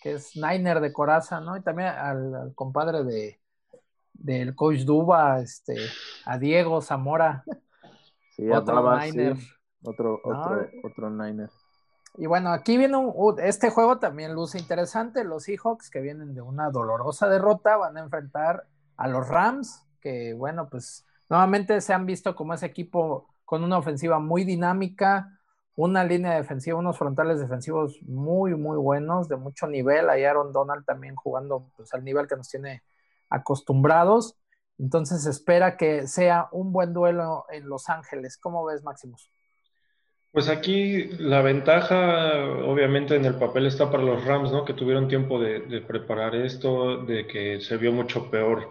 que 0.02 0.12
es 0.12 0.36
Niner 0.36 0.80
de 0.80 0.92
Coraza, 0.92 1.40
¿no? 1.40 1.56
Y 1.56 1.62
también 1.62 1.88
al, 1.88 2.52
compadre 2.54 3.04
de 3.04 3.40
del 4.12 4.54
coach 4.54 4.80
Duba, 4.80 5.40
este, 5.40 5.76
a 6.24 6.38
Diego 6.38 6.80
Zamora. 6.80 7.44
Sí, 8.34 8.50
otro 8.50 8.98
Niner. 8.98 9.36
Otro, 9.82 10.20
otro, 10.24 10.68
otro 10.82 11.10
Niner. 11.10 11.50
Y 12.18 12.26
bueno, 12.26 12.50
aquí 12.50 12.78
viene 12.78 12.96
un, 12.96 13.36
este 13.40 13.70
juego 13.70 13.98
también 13.98 14.34
luce 14.34 14.58
interesante. 14.58 15.22
Los 15.22 15.44
Seahawks 15.44 15.90
que 15.90 16.00
vienen 16.00 16.34
de 16.34 16.40
una 16.40 16.70
dolorosa 16.70 17.28
derrota 17.28 17.76
van 17.76 17.96
a 17.96 18.00
enfrentar 18.00 18.66
a 18.96 19.06
los 19.06 19.28
Rams, 19.28 19.86
que 20.00 20.32
bueno, 20.32 20.68
pues 20.70 21.04
nuevamente 21.28 21.80
se 21.80 21.92
han 21.92 22.06
visto 22.06 22.34
como 22.34 22.54
ese 22.54 22.66
equipo 22.66 23.28
con 23.46 23.64
una 23.64 23.78
ofensiva 23.78 24.18
muy 24.18 24.44
dinámica, 24.44 25.40
una 25.76 26.04
línea 26.04 26.34
defensiva, 26.34 26.78
unos 26.78 26.98
frontales 26.98 27.40
defensivos 27.40 28.02
muy, 28.02 28.54
muy 28.54 28.76
buenos, 28.76 29.28
de 29.28 29.36
mucho 29.36 29.66
nivel. 29.66 30.10
Ahí 30.10 30.24
Aaron 30.24 30.52
Donald 30.52 30.84
también 30.84 31.14
jugando 31.14 31.70
pues, 31.76 31.94
al 31.94 32.04
nivel 32.04 32.26
que 32.26 32.36
nos 32.36 32.50
tiene 32.50 32.82
acostumbrados. 33.30 34.36
Entonces 34.78 35.24
espera 35.24 35.78
que 35.78 36.06
sea 36.06 36.48
un 36.52 36.72
buen 36.72 36.92
duelo 36.92 37.46
en 37.50 37.68
Los 37.68 37.88
Ángeles. 37.88 38.36
¿Cómo 38.36 38.64
ves, 38.66 38.82
Máximos? 38.82 39.30
Pues 40.32 40.50
aquí 40.50 41.04
la 41.18 41.40
ventaja, 41.40 42.42
obviamente, 42.66 43.16
en 43.16 43.24
el 43.24 43.36
papel 43.36 43.66
está 43.66 43.90
para 43.90 44.02
los 44.02 44.22
Rams, 44.24 44.52
¿no? 44.52 44.66
Que 44.66 44.74
tuvieron 44.74 45.08
tiempo 45.08 45.40
de, 45.40 45.80
preparar 45.80 46.34
esto, 46.34 47.04
de 47.04 47.26
que 47.26 47.60
se 47.62 47.78
vio 47.78 47.90
mucho 47.90 48.30
peor 48.30 48.70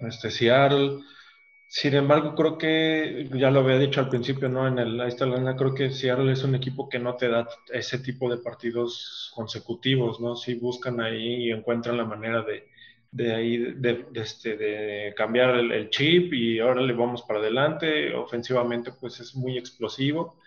este 0.00 0.32
Seattle. 0.32 0.98
Sin 1.70 1.94
embargo, 1.94 2.34
creo 2.34 2.56
que, 2.56 3.28
ya 3.34 3.50
lo 3.50 3.60
había 3.60 3.78
dicho 3.78 4.00
al 4.00 4.08
principio, 4.08 4.48
¿no? 4.48 4.66
En 4.66 4.78
el 4.78 4.96
lana, 4.96 5.54
creo 5.54 5.74
que 5.74 5.90
Seattle 5.90 6.32
es 6.32 6.42
un 6.42 6.54
equipo 6.54 6.88
que 6.88 6.98
no 6.98 7.14
te 7.16 7.28
da 7.28 7.46
ese 7.70 7.98
tipo 7.98 8.30
de 8.30 8.38
partidos 8.38 9.30
consecutivos, 9.34 10.18
¿no? 10.18 10.34
Si 10.34 10.54
buscan 10.54 10.98
ahí 11.00 11.44
y 11.44 11.50
encuentran 11.52 11.98
la 11.98 12.06
manera 12.06 12.42
de, 12.42 12.68
de 13.10 13.34
ahí 13.34 13.58
de, 13.74 14.06
este, 14.14 14.56
de 14.56 15.14
cambiar 15.14 15.56
el, 15.56 15.90
chip 15.90 16.32
y 16.32 16.58
ahora 16.58 16.80
le 16.80 16.94
vamos 16.94 17.22
para 17.22 17.38
adelante. 17.40 18.14
Ofensivamente, 18.14 18.92
pues 18.98 19.20
es 19.20 19.34
muy 19.34 19.58
explosivo. 19.58 20.40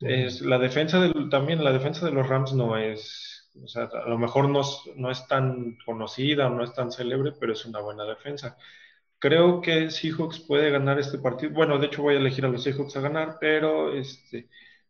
Es, 0.00 0.42
la 0.42 0.58
defensa 0.58 1.00
del, 1.00 1.28
también 1.28 1.64
la 1.64 1.72
defensa 1.72 2.06
de 2.06 2.12
los 2.12 2.28
Rams 2.28 2.52
no 2.54 2.76
es, 2.76 3.50
o 3.62 3.66
sea, 3.68 3.84
a 3.84 4.08
lo 4.08 4.18
mejor 4.18 4.48
no, 4.48 4.62
no 4.96 5.10
es 5.10 5.26
tan 5.28 5.76
conocida 5.84 6.48
no 6.48 6.64
es 6.64 6.72
tan 6.74 6.90
célebre, 6.92 7.32
pero 7.38 7.52
es 7.52 7.64
una 7.66 7.80
buena 7.80 8.04
defensa. 8.04 8.56
Creo 9.22 9.60
que 9.60 9.88
Seahawks 9.88 10.40
puede 10.40 10.70
ganar 10.70 10.98
este 10.98 11.16
partido. 11.16 11.52
Bueno, 11.52 11.78
de 11.78 11.86
hecho 11.86 12.02
voy 12.02 12.16
a 12.16 12.18
elegir 12.18 12.44
a 12.44 12.48
los 12.48 12.64
Seahawks 12.64 12.96
a 12.96 13.00
ganar, 13.02 13.36
pero 13.40 13.94
este, 13.94 14.48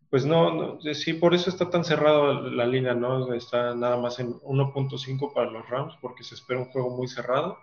pues 0.08 0.24
no, 0.24 0.78
sí, 0.94 1.12
por 1.12 1.34
eso 1.34 1.50
está 1.50 1.68
tan 1.68 1.84
cerrado 1.84 2.48
la 2.50 2.66
línea, 2.66 2.94
¿no? 2.94 3.34
Está 3.34 3.74
nada 3.74 3.98
más 3.98 4.20
en 4.20 4.32
1.5 4.32 5.34
para 5.34 5.50
los 5.50 5.68
Rams, 5.68 5.98
porque 6.00 6.24
se 6.24 6.34
espera 6.34 6.60
un 6.60 6.70
juego 6.70 6.96
muy 6.96 7.08
cerrado. 7.08 7.58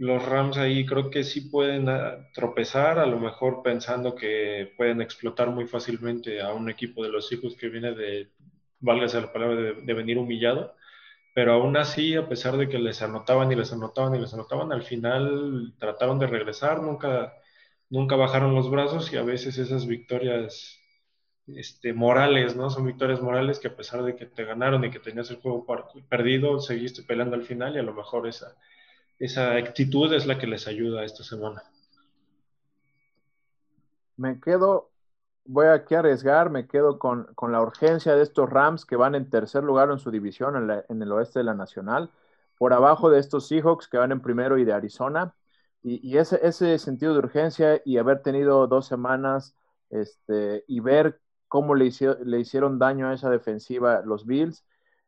Los 0.00 0.24
Rams 0.24 0.56
ahí 0.56 0.86
creo 0.86 1.10
que 1.10 1.22
sí 1.22 1.42
pueden 1.42 1.90
ah, 1.90 2.30
tropezar, 2.32 2.98
a 2.98 3.04
lo 3.04 3.20
mejor 3.20 3.62
pensando 3.62 4.14
que 4.14 4.72
pueden 4.78 5.02
explotar 5.02 5.50
muy 5.50 5.66
fácilmente 5.66 6.40
a 6.40 6.54
un 6.54 6.70
equipo 6.70 7.02
de 7.02 7.10
los 7.10 7.30
hijos 7.30 7.56
que 7.56 7.68
viene 7.68 7.92
de, 7.92 8.30
válgase 8.80 9.20
la 9.20 9.30
palabra, 9.34 9.56
de, 9.82 9.94
venir 9.94 10.16
humillado. 10.16 10.74
Pero 11.34 11.52
aún 11.54 11.76
así, 11.76 12.14
a 12.14 12.28
pesar 12.28 12.56
de 12.56 12.68
que 12.68 12.78
les 12.78 13.02
anotaban 13.02 13.50
y 13.50 13.56
les 13.56 13.72
anotaban 13.72 14.14
y 14.14 14.20
les 14.20 14.32
anotaban, 14.32 14.72
al 14.72 14.84
final 14.84 15.74
trataron 15.78 16.18
de 16.18 16.28
regresar, 16.28 16.80
nunca, 16.80 17.34
nunca 17.90 18.16
bajaron 18.16 18.54
los 18.54 18.70
brazos 18.70 19.12
y 19.12 19.16
a 19.16 19.22
veces 19.22 19.58
esas 19.58 19.86
victorias 19.86 20.78
este, 21.48 21.92
morales, 21.92 22.56
¿no? 22.56 22.70
Son 22.70 22.86
victorias 22.86 23.20
morales 23.20 23.58
que 23.58 23.68
a 23.68 23.76
pesar 23.76 24.04
de 24.04 24.14
que 24.16 24.26
te 24.26 24.44
ganaron 24.44 24.84
y 24.84 24.90
que 24.90 25.00
tenías 25.00 25.30
el 25.30 25.36
juego 25.40 25.66
perdido, 26.08 26.60
seguiste 26.60 27.02
peleando 27.02 27.34
al 27.34 27.42
final 27.42 27.74
y 27.74 27.80
a 27.80 27.82
lo 27.82 27.94
mejor 27.94 28.28
esa, 28.28 28.56
esa 29.18 29.56
actitud 29.56 30.12
es 30.14 30.26
la 30.26 30.38
que 30.38 30.46
les 30.46 30.68
ayuda 30.68 31.04
esta 31.04 31.24
semana. 31.24 31.64
Me 34.16 34.38
quedo, 34.40 34.90
voy 35.44 35.66
aquí 35.66 35.94
a 35.94 36.00
arriesgar, 36.00 36.50
me 36.50 36.66
quedo 36.66 36.98
con, 36.98 37.28
la 37.48 37.60
urgencia 37.60 38.14
de 38.16 38.22
estos 38.22 38.48
Rams 38.50 38.84
que 38.84 38.96
van 38.96 39.14
en 39.14 39.30
tercer 39.30 39.64
lugar 39.64 39.90
en 39.90 39.98
su 39.98 40.10
división 40.10 40.70
en, 40.88 41.02
el 41.02 41.12
oeste 41.12 41.40
de 41.40 41.44
la 41.44 41.54
Nacional, 41.54 42.10
por 42.58 42.72
abajo 42.72 43.10
de 43.10 43.20
estos 43.20 43.48
Seahawks 43.48 43.88
que 43.88 43.98
van 43.98 44.12
en 44.12 44.20
primero 44.20 44.58
y 44.58 44.64
de 44.64 44.72
Arizona. 44.72 45.34
Y, 45.82 46.16
ese, 46.16 46.40
ese 46.42 46.78
sentido 46.78 47.12
de 47.12 47.18
urgencia 47.18 47.82
y 47.84 47.98
haber 47.98 48.22
tenido 48.22 48.66
dos 48.66 48.86
semanas 48.86 49.54
este, 49.90 50.64
y 50.66 50.80
ver 50.80 51.20
cómo 51.46 51.74
le, 51.74 51.90
le 52.24 52.40
hicieron 52.40 52.78
daño 52.78 53.08
a 53.08 53.14
esa 53.14 53.28
defensiva 53.28 54.02
los 54.02 54.24
Bills. 54.26 54.64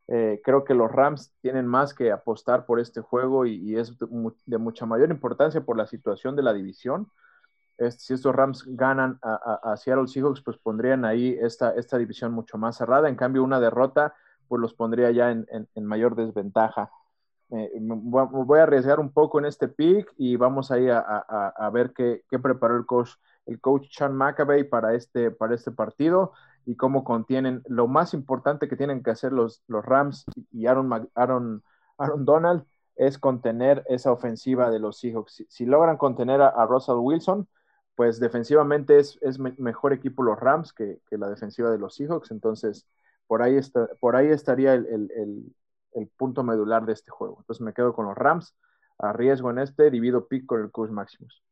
Eh, 0.09 0.41
creo 0.45 0.65
que 0.65 0.75
los 0.75 0.93
Rams 0.93 1.33
tienen 1.41 1.67
más 1.67 1.93
que 1.93 2.13
apostar 2.13 2.67
por 2.67 2.79
este 2.79 3.01
juego 3.01 3.47
y, 3.47 3.77
es 3.77 3.97
de, 3.99 4.59
mucha 4.59 4.87
mayor 4.87 5.11
importancia 5.11 5.65
por 5.65 5.77
la 5.77 5.87
situación 5.87 6.37
de 6.37 6.43
la 6.43 6.53
división. 6.53 7.11
Si 7.91 8.15
estos 8.15 8.35
Rams 8.35 8.65
ganan 8.67 9.19
a, 9.23 9.77
Seattle 9.77 10.09
Seahawks, 10.09 10.43
pues 10.43 10.57
pondrían 10.59 11.05
ahí 11.05 11.37
esta, 11.41 11.71
esta 11.71 11.99
división 11.99 12.33
mucho 12.33 12.59
más 12.59 12.77
cerrada. 12.77 13.09
En 13.09 13.17
cambio, 13.17 13.45
una 13.45 13.61
derrota, 13.61 14.15
pues 14.49 14.61
los 14.61 14.75
pondría 14.75 15.11
ya 15.11 15.31
en, 15.31 15.47
mayor 15.77 16.17
desventaja. 16.17 16.91
Eh, 17.51 17.71
voy 17.81 18.59
a 18.59 18.65
arriesgar 18.65 18.99
un 18.99 19.13
poco 19.13 19.39
en 19.39 19.45
este 19.45 19.69
pick 19.69 20.13
y 20.17 20.37
vamos 20.37 20.71
ahí 20.71 20.89
a, 20.89 21.01
a 21.01 21.71
ver 21.71 21.93
qué, 21.93 22.25
qué, 22.29 22.39
preparó 22.39 22.77
el 22.77 22.87
coach 22.87 23.11
el 23.47 23.61
coach 23.61 23.87
Sean 23.91 24.15
McAvey 24.15 24.65
para 24.65 24.95
este, 24.95 25.31
para 25.31 25.55
este 25.55 25.71
partido 25.71 26.33
y 26.67 26.77
cómo 26.77 27.05
contienen 27.05 27.63
lo 27.67 27.87
más 27.87 28.13
importante 28.13 28.69
que 28.69 28.77
tienen 28.77 29.03
que 29.03 29.11
hacer 29.11 29.33
los, 29.33 29.63
los 29.69 29.85
Rams 29.85 30.27
y 30.51 30.67
Aaron, 30.67 31.09
Aaron, 31.15 31.63
Aaron 31.97 32.25
Donald 32.25 32.65
es 32.97 33.19
contener 33.19 33.85
esa 33.89 34.11
ofensiva 34.11 34.71
de 34.71 34.81
los 34.81 34.99
Seahawks. 34.99 35.45
Si, 35.49 35.65
logran 35.65 35.97
contener 35.97 36.41
a, 36.41 36.67
Russell 36.67 36.97
Wilson, 36.97 37.47
pues 37.97 38.21
defensivamente 38.21 38.99
es, 38.99 39.19
es 39.23 39.39
mejor 39.39 39.93
equipo 39.93 40.23
los 40.23 40.39
Rams 40.39 40.73
que, 40.73 41.01
la 41.11 41.29
defensiva 41.29 41.71
de 41.71 41.79
los 41.79 41.97
Seahawks. 41.97 42.31
Entonces, 42.31 42.87
por 43.27 43.43
ahí, 43.43 43.57
está, 43.57 43.89
por 43.99 44.15
ahí 44.15 44.29
estaría 44.29 44.75
el, 44.75 45.11
el, 45.95 46.09
punto 46.19 46.43
medular 46.43 46.85
de 46.85 46.93
este 46.93 47.11
juego. 47.11 47.39
Entonces 47.41 47.63
me 47.63 47.73
quedo 47.73 47.95
con 47.95 48.05
los 48.07 48.17
Rams, 48.17 48.55
arriesgo 48.99 49.51
en 49.51 49.59
este, 49.59 49.91
divido 49.91 50.29
pick 50.29 50.45
con 50.45 50.63
el 50.63 50.71
coach 50.71 50.91
Maximus. 50.91 51.43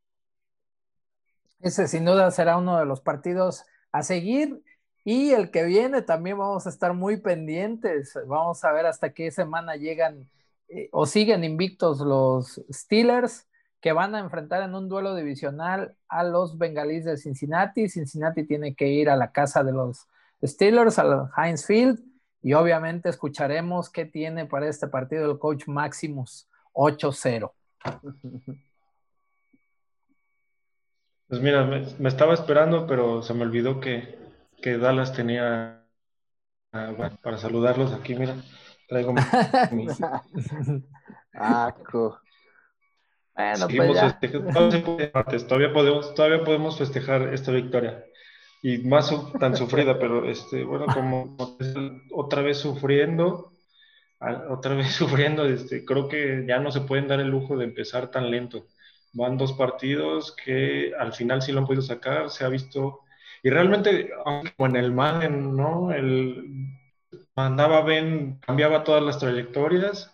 Ese 1.61 1.89
sin 1.89 2.05
duda 2.05 2.31
será 2.31 2.59
uno 2.59 2.79
de 2.79 2.85
los 2.85 3.01
partidos 3.01 3.65
a 3.91 4.03
seguir. 4.03 4.63
Y 5.03 5.33
el 5.33 5.51
que 5.51 5.65
viene 5.65 6.03
también 6.03 6.39
vamos 6.39 6.67
a 6.67 6.71
estar 6.71 6.93
muy 6.93 7.19
pendientes. 7.19 8.19
Vamos 8.27 8.65
a 8.65 8.73
ver 8.73 8.85
hasta 8.85 9.13
qué 9.13 9.31
semana 9.31 9.77
llegan 9.77 10.29
eh, 10.69 10.89
o 10.93 11.07
siguen 11.07 11.45
invictos 11.45 12.01
los 12.01 12.61
Steelers, 12.71 13.47
que 13.85 13.93
van 13.93 14.15
a 14.15 14.21
enfrentar 14.21 14.63
en 14.63 14.75
un 14.75 14.89
duelo 14.89 15.15
divisional 15.15 15.95
a 16.09 16.25
los 16.25 16.57
Bengalíes 16.57 17.05
de 17.05 17.19
Cincinnati. 17.19 17.91
Cincinnati 17.91 18.47
tiene 18.47 18.75
que 18.75 18.89
ir 18.89 19.11
a 19.11 19.17
la 19.17 19.31
casa 19.31 19.63
de 19.63 19.73
los 19.73 20.09
Steelers, 20.43 20.99
al 20.99 21.29
Heinz 21.37 21.67
Field, 21.67 22.01
y 22.41 22.55
obviamente 22.55 23.11
escucharemos 23.11 23.91
qué 23.91 24.07
tiene 24.07 24.47
para 24.47 24.69
este 24.69 24.89
partido 24.89 25.31
el 25.31 25.39
coach 25.39 25.67
Maximus 25.67 26.49
8-0. 26.73 27.53
Pues 31.29 31.43
mira, 31.43 31.67
me, 31.67 32.09
estaba 32.09 32.33
esperando, 32.33 32.87
pero 32.87 33.23
se 33.23 33.35
me 33.35 33.43
olvidó 33.43 33.81
que, 33.81 34.19
que 34.63 34.79
Dallas 34.79 35.13
tenía 35.13 35.85
ah, 36.73 36.91
bueno, 36.97 37.19
para 37.23 37.37
saludarlos 37.37 37.93
aquí, 37.93 38.15
mira, 38.15 38.35
traigo 38.89 39.13
mi... 39.73 39.89
Bueno, 43.37 43.69
pues 45.29 45.47
todavía 45.47 45.73
podemos, 45.73 46.15
todavía 46.15 46.45
podemos 46.45 46.79
festejar 46.79 47.35
esta 47.35 47.53
victoria. 47.53 48.05
Y 48.63 48.79
más 48.79 49.13
tan 49.41 49.57
sufrida, 49.57 49.99
pero 49.99 50.29
este, 50.29 50.65
bueno, 50.65 50.87
como 50.87 51.37
otra 52.13 52.43
vez 52.43 52.59
sufriendo, 52.59 53.53
otra 54.49 54.75
vez 54.77 54.93
sufriendo, 54.93 55.47
este, 55.47 55.85
creo 55.85 56.09
que 56.09 56.45
ya 56.47 56.59
no 56.61 56.71
se 56.71 56.83
pueden 56.83 57.09
dar 57.09 57.21
el 57.21 57.29
lujo 57.29 57.57
de 57.57 57.65
empezar 57.65 58.11
tan 58.11 58.31
lento 58.31 58.67
van 59.15 59.39
dos 59.39 59.53
partidos 59.55 60.35
que 60.45 60.93
al 60.99 61.13
final 61.13 61.41
sí 61.41 61.53
lo 61.53 61.61
han 61.61 61.67
podido 61.67 61.83
sacar, 61.83 62.31
se 62.31 62.45
ha 62.45 62.49
visto, 62.49 63.01
y 63.43 63.51
realmente, 63.51 64.11
como 64.57 64.71
en 64.71 64.77
el 64.77 64.93
Madden, 64.93 65.57
¿no? 65.57 65.93
El 65.93 66.69
mandaba 67.37 67.83
Ben, 67.83 68.39
cambiaba 68.41 68.85
todas 68.85 69.03
las 69.03 69.19
trayectorias, 69.19 70.11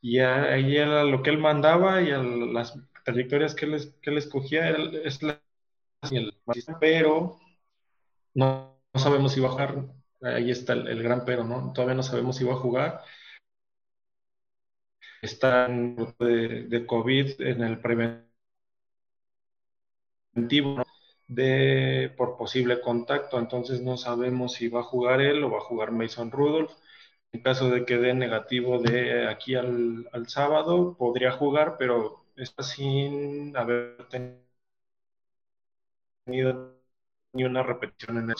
y 0.00 0.18
ahí 0.20 0.76
era 0.76 1.04
lo 1.04 1.22
que 1.22 1.30
él 1.30 1.38
mandaba 1.38 2.00
y 2.00 2.10
las 2.52 2.78
trayectorias 3.04 3.54
que 3.54 3.66
él, 3.66 3.94
que 4.00 4.10
él 4.10 4.18
escogía, 4.18 4.70
es 4.70 5.22
la, 5.22 5.40
pero 6.80 7.38
no, 8.34 8.78
sabemos 8.94 9.32
si 9.32 9.40
va 9.40 9.48
a 9.48 9.52
jugar, 9.52 9.84
ahí 10.22 10.50
está 10.50 10.74
el, 10.74 11.02
gran 11.02 11.24
pero, 11.24 11.44
¿no? 11.44 11.72
Todavía 11.72 11.94
no 11.96 12.02
sabemos 12.02 12.36
si 12.36 12.44
va 12.44 12.54
a 12.54 12.56
jugar. 12.56 13.00
Están 15.22 15.96
de, 16.18 16.64
de 16.68 16.86
COVID 16.86 17.40
en 17.40 17.62
el 17.62 17.80
preventivo 17.80 18.28
de 21.26 22.12
por 22.16 22.36
posible 22.36 22.80
contacto, 22.80 23.38
entonces 23.38 23.80
no 23.82 23.96
sabemos 23.96 24.54
si 24.54 24.68
va 24.68 24.80
a 24.80 24.84
jugar 24.84 25.20
él 25.20 25.44
o 25.44 25.50
va 25.50 25.58
a 25.58 25.62
jugar 25.62 25.92
Mason 25.92 26.30
Rudolph. 26.30 26.72
En 27.32 27.40
caso 27.42 27.70
de 27.70 27.86
que 27.86 27.96
dé 27.96 28.12
negativo 28.12 28.78
de 28.78 29.28
aquí 29.28 29.54
al, 29.54 30.08
al 30.12 30.28
sábado, 30.28 30.94
podría 30.98 31.32
jugar, 31.32 31.76
pero 31.78 32.26
está 32.36 32.62
sin 32.62 33.56
haber 33.56 34.06
tenido 34.08 34.38
ni 37.32 37.44
una 37.44 37.62
repetición 37.62 38.18
en 38.18 38.30
el 38.30 38.36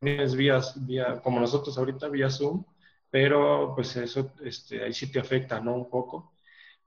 es 0.00 0.34
vía, 0.36 0.60
vía, 0.76 1.20
como 1.22 1.40
nosotros 1.40 1.76
ahorita, 1.78 2.08
vía 2.08 2.30
Zoom, 2.30 2.64
pero 3.10 3.72
pues 3.74 3.96
eso, 3.96 4.32
este, 4.44 4.84
ahí 4.84 4.92
sí 4.92 5.10
te 5.10 5.20
afecta, 5.20 5.60
¿no? 5.60 5.74
Un 5.74 5.90
poco, 5.90 6.34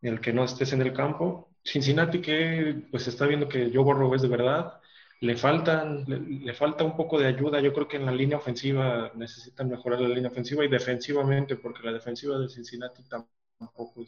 el 0.02 0.22
que 0.22 0.34
no 0.34 0.44
estés 0.46 0.74
en 0.74 0.82
el 0.82 0.94
campo. 0.94 1.50
Cincinnati 1.64 2.22
que 2.22 2.88
pues 2.92 3.08
está 3.08 3.26
viendo 3.28 3.50
que 3.50 3.72
Joe 3.74 3.84
Burrow 3.84 4.14
es 4.16 4.22
de 4.24 4.28
verdad, 4.30 4.82
le 5.22 5.36
faltan, 5.38 6.04
le, 6.08 6.54
falta 6.54 6.84
un 6.84 6.96
poco 6.96 7.20
de 7.20 7.28
ayuda. 7.28 7.62
Yo 7.62 7.74
creo 7.74 7.88
que 7.88 7.98
en 7.98 8.06
la 8.08 8.12
línea 8.12 8.38
ofensiva 8.38 9.12
necesitan 9.16 9.70
mejorar 9.70 10.02
la 10.02 10.10
línea 10.10 10.32
ofensiva 10.32 10.66
y 10.66 10.68
defensivamente, 10.68 11.56
porque 11.58 11.84
la 11.84 11.94
defensiva 11.94 12.40
de 12.40 12.50
Cincinnati 12.50 13.04
tampoco 13.04 14.06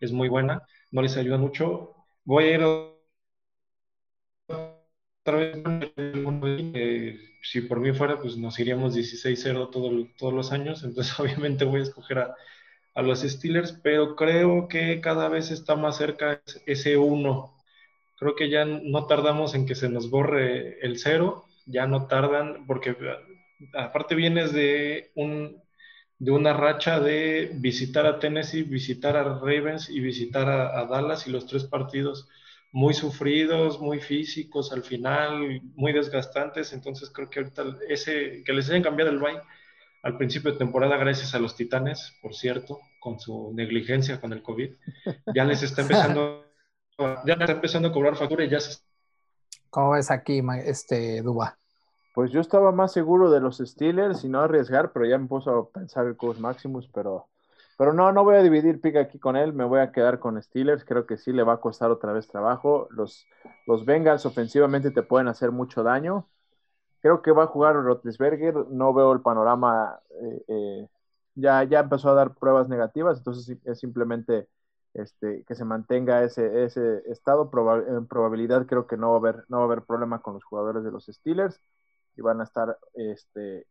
es, 0.00 0.12
muy 0.12 0.28
buena, 0.28 0.62
no 0.92 1.02
les 1.02 1.16
ayuda 1.16 1.36
mucho. 1.38 1.94
Voy 2.24 2.44
a 2.44 2.54
ir 2.54 2.62
otra 4.46 5.36
vez, 5.36 5.58
eh, 6.74 7.18
si 7.42 7.62
por 7.62 7.80
mí 7.80 7.92
fuera, 7.92 8.20
pues 8.20 8.36
nos 8.36 8.58
iríamos 8.60 8.94
16-0 8.94 9.70
todos 10.16 10.32
los 10.34 10.52
años, 10.52 10.84
entonces 10.84 11.18
obviamente 11.20 11.64
voy 11.64 11.80
a 11.80 11.84
escoger 11.84 12.18
a, 12.20 12.36
a 12.94 13.02
los 13.02 13.22
Steelers, 13.22 13.72
pero 13.82 14.14
creo 14.16 14.68
que 14.68 15.00
cada 15.00 15.28
vez 15.28 15.50
está 15.50 15.76
más 15.76 15.96
cerca 15.96 16.40
ese 16.66 16.96
1 16.96 17.54
creo 18.16 18.34
que 18.34 18.48
ya 18.48 18.64
no 18.64 19.06
tardamos 19.06 19.54
en 19.54 19.66
que 19.66 19.74
se 19.74 19.88
nos 19.88 20.10
borre 20.10 20.78
el 20.84 20.98
cero, 20.98 21.44
ya 21.66 21.86
no 21.86 22.06
tardan, 22.06 22.66
porque 22.66 22.96
aparte 23.74 24.14
vienes 24.14 24.52
de, 24.52 25.10
un, 25.14 25.62
de 26.18 26.30
una 26.30 26.52
racha 26.52 27.00
de 27.00 27.50
visitar 27.54 28.06
a 28.06 28.18
Tennessee, 28.18 28.62
visitar 28.62 29.16
a 29.16 29.24
Ravens 29.24 29.88
y 29.88 30.00
visitar 30.00 30.48
a, 30.48 30.84
Dallas 30.86 31.26
y 31.26 31.30
los 31.30 31.46
tres 31.46 31.64
partidos 31.64 32.28
muy 32.72 32.92
sufridos, 32.92 33.80
muy 33.80 34.00
físicos 34.00 34.72
al 34.72 34.82
final, 34.82 35.60
muy 35.76 35.92
desgastantes, 35.92 36.72
entonces 36.72 37.10
creo 37.10 37.30
que 37.30 37.40
ahorita 37.40 37.64
ese, 37.88 38.42
que 38.44 38.52
les 38.52 38.68
hayan 38.68 38.82
cambiado 38.82 39.10
el 39.10 39.18
bye 39.18 39.40
al 40.02 40.18
principio 40.18 40.52
de 40.52 40.58
temporada 40.58 40.98
gracias 40.98 41.34
a 41.34 41.38
los 41.38 41.56
Titanes, 41.56 42.14
por 42.20 42.34
cierto, 42.34 42.80
con 42.98 43.18
su 43.18 43.52
negligencia 43.54 44.20
con 44.20 44.32
el 44.32 44.42
COVID, 44.42 44.70
ya 45.34 45.44
les 45.44 45.62
está 45.62 45.82
empezando 45.82 46.43
ya 46.98 47.34
está 47.34 47.52
empezando 47.52 47.88
a 47.88 47.92
cobrar 47.92 48.16
factura 48.16 48.44
y 48.44 48.48
ya 48.48 48.60
se... 48.60 48.78
¿Cómo 49.70 49.92
ves 49.92 50.10
aquí, 50.10 50.40
este, 50.64 51.20
Duba? 51.22 51.58
Pues 52.14 52.30
yo 52.30 52.40
estaba 52.40 52.70
más 52.70 52.92
seguro 52.92 53.30
de 53.32 53.40
los 53.40 53.58
Steelers 53.58 54.22
y 54.22 54.28
no 54.28 54.40
arriesgar, 54.40 54.92
pero 54.92 55.04
ya 55.04 55.18
me 55.18 55.26
puso 55.26 55.50
a 55.50 55.68
pensar 55.68 56.06
el 56.06 56.16
Coach 56.16 56.38
Maximus, 56.38 56.88
pero, 56.94 57.26
pero 57.76 57.92
no, 57.92 58.12
no 58.12 58.22
voy 58.22 58.36
a 58.36 58.42
dividir 58.42 58.80
pick 58.80 58.94
aquí 58.94 59.18
con 59.18 59.34
él, 59.36 59.52
me 59.52 59.64
voy 59.64 59.80
a 59.80 59.90
quedar 59.90 60.20
con 60.20 60.40
Steelers, 60.40 60.84
creo 60.84 61.06
que 61.06 61.16
sí 61.16 61.32
le 61.32 61.42
va 61.42 61.54
a 61.54 61.60
costar 61.60 61.90
otra 61.90 62.12
vez 62.12 62.28
trabajo. 62.28 62.86
Los, 62.90 63.26
los 63.66 63.84
Bengals 63.84 64.26
ofensivamente 64.26 64.92
te 64.92 65.02
pueden 65.02 65.26
hacer 65.26 65.50
mucho 65.50 65.82
daño. 65.82 66.28
Creo 67.00 67.20
que 67.20 67.32
va 67.32 67.44
a 67.44 67.48
jugar 67.48 67.74
Rotlisberger, 67.74 68.68
no 68.70 68.94
veo 68.94 69.12
el 69.12 69.20
panorama, 69.20 69.98
eh, 70.22 70.44
eh, 70.46 70.88
ya, 71.34 71.64
ya 71.64 71.80
empezó 71.80 72.10
a 72.10 72.14
dar 72.14 72.34
pruebas 72.34 72.68
negativas, 72.68 73.18
entonces 73.18 73.58
es 73.64 73.80
simplemente 73.80 74.48
este, 74.94 75.44
que 75.44 75.54
se 75.54 75.64
mantenga 75.64 76.22
ese, 76.22 76.64
ese 76.64 77.02
estado. 77.10 77.50
en 77.88 78.06
probabilidad 78.06 78.66
creo 78.66 78.86
que 78.86 78.96
no 78.96 79.10
va, 79.10 79.14
a 79.14 79.18
haber, 79.18 79.44
no 79.48 79.58
va 79.58 79.62
a 79.64 79.66
haber 79.66 79.82
problema 79.82 80.22
con 80.22 80.34
los 80.34 80.44
jugadores 80.44 80.84
de 80.84 80.90
los 80.90 81.06
Steelers 81.06 81.60
y 82.16 82.22
van 82.22 82.40
a 82.40 82.44
estar 82.44 82.78
este, 82.94 83.66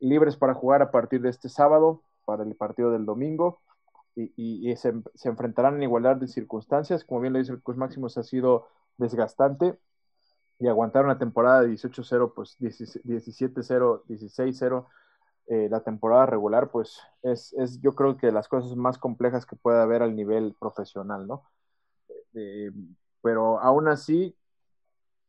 libres 0.00 0.36
para 0.36 0.54
jugar 0.54 0.82
a 0.82 0.90
partir 0.90 1.22
de 1.22 1.30
este 1.30 1.48
sábado 1.48 2.02
para 2.24 2.42
el 2.42 2.54
partido 2.56 2.90
del 2.90 3.06
domingo 3.06 3.60
y, 4.16 4.74
se, 4.76 4.92
enfrentarán 5.24 5.76
en 5.76 5.84
igualdad 5.84 6.16
de 6.16 6.26
circunstancias. 6.26 7.04
Como 7.04 7.20
bien 7.20 7.32
lo 7.32 7.38
dice 7.38 7.52
el 7.52 7.62
Cruz 7.62 7.76
Máximos, 7.76 8.18
ha 8.18 8.22
sido 8.22 8.66
desgastante 8.98 9.78
y 10.58 10.68
aguantar 10.68 11.04
una 11.04 11.18
temporada 11.18 11.62
de 11.62 11.68
18-0, 11.68 12.34
pues 12.34 12.58
17-0, 12.58 14.02
16-0 14.06 14.86
eh, 15.50 15.68
la 15.70 15.80
temporada 15.82 16.26
regular, 16.26 16.70
pues 16.70 17.00
es, 17.22 17.52
es, 17.54 17.80
yo 17.80 17.94
creo 17.94 18.16
que 18.16 18.32
las 18.32 18.48
cosas 18.48 18.76
más 18.76 18.98
complejas 18.98 19.46
que 19.46 19.56
puede 19.56 19.80
haber 19.82 20.02
al 20.02 20.16
nivel 20.16 20.54
profesional, 20.60 21.26
¿no? 21.26 21.44
Eh, 22.34 22.70
pero 23.22 23.60
aún 23.60 23.88
así, 23.88 24.36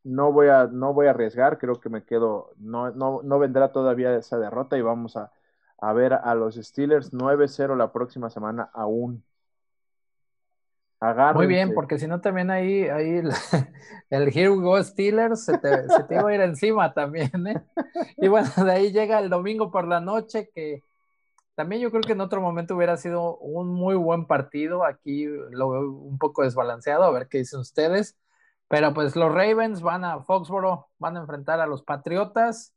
no 0.04 0.32
voy, 0.32 0.48
a, 0.50 0.68
no 0.68 0.94
voy 0.94 1.08
a 1.08 1.12
arriesgar, 1.12 1.58
creo 1.60 1.80
que 1.80 1.90
me 1.90 2.06
quedo, 2.06 2.54
no, 2.58 2.92
no, 2.92 3.22
no 3.24 3.40
vendrá 3.40 3.72
todavía 3.72 4.16
esa 4.16 4.40
derrota 4.40 4.78
y 4.78 4.82
vamos 4.82 5.18
a, 5.18 5.32
a 5.80 5.94
ver 5.94 6.14
a 6.14 6.36
los 6.36 6.56
Steelers 6.56 7.14
9-0 7.14 7.76
la 7.76 7.92
próxima 7.92 8.30
semana 8.30 8.70
aún. 8.74 9.24
Muy 11.34 11.48
bien, 11.48 11.74
porque 11.74 11.98
si 11.98 12.06
no 12.06 12.22
también 12.22 12.52
ahí, 12.52 12.84
ahí 12.84 13.18
el, 13.18 13.32
el 14.12 14.28
Here 14.28 14.52
We 14.52 14.62
Go 14.64 14.84
Steelers 14.84 15.46
se 15.46 15.58
te, 15.58 15.90
se 15.90 16.04
te, 16.04 16.16
iba 16.16 16.30
a 16.30 16.36
ir 16.36 16.42
encima 16.42 16.94
también, 16.94 17.48
¿eh? 17.48 17.64
Y 18.18 18.28
bueno, 18.28 18.50
de 18.56 18.72
ahí 18.72 18.92
llega 18.92 19.20
el 19.20 19.30
domingo 19.30 19.72
por 19.72 19.88
la 19.88 20.00
noche, 20.00 20.52
que 20.54 20.84
también 21.56 21.82
yo 21.82 21.90
creo 21.90 22.02
que 22.02 22.14
en 22.14 22.22
otro 22.22 22.40
momento 22.40 22.76
hubiera 22.76 22.98
sido 22.98 23.38
un 23.38 23.70
muy 23.70 23.96
buen 23.96 24.28
partido. 24.28 24.86
Aquí 24.86 25.26
lo 25.26 25.70
veo 25.70 25.92
un 25.92 26.20
poco 26.20 26.44
desbalanceado, 26.44 27.04
a 27.04 27.12
ver 27.12 27.28
qué 27.28 27.40
dicen 27.40 27.62
ustedes. 27.62 28.16
Pero 28.68 28.94
pues 28.94 29.16
los 29.16 29.34
Ravens 29.34 29.82
van 29.82 30.06
a 30.06 30.22
Foxboro, 30.22 30.90
van 31.00 31.18
a 31.18 31.22
enfrentar 31.22 31.60
a 31.60 31.68
los 31.68 31.84
Patriotas. 31.84 32.74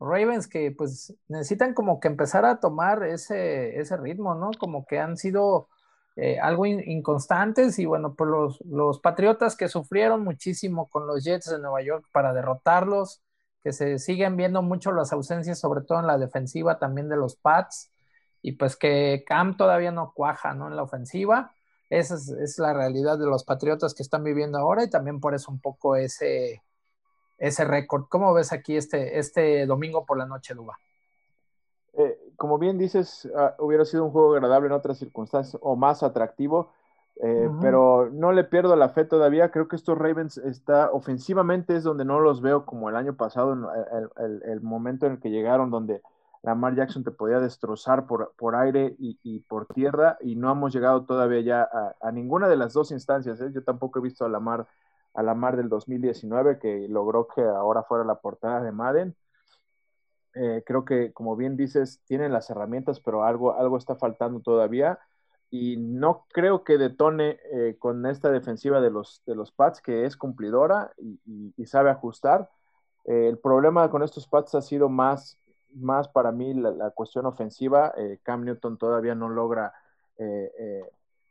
Ravens 0.00 0.48
que 0.48 0.72
pues 0.72 1.14
necesitan 1.28 1.72
como 1.72 2.00
que 2.00 2.08
empezar 2.08 2.44
a 2.44 2.58
tomar 2.58 3.04
ese, 3.04 3.78
ese 3.78 3.96
ritmo, 3.96 4.34
¿no? 4.34 4.50
Como 4.58 4.86
que 4.86 4.98
han 4.98 5.16
sido 5.16 5.68
eh, 6.16 6.38
algo 6.40 6.66
inconstantes 6.66 7.78
y 7.78 7.86
bueno, 7.86 8.14
pues 8.14 8.28
los, 8.30 8.60
los, 8.66 9.00
Patriotas 9.00 9.56
que 9.56 9.68
sufrieron 9.68 10.22
muchísimo 10.24 10.88
con 10.88 11.06
los 11.06 11.24
Jets 11.24 11.50
de 11.50 11.58
Nueva 11.58 11.82
York 11.82 12.06
para 12.12 12.32
derrotarlos, 12.32 13.22
que 13.62 13.72
se 13.72 13.98
siguen 13.98 14.36
viendo 14.36 14.62
mucho 14.62 14.92
las 14.92 15.12
ausencias, 15.12 15.58
sobre 15.58 15.82
todo 15.82 16.00
en 16.00 16.06
la 16.06 16.18
defensiva 16.18 16.78
también 16.78 17.08
de 17.08 17.16
los 17.16 17.36
Pats, 17.36 17.90
y 18.42 18.52
pues 18.52 18.76
que 18.76 19.24
Cam 19.26 19.56
todavía 19.56 19.92
no 19.92 20.12
cuaja, 20.14 20.54
¿no? 20.54 20.68
En 20.68 20.76
la 20.76 20.82
ofensiva. 20.82 21.54
Esa 21.90 22.14
es, 22.14 22.28
es 22.30 22.58
la 22.58 22.72
realidad 22.72 23.18
de 23.18 23.26
los 23.26 23.44
Patriotas 23.44 23.94
que 23.94 24.02
están 24.02 24.24
viviendo 24.24 24.58
ahora 24.58 24.84
y 24.84 24.90
también 24.90 25.20
por 25.20 25.34
eso 25.34 25.50
un 25.50 25.60
poco 25.60 25.96
ese, 25.96 26.62
ese 27.38 27.64
récord. 27.64 28.04
¿Cómo 28.08 28.32
ves 28.34 28.52
aquí 28.52 28.76
este, 28.76 29.18
este 29.18 29.66
domingo 29.66 30.06
por 30.06 30.18
la 30.18 30.26
noche, 30.26 30.54
Duba? 30.54 30.78
Como 32.40 32.56
bien 32.56 32.78
dices, 32.78 33.30
ah, 33.36 33.54
hubiera 33.58 33.84
sido 33.84 34.02
un 34.06 34.12
juego 34.12 34.32
agradable 34.32 34.68
en 34.68 34.72
otras 34.72 34.96
circunstancias 34.96 35.60
o 35.60 35.76
más 35.76 36.02
atractivo, 36.02 36.72
eh, 37.22 37.50
pero 37.60 38.08
no 38.10 38.32
le 38.32 38.44
pierdo 38.44 38.74
la 38.76 38.88
fe 38.88 39.04
todavía. 39.04 39.50
Creo 39.50 39.68
que 39.68 39.76
estos 39.76 39.98
Ravens 39.98 40.38
está 40.38 40.90
ofensivamente 40.90 41.76
es 41.76 41.84
donde 41.84 42.06
no 42.06 42.18
los 42.18 42.40
veo 42.40 42.64
como 42.64 42.88
el 42.88 42.96
año 42.96 43.14
pasado, 43.14 43.52
el, 43.52 44.42
el, 44.42 44.60
momento 44.62 45.04
en 45.04 45.12
el 45.12 45.20
que 45.20 45.28
llegaron, 45.28 45.70
donde 45.70 46.00
Lamar 46.40 46.74
Jackson 46.76 47.04
te 47.04 47.10
podía 47.10 47.40
destrozar 47.40 48.06
por, 48.06 48.32
por 48.38 48.56
aire 48.56 48.96
y, 48.98 49.40
por 49.40 49.66
tierra, 49.66 50.16
y 50.22 50.34
no 50.34 50.50
hemos 50.50 50.72
llegado 50.72 51.04
todavía 51.04 51.42
ya 51.42 51.68
a, 52.00 52.10
ninguna 52.10 52.48
de 52.48 52.56
las 52.56 52.72
dos 52.72 52.90
instancias. 52.90 53.38
¿eh? 53.42 53.50
Yo 53.52 53.62
tampoco 53.64 53.98
he 53.98 54.02
visto 54.02 54.24
a 54.24 54.30
Lamar, 54.30 54.66
a 55.12 55.22
Lamar 55.22 55.58
del 55.58 55.68
2019, 55.68 56.58
que 56.58 56.88
logró 56.88 57.28
que 57.28 57.42
ahora 57.42 57.82
fuera 57.82 58.02
la 58.02 58.14
portada 58.14 58.62
de 58.62 58.72
Madden 58.72 59.14
eh, 60.34 60.62
creo 60.64 60.84
que, 60.84 61.12
como 61.12 61.36
bien 61.36 61.56
dices, 61.56 62.00
tienen 62.06 62.32
las 62.32 62.50
herramientas, 62.50 63.00
pero 63.00 63.24
algo, 63.24 63.54
algo 63.54 63.76
está 63.76 63.96
faltando 63.96 64.40
todavía. 64.40 64.98
Y 65.50 65.76
no 65.78 66.26
creo 66.32 66.62
que 66.62 66.78
detone 66.78 67.38
eh, 67.52 67.76
con 67.78 68.06
esta 68.06 68.30
defensiva 68.30 68.80
de 68.80 68.90
los, 68.90 69.22
de 69.26 69.34
los 69.34 69.50
Pats, 69.50 69.80
que 69.80 70.04
es 70.04 70.16
cumplidora 70.16 70.92
y, 71.56 71.66
sabe 71.66 71.90
ajustar. 71.90 72.48
Eh, 73.04 73.28
el 73.28 73.38
problema 73.38 73.90
con 73.90 74.02
estos 74.02 74.28
Pats 74.28 74.54
ha 74.54 74.62
sido 74.62 74.88
más, 74.88 75.38
más 75.74 76.08
para 76.08 76.30
mí 76.30 76.54
la, 76.54 76.90
cuestión 76.90 77.26
ofensiva. 77.26 77.92
Cam 78.22 78.44
Newton 78.44 78.78
todavía 78.78 79.14
no 79.16 79.28
logra, 79.28 79.72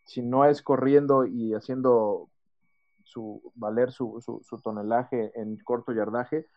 si 0.03 0.21
no 0.21 0.45
es 0.45 0.61
corriendo 0.61 1.25
y 1.25 1.53
haciendo 1.53 2.29
su, 3.03 3.41
valer 3.55 3.91
su, 3.91 4.21
su 4.21 4.61
tonelaje 4.61 5.31
en 5.39 5.57
corto 5.57 5.93
yardaje, 5.93 6.47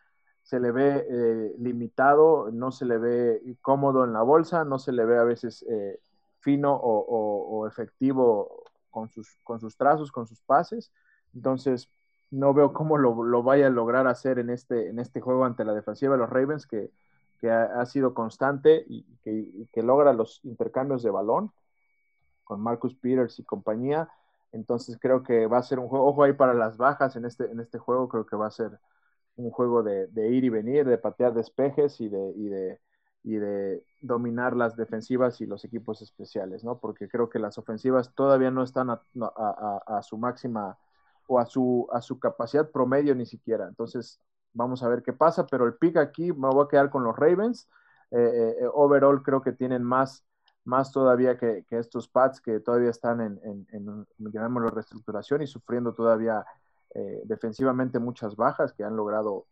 se 0.43 0.59
le 0.59 0.71
ve 0.71 1.07
eh, 1.09 1.55
limitado, 1.57 2.51
no 2.51 2.71
se 2.71 2.85
le 2.85 2.97
ve 2.97 3.41
cómodo 3.61 4.03
en 4.03 4.13
la 4.13 4.21
bolsa, 4.21 4.65
no 4.65 4.77
se 4.77 4.91
le 4.91 5.05
ve 5.05 5.17
a 5.17 5.23
veces 5.23 5.65
eh, 5.69 5.99
fino 6.39 6.75
o, 6.75 7.65
efectivo 7.65 8.63
con 8.91 9.09
sus, 9.09 9.37
con 9.43 9.61
sus 9.61 9.77
trazos, 9.77 10.11
con 10.11 10.27
sus 10.27 10.41
pases. 10.41 10.91
Entonces, 11.33 11.89
no 12.29 12.53
veo 12.53 12.73
cómo 12.73 12.97
lo, 12.97 13.41
vaya 13.41 13.67
a 13.67 13.69
lograr 13.69 14.05
hacer 14.05 14.37
en 14.37 14.49
este, 14.49 14.89
en 14.89 14.99
este 14.99 15.21
juego 15.21 15.45
ante 15.45 15.63
la 15.63 15.73
defensiva 15.73 16.13
de 16.13 16.19
los 16.19 16.29
Ravens, 16.29 16.67
que, 16.67 16.91
ha, 17.49 17.85
sido 17.85 18.13
constante 18.13 18.85
y 18.87 19.03
que, 19.23 19.81
logra 19.81 20.13
los 20.13 20.41
intercambios 20.43 21.03
de 21.03 21.09
balón 21.09 21.51
con 22.43 22.61
Marcus 22.61 22.95
Peters 22.95 23.39
y 23.39 23.43
compañía. 23.43 24.09
Entonces 24.51 24.97
creo 24.99 25.23
que 25.23 25.47
va 25.47 25.57
a 25.57 25.63
ser 25.63 25.79
un 25.79 25.87
juego, 25.87 26.05
ojo 26.05 26.23
ahí 26.23 26.33
para 26.33 26.53
las 26.53 26.77
bajas 26.77 27.15
en 27.15 27.25
este, 27.25 27.49
en 27.49 27.59
este 27.59 27.79
juego, 27.79 28.07
creo 28.07 28.25
que 28.25 28.35
va 28.35 28.47
a 28.47 28.51
ser 28.51 28.79
un 29.35 29.51
juego 29.51 29.83
de, 29.83 30.09
ir 30.29 30.43
y 30.43 30.49
venir, 30.49 30.85
de 30.85 30.97
patear 30.97 31.33
despejes 31.33 31.99
y 32.01 32.09
de, 32.09 32.33
y 32.35 32.49
de, 32.49 32.79
y 33.23 33.35
de 33.35 33.83
dominar 34.01 34.55
las 34.55 34.75
defensivas 34.75 35.41
y 35.41 35.45
los 35.45 35.63
equipos 35.65 36.01
especiales, 36.01 36.63
¿no? 36.63 36.79
Porque 36.79 37.07
creo 37.07 37.29
que 37.29 37.39
las 37.39 37.57
ofensivas 37.57 38.13
todavía 38.13 38.51
no 38.51 38.63
están 38.63 38.89
a, 38.89 40.01
su 40.03 40.17
máxima 40.17 40.77
o 41.27 41.39
a 41.39 41.45
su, 41.45 41.87
a 41.91 42.01
su 42.01 42.19
capacidad 42.19 42.69
promedio 42.69 43.15
ni 43.15 43.25
siquiera. 43.25 43.67
Entonces, 43.67 44.19
vamos 44.53 44.83
a 44.83 44.89
ver 44.89 45.01
qué 45.03 45.13
pasa, 45.13 45.47
pero 45.47 45.65
el 45.65 45.75
pick 45.75 45.97
aquí 45.97 46.31
me 46.33 46.49
voy 46.49 46.65
a 46.65 46.67
quedar 46.67 46.89
con 46.89 47.03
los 47.03 47.15
Ravens. 47.15 47.67
Eh, 48.11 48.55
eh, 48.61 48.67
overall 48.73 49.23
creo 49.23 49.41
que 49.41 49.53
tienen 49.53 49.83
más, 49.83 50.23
más 50.65 50.91
todavía 50.91 51.37
que, 51.37 51.65
estos 51.71 52.07
Pats 52.07 52.39
que 52.39 52.59
todavía 52.59 52.89
están 52.89 53.21
en, 53.21 53.39
en, 53.43 53.67
en, 53.71 54.05
llamémoslo, 54.31 54.69
reestructuración 54.69 55.41
y 55.41 55.47
sufriendo 55.47 55.93
todavía 55.93 56.45
eh, 56.93 57.21
defensivamente 57.25 57.99
muchas 57.99 58.35
bajas 58.35 58.73
que 58.73 58.83
han 58.83 58.95
logrado 58.95 59.47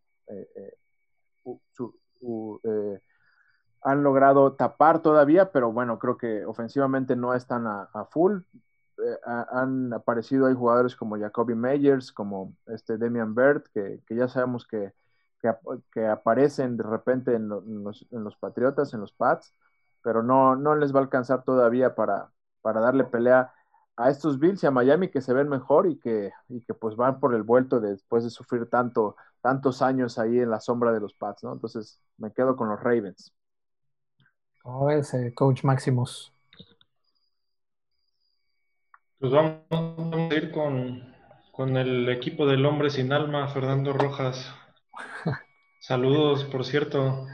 han 3.81 4.03
logrado 4.03 4.53
tapar 4.53 5.01
todavía, 5.01 5.51
pero 5.51 5.71
bueno, 5.71 5.97
creo 5.97 6.17
que 6.17 6.45
ofensivamente 6.45 7.15
no 7.15 7.33
están 7.33 7.65
a, 7.67 8.05
full. 8.11 8.41
Eh, 8.97 9.17
han 9.51 9.91
aparecido 9.93 10.45
hay 10.47 10.53
jugadores 10.53 10.95
como 10.95 11.17
Jacoby 11.17 11.55
Meyers, 11.55 12.11
como 12.11 12.55
este 12.67 12.97
Demian 12.97 13.33
Bird, 13.33 13.63
que, 13.73 14.01
ya 14.09 14.27
sabemos 14.27 14.67
que, 14.67 14.93
que, 15.91 16.05
aparecen 16.05 16.77
de 16.77 16.83
repente 16.83 17.33
en, 17.33 17.49
los, 17.49 18.05
en, 18.11 18.23
los, 18.23 18.37
Patriotas, 18.37 18.93
en 18.93 19.01
los 19.01 19.13
Pats, 19.13 19.55
pero 20.03 20.21
no, 20.21 20.55
no 20.55 20.75
les 20.75 20.93
va 20.93 20.99
a 20.99 21.03
alcanzar 21.03 21.43
todavía 21.43 21.95
para, 21.95 22.31
para 22.61 22.81
darle 22.81 23.05
pelea 23.05 23.51
a 24.01 24.09
estos 24.09 24.39
Bills 24.39 24.63
y 24.63 24.67
a 24.67 24.71
Miami 24.71 25.09
que 25.09 25.21
se 25.21 25.33
ven 25.33 25.47
mejor 25.47 25.87
y 25.87 25.97
que, 25.99 26.31
y 26.49 26.61
que 26.61 26.73
pues 26.73 26.95
van 26.95 27.19
por 27.19 27.35
el 27.35 27.43
vuelto 27.43 27.79
después 27.79 28.23
de 28.23 28.29
sufrir 28.29 28.67
tanto, 28.69 29.15
tantos 29.41 29.81
años 29.81 30.17
ahí 30.17 30.39
en 30.39 30.49
la 30.49 30.59
sombra 30.59 30.91
de 30.91 30.99
los 30.99 31.13
Pats, 31.13 31.43
¿no? 31.43 31.53
Entonces 31.53 31.99
me 32.17 32.31
quedo 32.31 32.55
con 32.55 32.69
los 32.69 32.79
Ravens. 32.79 33.33
¿Cómo 34.61 34.85
ves, 34.85 35.13
eh, 35.13 35.33
Coach 35.33 35.63
Maximus? 35.63 36.33
Pues 39.19 39.31
vamos, 39.31 39.61
a 39.69 40.33
ir 40.33 40.51
con, 40.51 41.77
el 41.77 42.09
equipo 42.09 42.47
del 42.47 42.65
hombre 42.65 42.89
sin 42.89 43.13
alma, 43.13 43.47
Fernando 43.49 43.93
Rojas. 43.93 44.51
Saludos, 45.79 46.43
por 46.45 46.65
cierto. 46.65 47.27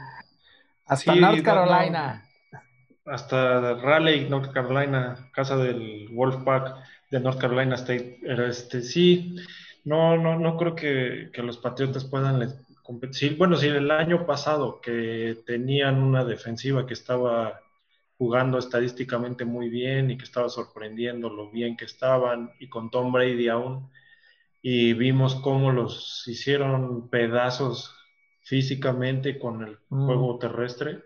Hasta 0.84 1.14
North 1.14 1.42
Carolina. 1.42 2.27
Hasta 3.10 3.74
Raleigh, 3.74 4.28
North 4.28 4.52
Carolina, 4.52 5.30
casa 5.32 5.56
del 5.56 6.08
Wolfpack 6.10 6.76
de 7.10 7.20
North 7.20 7.40
Carolina 7.40 7.74
State. 7.74 8.20
Este, 8.22 8.82
sí, 8.82 9.36
no, 9.84 10.16
no, 10.16 10.38
no 10.38 10.56
creo 10.56 10.74
que, 10.74 11.30
que 11.32 11.42
los 11.42 11.58
Patriotas 11.58 12.04
puedan 12.04 12.42
bueno, 13.36 13.56
si 13.56 13.66
el 13.66 13.90
año 13.90 14.24
pasado 14.24 14.80
que 14.80 15.42
tenían 15.46 16.02
una 16.02 16.24
defensiva 16.24 16.86
que 16.86 16.94
estaba 16.94 17.60
jugando 18.16 18.58
estadísticamente 18.58 19.44
muy 19.44 19.68
bien 19.68 20.10
y 20.10 20.16
que 20.16 20.24
estaba 20.24 20.48
sorprendiendo 20.48 21.28
lo 21.28 21.50
bien 21.50 21.76
que 21.76 21.84
estaban 21.84 22.50
y 22.58 22.68
con 22.68 22.90
Tom 22.90 23.12
Brady 23.12 23.48
aún 23.48 23.90
y 24.62 24.94
vimos 24.94 25.34
cómo 25.36 25.70
los 25.70 26.26
hicieron 26.26 27.10
pedazos 27.10 27.94
físicamente 28.40 29.38
con 29.38 29.62
el 29.62 29.78
mm. 29.90 30.06
juego 30.06 30.38
terrestre. 30.38 31.02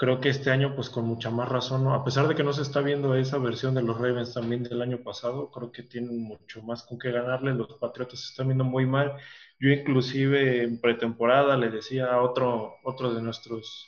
Creo 0.00 0.20
que 0.20 0.30
este 0.30 0.50
año, 0.50 0.74
pues 0.74 0.88
con 0.88 1.04
mucha 1.04 1.30
más 1.30 1.48
razón, 1.48 1.86
a 1.88 2.02
pesar 2.02 2.26
de 2.26 2.34
que 2.34 2.42
no 2.42 2.52
se 2.52 2.62
está 2.62 2.80
viendo 2.80 3.14
esa 3.14 3.38
versión 3.38 3.74
de 3.74 3.82
los 3.82 3.98
Ravens 3.98 4.32
también 4.34 4.62
del 4.62 4.80
año 4.80 4.98
pasado, 4.98 5.50
creo 5.50 5.70
que 5.70 5.82
tienen 5.82 6.22
mucho 6.22 6.62
más 6.62 6.82
con 6.84 6.98
qué 6.98 7.12
ganarle. 7.12 7.54
Los 7.54 7.74
Patriotas 7.78 8.20
se 8.20 8.30
están 8.30 8.48
viendo 8.48 8.64
muy 8.64 8.86
mal 8.86 9.16
yo 9.60 9.68
inclusive 9.68 10.62
en 10.64 10.80
pretemporada 10.80 11.56
le 11.56 11.68
decía 11.70 12.06
a 12.06 12.22
otro, 12.22 12.76
otro 12.82 13.12
de 13.12 13.22
nuestros 13.22 13.86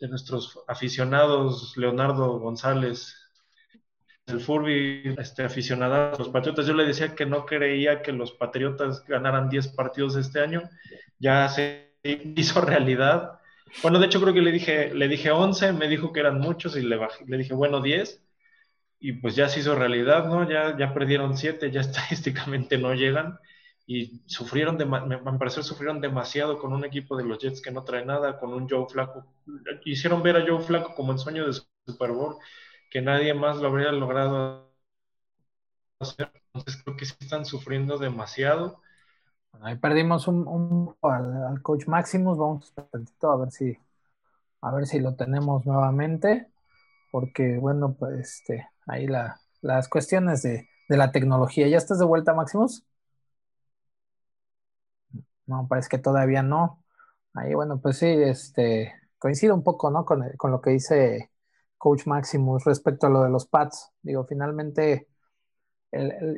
de 0.00 0.08
nuestros 0.08 0.58
aficionados, 0.66 1.76
Leonardo 1.76 2.40
González, 2.40 3.16
el 4.26 4.40
Furby, 4.40 5.14
este 5.16 5.44
aficionado 5.44 5.94
a 5.94 6.18
los 6.18 6.28
Patriotas, 6.28 6.66
yo 6.66 6.74
le 6.74 6.84
decía 6.84 7.14
que 7.14 7.26
no 7.26 7.46
creía 7.46 8.02
que 8.02 8.12
los 8.12 8.32
Patriotas 8.32 9.04
ganaran 9.06 9.48
10 9.48 9.68
partidos 9.68 10.16
este 10.16 10.40
año, 10.40 10.62
ya 11.18 11.48
se 11.48 11.94
hizo 12.02 12.60
realidad. 12.60 13.38
Bueno, 13.82 13.98
de 13.98 14.06
hecho 14.06 14.20
creo 14.20 14.34
que 14.34 14.40
le 14.42 14.52
dije, 14.52 14.94
le 14.94 15.08
dije 15.08 15.30
11, 15.30 15.72
me 15.72 15.88
dijo 15.88 16.12
que 16.12 16.20
eran 16.20 16.40
muchos 16.40 16.76
y 16.76 16.82
le, 16.82 16.98
le 17.26 17.38
dije, 17.38 17.54
bueno, 17.54 17.80
10, 17.82 18.22
y 19.00 19.12
pues 19.14 19.36
ya 19.36 19.48
se 19.48 19.60
hizo 19.60 19.74
realidad, 19.74 20.26
¿no? 20.28 20.48
Ya, 20.48 20.76
ya 20.78 20.94
perdieron 20.94 21.36
7, 21.36 21.70
ya 21.70 21.80
estadísticamente 21.82 22.78
no 22.78 22.94
llegan 22.94 23.38
y 23.86 24.22
sufrieron, 24.26 24.78
de, 24.78 24.86
me, 24.86 25.18
pareció 25.38 25.62
sufrieron 25.62 26.00
demasiado 26.00 26.58
con 26.58 26.72
un 26.72 26.84
equipo 26.84 27.16
de 27.16 27.24
los 27.24 27.38
Jets 27.38 27.60
que 27.62 27.70
no 27.70 27.84
trae 27.84 28.04
nada, 28.04 28.38
con 28.38 28.52
un 28.54 28.68
Joe 28.68 28.86
Flaco. 28.88 29.26
Hicieron 29.84 30.22
ver 30.22 30.36
a 30.36 30.46
Joe 30.46 30.60
Flaco 30.62 30.94
como 30.94 31.12
el 31.12 31.18
sueño 31.18 31.46
de 31.46 31.54
Super 31.86 32.12
Bowl, 32.12 32.36
que 32.90 33.02
nadie 33.02 33.34
más 33.34 33.58
lo 33.58 33.68
habría 33.68 33.92
logrado 33.92 34.72
hacer. 36.00 36.30
Entonces 36.54 36.82
creo 36.82 36.96
que 36.96 37.04
sí 37.06 37.14
están 37.20 37.44
sufriendo 37.44 37.98
demasiado. 37.98 38.80
Ahí 39.62 39.76
perdimos 39.76 40.28
un, 40.28 40.94
al, 41.02 41.62
coach 41.62 41.86
Maximus, 41.86 42.38
vamos 42.38 42.72
un 42.92 43.30
a 43.30 43.36
ver 43.36 43.50
si 43.50 43.78
a 44.62 44.70
ver 44.72 44.86
si 44.86 44.98
lo 44.98 45.14
tenemos 45.14 45.66
nuevamente, 45.66 46.48
porque 47.12 47.58
bueno, 47.58 47.94
pues 47.98 48.40
este, 48.40 48.68
ahí 48.86 49.06
la, 49.06 49.40
las 49.60 49.88
cuestiones 49.88 50.42
de, 50.42 50.68
de 50.88 50.96
la 50.96 51.12
tecnología. 51.12 51.68
¿Ya 51.68 51.76
estás 51.76 51.98
de 51.98 52.06
vuelta, 52.06 52.34
Maximus? 52.34 52.84
No, 55.46 55.66
parece 55.68 55.88
que 55.90 55.98
todavía 55.98 56.42
no. 56.42 56.82
Ahí, 57.34 57.54
bueno, 57.54 57.80
pues 57.80 57.98
sí, 57.98 58.06
este, 58.06 58.94
coincido 59.18 59.54
un 59.54 59.62
poco, 59.62 59.90
¿no? 59.90 60.04
Con, 60.04 60.22
con 60.36 60.50
lo 60.50 60.60
que 60.60 60.70
dice 60.70 61.30
Coach 61.78 62.06
Maximus 62.06 62.64
respecto 62.64 63.06
a 63.06 63.10
lo 63.10 63.22
de 63.22 63.30
los 63.30 63.46
pads. 63.46 63.92
Digo, 64.02 64.24
finalmente, 64.24 65.08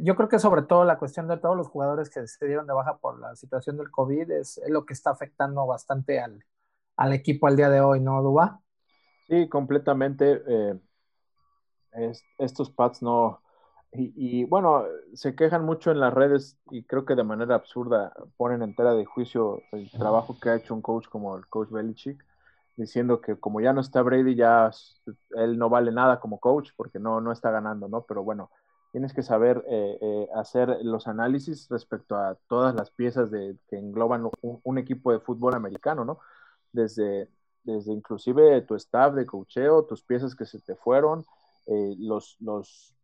yo 0.02 0.16
creo 0.16 0.28
que 0.28 0.38
sobre 0.38 0.62
todo 0.62 0.84
la 0.84 0.98
cuestión 0.98 1.28
de 1.28 1.36
todos 1.36 1.56
los 1.56 1.68
jugadores 1.68 2.10
que 2.10 2.26
se 2.26 2.46
dieron 2.46 2.66
de 2.66 2.74
baja 2.74 2.98
por 2.98 3.18
la 3.20 3.34
situación 3.36 3.76
del 3.76 3.90
COVID 3.90 4.30
es, 4.30 4.60
lo 4.68 4.84
que 4.84 4.94
está 4.94 5.10
afectando 5.10 5.66
bastante 5.66 6.20
al, 6.20 7.12
equipo 7.12 7.46
al 7.46 7.56
día 7.56 7.70
de 7.70 7.80
hoy, 7.80 8.00
¿no, 8.00 8.22
Duba? 8.22 8.60
Sí, 9.28 9.48
completamente. 9.48 10.42
Eh, 10.46 10.80
estos 12.38 12.70
pads 12.70 13.02
no, 13.02 13.40
y, 13.98 14.44
bueno, 14.44 14.84
se 15.14 15.34
quejan 15.34 15.64
mucho 15.64 15.90
en 15.90 16.00
las 16.00 16.12
redes 16.12 16.58
y 16.70 16.84
creo 16.84 17.04
que 17.04 17.14
de 17.14 17.24
manera 17.24 17.54
absurda 17.54 18.12
ponen 18.36 18.62
entera 18.62 18.92
de 18.94 19.04
juicio 19.04 19.62
el 19.72 19.90
trabajo 19.90 20.36
que 20.38 20.50
ha 20.50 20.56
hecho 20.56 20.74
un 20.74 20.82
coach 20.82 21.08
como 21.08 21.36
el 21.36 21.46
coach 21.46 21.70
Belichick, 21.70 22.22
diciendo 22.76 23.20
que 23.20 23.36
como 23.36 23.60
ya 23.60 23.72
no 23.72 23.80
está 23.80 24.02
Brady, 24.02 24.34
ya 24.34 24.70
él 25.30 25.56
no 25.56 25.70
vale 25.70 25.92
nada 25.92 26.20
como 26.20 26.40
coach 26.40 26.70
porque 26.76 26.98
no, 26.98 27.20
no 27.20 27.32
está 27.32 27.50
ganando, 27.50 27.88
¿no? 27.88 28.02
Pero 28.02 28.22
bueno, 28.22 28.50
tienes 28.96 29.12
que 29.12 29.22
saber 29.22 29.62
eh, 29.68 29.98
eh, 30.00 30.28
hacer 30.34 30.78
los 30.82 31.06
análisis 31.06 31.68
respecto 31.68 32.16
a 32.16 32.34
todas 32.48 32.74
las 32.74 32.90
piezas 32.90 33.30
de, 33.30 33.58
que 33.68 33.76
engloban 33.76 34.30
un, 34.40 34.78
equipo 34.78 35.12
de 35.12 35.20
fútbol 35.20 35.52
americano, 35.52 36.06
¿no? 36.06 36.18
Desde, 36.72 37.28
desde 37.62 37.92
inclusive 37.92 38.62
tu 38.62 38.74
staff 38.74 39.12
de 39.12 39.26
coacheo, 39.26 39.84
tus 39.84 40.02
piezas 40.02 40.34
que 40.34 40.46
se 40.46 40.60
te 40.60 40.76
fueron, 40.76 41.26
eh, 41.66 41.94
los, 41.98 42.38
los 42.40 42.94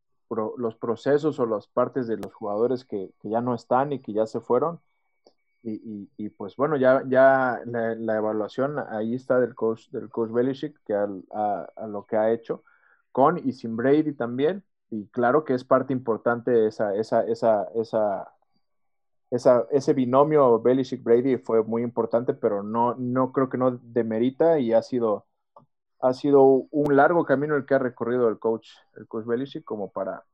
los 0.57 0.77
procesos 0.77 1.39
o 1.39 1.45
las 1.45 1.67
partes 1.67 2.07
de 2.07 2.17
los 2.17 2.33
jugadores 2.33 2.87
que, 2.87 3.11
ya 3.23 3.43
no 3.43 3.55
están 3.55 3.93
y 3.93 3.99
que 3.99 4.15
ya 4.15 4.25
se 4.25 4.41
fueron. 4.41 4.81
Y, 5.63 6.31
pues 6.31 6.57
bueno, 6.57 6.79
ya, 6.79 7.03
ya 7.07 7.61
la, 7.67 8.17
evaluación 8.17 8.79
ahí 8.79 9.15
está 9.15 9.39
del 9.41 9.55
coach, 9.55 9.91
del 9.91 10.09
coach 10.09 10.31
Belichick, 10.31 10.75
que 10.87 10.95
a, 10.95 11.87
lo 11.87 12.07
que 12.07 12.17
ha 12.17 12.33
hecho, 12.33 12.65
con 13.11 13.37
y 13.47 13.53
sin 13.53 13.77
Brady 13.77 14.15
también. 14.15 14.65
Y 14.93 15.07
claro 15.09 15.45
que 15.45 15.55
es 15.55 15.65
parte 15.65 15.95
importante 15.95 16.67
esa, 16.67 16.95
esa, 16.95 17.25
esa, 17.25 17.67
esa, 17.75 18.35
esa, 19.31 19.67
ese 19.71 19.95
binomio 19.95 20.63
Belichick-Brady 20.63 21.39
fue 21.39 21.65
muy 21.65 21.83
importante, 21.83 22.35
pero 22.35 22.63
no, 22.63 22.95
no 22.97 23.33
creo 23.33 23.49
que 23.49 23.57
no 23.57 23.81
demerita 23.83 24.59
y 24.59 24.75
ha 24.75 24.83
sido 24.83 25.27
ha 26.03 26.13
sido 26.13 26.67
un 26.71 26.97
largo 26.97 27.25
camino 27.25 27.57
el 27.57 27.65
que 27.65 27.75
ha 27.75 27.79
recorrido 27.79 28.29
el 28.29 28.39
coach, 28.39 28.69
el 28.97 29.07
coach 29.07 29.25
Belichick, 29.25 29.65
como 29.65 29.91
para, 29.93 30.25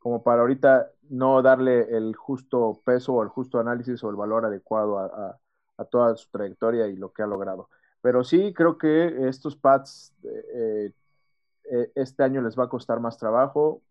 como 0.00 0.22
para 0.24 0.40
ahorita 0.42 0.90
no 1.08 1.40
darle 1.42 1.96
el 1.96 2.16
justo 2.16 2.82
peso 2.84 3.14
o 3.14 3.22
el 3.22 3.28
justo 3.28 3.60
análisis 3.60 4.02
o 4.02 4.10
el 4.10 4.16
valor 4.16 4.44
adecuado 4.44 4.98
a, 4.98 5.38
toda 5.90 6.14
su 6.14 6.28
trayectoria 6.30 6.88
y 6.88 6.96
lo 6.96 7.10
que 7.12 7.22
ha 7.22 7.26
logrado. 7.26 7.70
Pero 8.02 8.22
sí 8.22 8.52
creo 8.52 8.76
que 8.76 9.28
estos 9.28 9.56
Pats 9.56 10.12
eh, 10.24 10.92
eh, 11.70 11.92
este 11.94 12.22
año 12.22 12.42
les 12.42 12.58
va 12.58 12.64
a 12.64 12.68
costar 12.68 13.00
más 13.00 13.16
trabajo. 13.18 13.82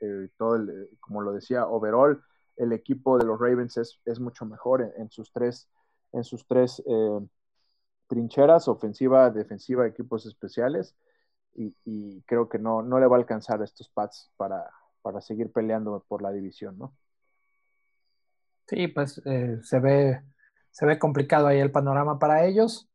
Eh, 0.00 0.28
todo 0.36 0.56
el, 0.56 0.90
como 1.00 1.22
lo 1.22 1.32
decía, 1.32 1.66
overall, 1.66 2.22
el 2.56 2.72
equipo 2.72 3.18
de 3.18 3.24
los 3.24 3.40
Ravens 3.40 3.76
es, 3.76 4.20
mucho 4.20 4.44
mejor 4.44 4.92
en, 4.96 5.10
sus 5.10 5.32
tres, 5.32 5.68
en 6.12 6.24
sus 6.24 6.46
tres 6.46 6.82
trincheras, 8.06 8.68
ofensiva, 8.68 9.30
defensiva, 9.30 9.86
equipos 9.86 10.26
especiales, 10.26 10.94
y, 11.54 12.22
creo 12.22 12.48
que 12.48 12.58
no, 12.58 12.82
no 12.82 13.00
le 13.00 13.06
va 13.06 13.16
a 13.16 13.18
alcanzar 13.18 13.62
estos 13.62 13.88
Pats 13.88 14.30
para, 14.36 14.70
para 15.00 15.20
seguir 15.20 15.50
peleando 15.52 16.04
por 16.06 16.20
la 16.20 16.30
división, 16.30 16.76
¿no? 16.78 16.94
Sí, 18.66 18.88
pues 18.88 19.22
eh, 19.24 19.60
se 19.62 19.78
ve 19.78 20.22
se 20.76 20.84
ve 20.84 20.98
complicado 20.98 21.46
ahí 21.46 21.58
el 21.58 21.70
panorama 21.70 22.18
para 22.18 22.44
ellos. 22.44 22.86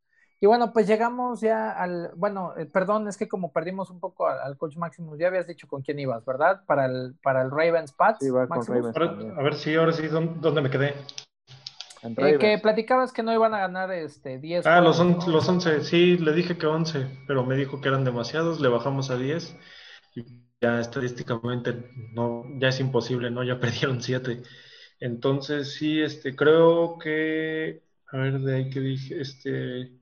Y 0.44 0.48
bueno, 0.48 0.74
pues 0.74 0.88
llegamos 0.88 1.39
ya 1.39 1.70
al, 1.70 2.10
bueno, 2.16 2.56
eh, 2.58 2.66
perdón, 2.66 3.08
es 3.08 3.16
que 3.16 3.28
como 3.28 3.54
perdimos 3.54 3.92
un 3.92 4.00
poco 4.00 4.28
al, 4.28 4.58
coach 4.58 4.76
Maximus, 4.76 5.20
ya 5.20 5.28
habías 5.28 5.46
dicho 5.46 5.68
con 5.68 5.84
quién 5.84 6.00
ibas, 6.00 6.26
¿verdad? 6.26 6.64
Para 6.66 6.88
el, 6.88 7.14
para 7.22 7.44
el 7.44 7.52
Ravens 7.52 7.94
Pats. 7.94 8.26
Sí, 8.26 8.32
va 8.32 8.48
con 8.48 8.66
Ravens 8.66 8.98
a 9.38 9.44
ver 9.44 9.54
si 9.54 9.76
ahora 9.76 9.94
sí, 9.94 10.08
¿dónde 10.08 10.62
me 10.62 10.72
quedé? 10.72 10.96
Eh, 12.04 12.38
que 12.39 12.58
platicabas 12.58 13.14
que 13.14 13.22
no 13.22 13.32
iban 13.32 13.54
a 13.54 13.60
ganar 13.60 13.92
este 13.92 14.39
10. 14.39 14.66
Ah, 14.66 14.82
los, 14.82 14.98
los 15.28 15.48
11, 15.48 15.84
sí, 15.84 16.18
le 16.18 16.34
dije 16.34 16.58
que 16.58 16.66
11, 16.66 17.06
pero 17.28 17.46
me 17.46 17.56
dijo 17.56 17.80
que 17.80 17.89
eran 17.89 18.04
demasiados, 18.04 18.60
le 18.60 18.68
bajamos 18.68 19.12
a 19.12 19.18
10 19.18 19.56
y 20.16 20.26
ya 20.60 20.80
estadísticamente 20.80 21.92
no, 22.14 22.46
ya 22.58 22.70
es 22.70 22.80
imposible, 22.80 23.30
¿no? 23.30 23.44
Ya 23.44 23.60
perdieron 23.60 24.02
7. 24.02 24.42
Entonces, 25.00 25.76
sí, 25.76 26.02
este, 26.02 26.36
creo 26.36 26.98
que, 26.98 27.84
a 28.08 28.18
ver, 28.18 28.39
de 28.39 28.56
ahí 28.56 28.70
que 28.72 28.80
dije, 28.80 29.22
este, 29.22 30.01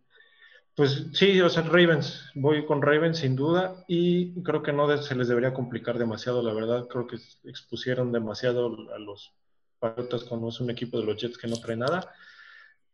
pues 0.79 1.07
sí, 1.11 1.41
o 1.41 1.49
sea, 1.49 1.63
Ravens, 1.63 2.31
voy 2.35 2.65
con 2.65 2.81
Ravens 2.81 3.17
sin 3.17 3.35
duda 3.35 3.83
y 3.85 4.41
creo 4.43 4.63
que 4.63 4.71
no 4.71 4.97
se 4.97 5.13
les 5.13 5.27
debería 5.27 5.53
complicar 5.53 5.99
demasiado, 5.99 6.41
la 6.41 6.53
verdad, 6.53 6.87
creo 6.87 7.05
que 7.05 7.17
expusieron 7.43 8.13
demasiado 8.13 8.89
a 8.95 8.97
los 8.97 9.33
Patriotas 9.77 10.23
cuando 10.23 10.47
es 10.47 10.61
un 10.61 10.69
equipo 10.69 10.97
de 10.97 11.05
los 11.05 11.21
Jets 11.21 11.37
que 11.37 11.49
no 11.49 11.57
trae 11.57 11.75
nada. 11.75 12.09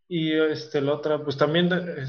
Y 0.07 0.33
este, 0.33 0.81
la 0.81 0.93
otra, 0.93 1.23
pues 1.23 1.37
también 1.37 1.69
eh, 1.71 2.07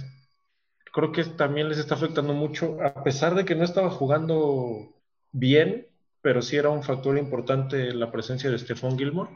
creo 0.94 1.12
que 1.12 1.24
también 1.24 1.68
les 1.68 1.76
está 1.76 1.94
afectando 1.94 2.32
mucho, 2.32 2.78
a 2.82 3.04
pesar 3.04 3.34
de 3.34 3.44
que 3.44 3.54
no 3.54 3.64
estaba 3.64 3.90
jugando 3.90 4.96
bien, 5.30 5.88
pero 6.22 6.40
sí 6.40 6.56
era 6.56 6.70
un 6.70 6.84
factor 6.84 7.18
importante 7.18 7.92
la 7.92 8.10
presencia 8.10 8.50
de 8.50 8.58
Stephon 8.58 8.96
Gilmore. 8.96 9.30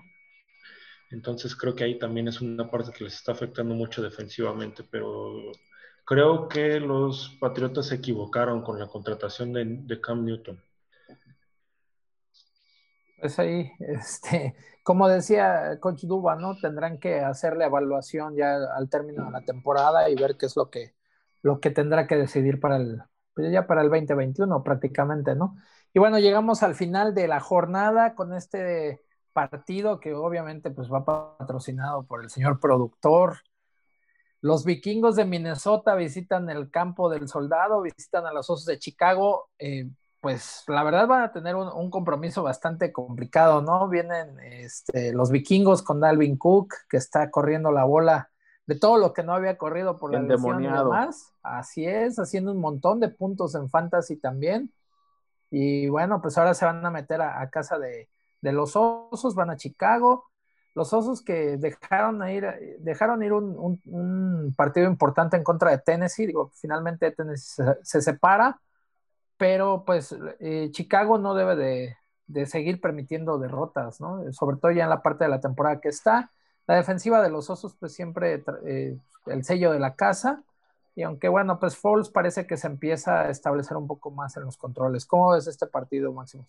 Entonces 1.11 1.55
creo 1.55 1.75
que 1.75 1.85
ahí 1.85 1.99
también 1.99 2.29
es 2.29 2.41
una 2.41 2.71
parte 2.71 2.93
que 2.97 3.05
les 3.05 3.13
está 3.17 3.33
afectando 3.33 3.75
mucho 3.75 4.01
defensivamente, 4.01 4.85
pero 4.91 5.53
Creo 6.05 6.49
que 6.49 6.81
los 6.81 7.37
Patriotas 7.41 7.87
se 7.87 7.97
equivocaron 7.97 8.63
con 8.63 8.79
la 8.79 8.89
contratación 8.89 9.53
de, 9.53 10.01
Cam 10.01 10.25
Newton. 10.25 10.63
Pues 13.21 13.39
ahí, 13.39 13.71
este, 13.79 14.57
como 14.83 15.09
decía 15.09 15.79
Coach 15.81 16.05
Duba, 16.05 16.37
¿no? 16.37 16.57
Tendrán 16.57 16.99
que 16.99 17.21
hacerle 17.21 17.67
evaluación 17.67 18.35
ya 18.37 18.57
al 18.77 18.89
término 18.89 19.25
de 19.27 19.31
la 19.31 19.43
temporada 19.43 20.09
y 20.09 20.15
ver 20.15 20.37
qué 20.37 20.47
es 20.47 20.57
lo 20.57 20.71
que, 20.71 20.95
lo 21.43 21.61
que 21.61 21.71
tendrá 21.71 22.07
que 22.07 22.17
decidir 22.17 22.61
para 22.61 22.77
el, 22.77 23.03
pues 23.35 23.53
ya 23.53 23.67
para 23.67 23.83
el 23.83 23.91
2021 23.91 24.63
prácticamente, 24.63 25.35
¿no? 25.35 25.57
Y 25.93 25.99
bueno, 25.99 26.19
llegamos 26.19 26.63
al 26.63 26.75
final 26.75 27.15
de 27.15 27.29
la 27.29 27.41
jornada 27.41 28.15
con 28.15 28.33
este 28.35 29.03
partido 29.33 30.01
que 30.01 30.15
obviamente 30.15 30.71
pues 30.71 30.91
va 30.91 31.05
patrocinado 31.39 32.05
por 32.05 32.23
el 32.23 32.31
señor 32.31 32.61
productor, 32.61 33.39
los 34.43 34.65
vikingos 34.65 35.17
de 35.17 35.25
Minnesota 35.25 35.95
visitan 35.95 36.49
el 36.49 36.71
campo 36.71 37.11
del 37.11 37.29
soldado, 37.29 37.83
visitan 37.83 38.27
a 38.27 38.33
los 38.33 38.49
osos 38.49 38.65
de 38.65 38.79
Chicago. 38.79 39.51
Eh, 39.59 39.89
pues 40.21 40.65
la 40.67 40.83
verdad 40.83 41.07
van 41.07 41.23
a 41.23 41.33
tener 41.33 41.57
un, 41.57 41.91
compromiso 41.91 42.43
bastante 42.43 42.93
complicado, 42.93 43.63
¿no? 43.63 43.89
Vienen 43.89 44.39
este, 44.41 45.13
los 45.13 45.31
vikingos 45.31 45.83
con 45.83 46.01
Dalvin 46.01 46.37
Cook, 46.37 46.75
que 46.89 46.99
está 46.99 47.31
corriendo 47.31 47.73
la 47.73 47.85
bola 47.85 48.31
de 48.67 48.79
todo 48.79 48.99
lo 48.99 49.13
que 49.15 49.23
no 49.23 49.35
había 49.35 49.57
corrido 49.57 49.99
por 49.99 50.13
la 50.13 50.21
lesión 50.21 50.63
y 50.63 50.69
demás. 50.69 51.33
Así 51.43 51.87
es, 51.87 52.19
haciendo 52.19 52.53
un 52.53 52.61
montón 52.61 53.01
de 53.01 53.09
puntos 53.09 53.55
en 53.55 53.71
fantasy 53.71 54.17
también. 54.17 54.73
Y 55.51 55.89
bueno, 55.89 56.21
pues 56.21 56.37
ahora 56.39 56.55
se 56.55 56.67
van 56.67 56.85
a 56.85 56.91
meter 56.91 57.21
a, 57.23 57.49
casa 57.51 57.79
de, 57.79 58.09
de, 58.43 58.53
los 58.53 58.77
osos, 58.77 59.35
van 59.35 59.51
a 59.51 59.57
Chicago 59.57 60.30
los 60.75 60.93
Osos 60.93 61.23
que 61.23 61.57
dejaron 61.57 62.27
ir, 62.29 62.47
dejaron 62.79 63.23
ir 63.23 63.33
un, 63.33 64.55
partido 64.57 64.89
importante 64.89 65.37
en 65.37 65.45
contra 65.45 65.71
de 65.71 65.79
Tennessee, 65.79 66.27
digo, 66.27 66.51
finalmente 66.55 67.11
Tennessee 67.11 67.65
se, 67.83 68.03
separa, 68.03 68.61
pero 69.37 69.85
pues 69.85 70.15
eh, 70.41 70.69
Chicago 70.73 71.19
no 71.19 71.35
debe 71.35 71.57
de, 71.57 72.47
seguir 72.47 72.81
permitiendo 72.81 73.39
derrotas, 73.39 74.01
¿no? 74.01 74.33
Sobre 74.33 74.57
todo 74.57 74.71
ya 74.71 74.85
en 74.85 74.91
la 74.91 75.03
parte 75.03 75.25
de 75.25 75.31
la 75.31 75.41
temporada 75.41 75.81
que 75.81 75.89
está. 75.89 76.31
La 76.67 76.77
defensiva 76.77 77.21
de 77.23 77.31
los 77.31 77.51
Osos 77.51 77.75
pues 77.75 77.93
siempre 77.93 78.45
eh, 78.65 78.97
el 79.27 79.45
sello 79.45 79.73
de 79.73 79.81
la 79.81 79.97
casa, 79.97 80.45
y 80.95 81.03
aunque 81.03 81.29
bueno, 81.29 81.59
pues 81.59 81.77
Foles 81.77 82.11
parece 82.11 82.47
que 82.47 82.57
se 82.57 82.67
empieza 82.67 83.23
a 83.23 83.31
establecer 83.31 83.77
un 83.77 83.87
poco 83.87 84.11
más 84.11 84.37
en 84.37 84.45
los 84.45 84.57
controles. 84.57 85.07
¿Cómo 85.07 85.31
ves 85.33 85.47
este 85.47 85.67
partido, 85.67 86.13
Máximo? 86.13 86.47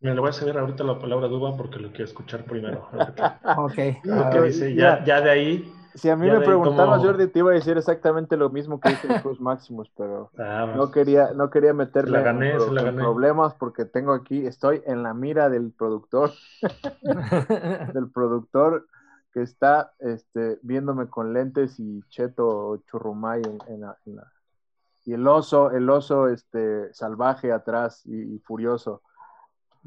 Me 0.00 0.14
le 0.14 0.20
voy 0.20 0.28
a 0.28 0.32
ceder 0.32 0.56
ahorita 0.56 0.84
la 0.84 0.96
palabra 0.98 1.26
a 1.26 1.28
Duba 1.28 1.56
porque 1.56 1.80
lo 1.80 1.88
quiero 1.88 2.04
escuchar 2.04 2.44
primero. 2.44 2.88
ok. 3.56 4.44
dice, 4.44 4.72
ya, 4.74 5.04
ya, 5.04 5.20
de 5.20 5.30
ahí. 5.30 5.74
Si 5.94 6.08
a 6.08 6.14
mí 6.14 6.30
me 6.30 6.38
preguntabas, 6.40 7.02
Jordi, 7.02 7.26
te 7.26 7.40
iba 7.40 7.50
a 7.50 7.54
decir 7.54 7.76
exactamente 7.76 8.36
lo 8.36 8.48
mismo 8.50 8.78
que 8.78 8.90
dice 8.90 9.12
el 9.12 9.20
Cruz 9.20 9.40
Maximus, 9.40 9.90
pero 9.96 10.30
ah, 10.38 10.72
no 10.76 10.92
quería, 10.92 11.32
no 11.34 11.50
quería 11.50 11.74
meterme 11.74 12.20
en, 12.20 12.96
problemas 12.96 13.54
porque 13.54 13.84
tengo 13.84 14.12
aquí, 14.12 14.46
estoy 14.46 14.80
en 14.86 15.02
la 15.02 15.12
mira 15.14 15.50
del 15.50 15.72
productor, 15.72 16.30
del 17.94 18.08
productor 18.12 18.86
que 19.32 19.42
está 19.42 19.92
este, 19.98 20.60
viéndome 20.62 21.08
con 21.08 21.32
lentes 21.32 21.80
y 21.80 22.00
cheto 22.08 22.80
churrumay 22.86 23.42
en, 23.66 23.80
la, 23.80 23.98
y 25.04 25.14
el 25.14 25.26
oso, 25.26 25.72
el 25.72 25.90
oso 25.90 26.28
este, 26.28 26.94
salvaje 26.94 27.50
atrás 27.50 28.06
y 28.06 28.38
furioso 28.44 29.02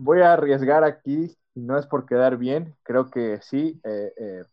voy 0.01 0.21
a 0.21 0.33
arriesgar 0.33 0.83
aquí, 0.83 1.35
no 1.53 1.77
es 1.77 1.85
por 1.85 2.05
quedar 2.05 2.37
bien, 2.37 2.75
creo 2.83 3.09
que 3.11 3.39
sí. 3.41 3.79
Eh, 3.83 4.13
eh, 4.17 4.43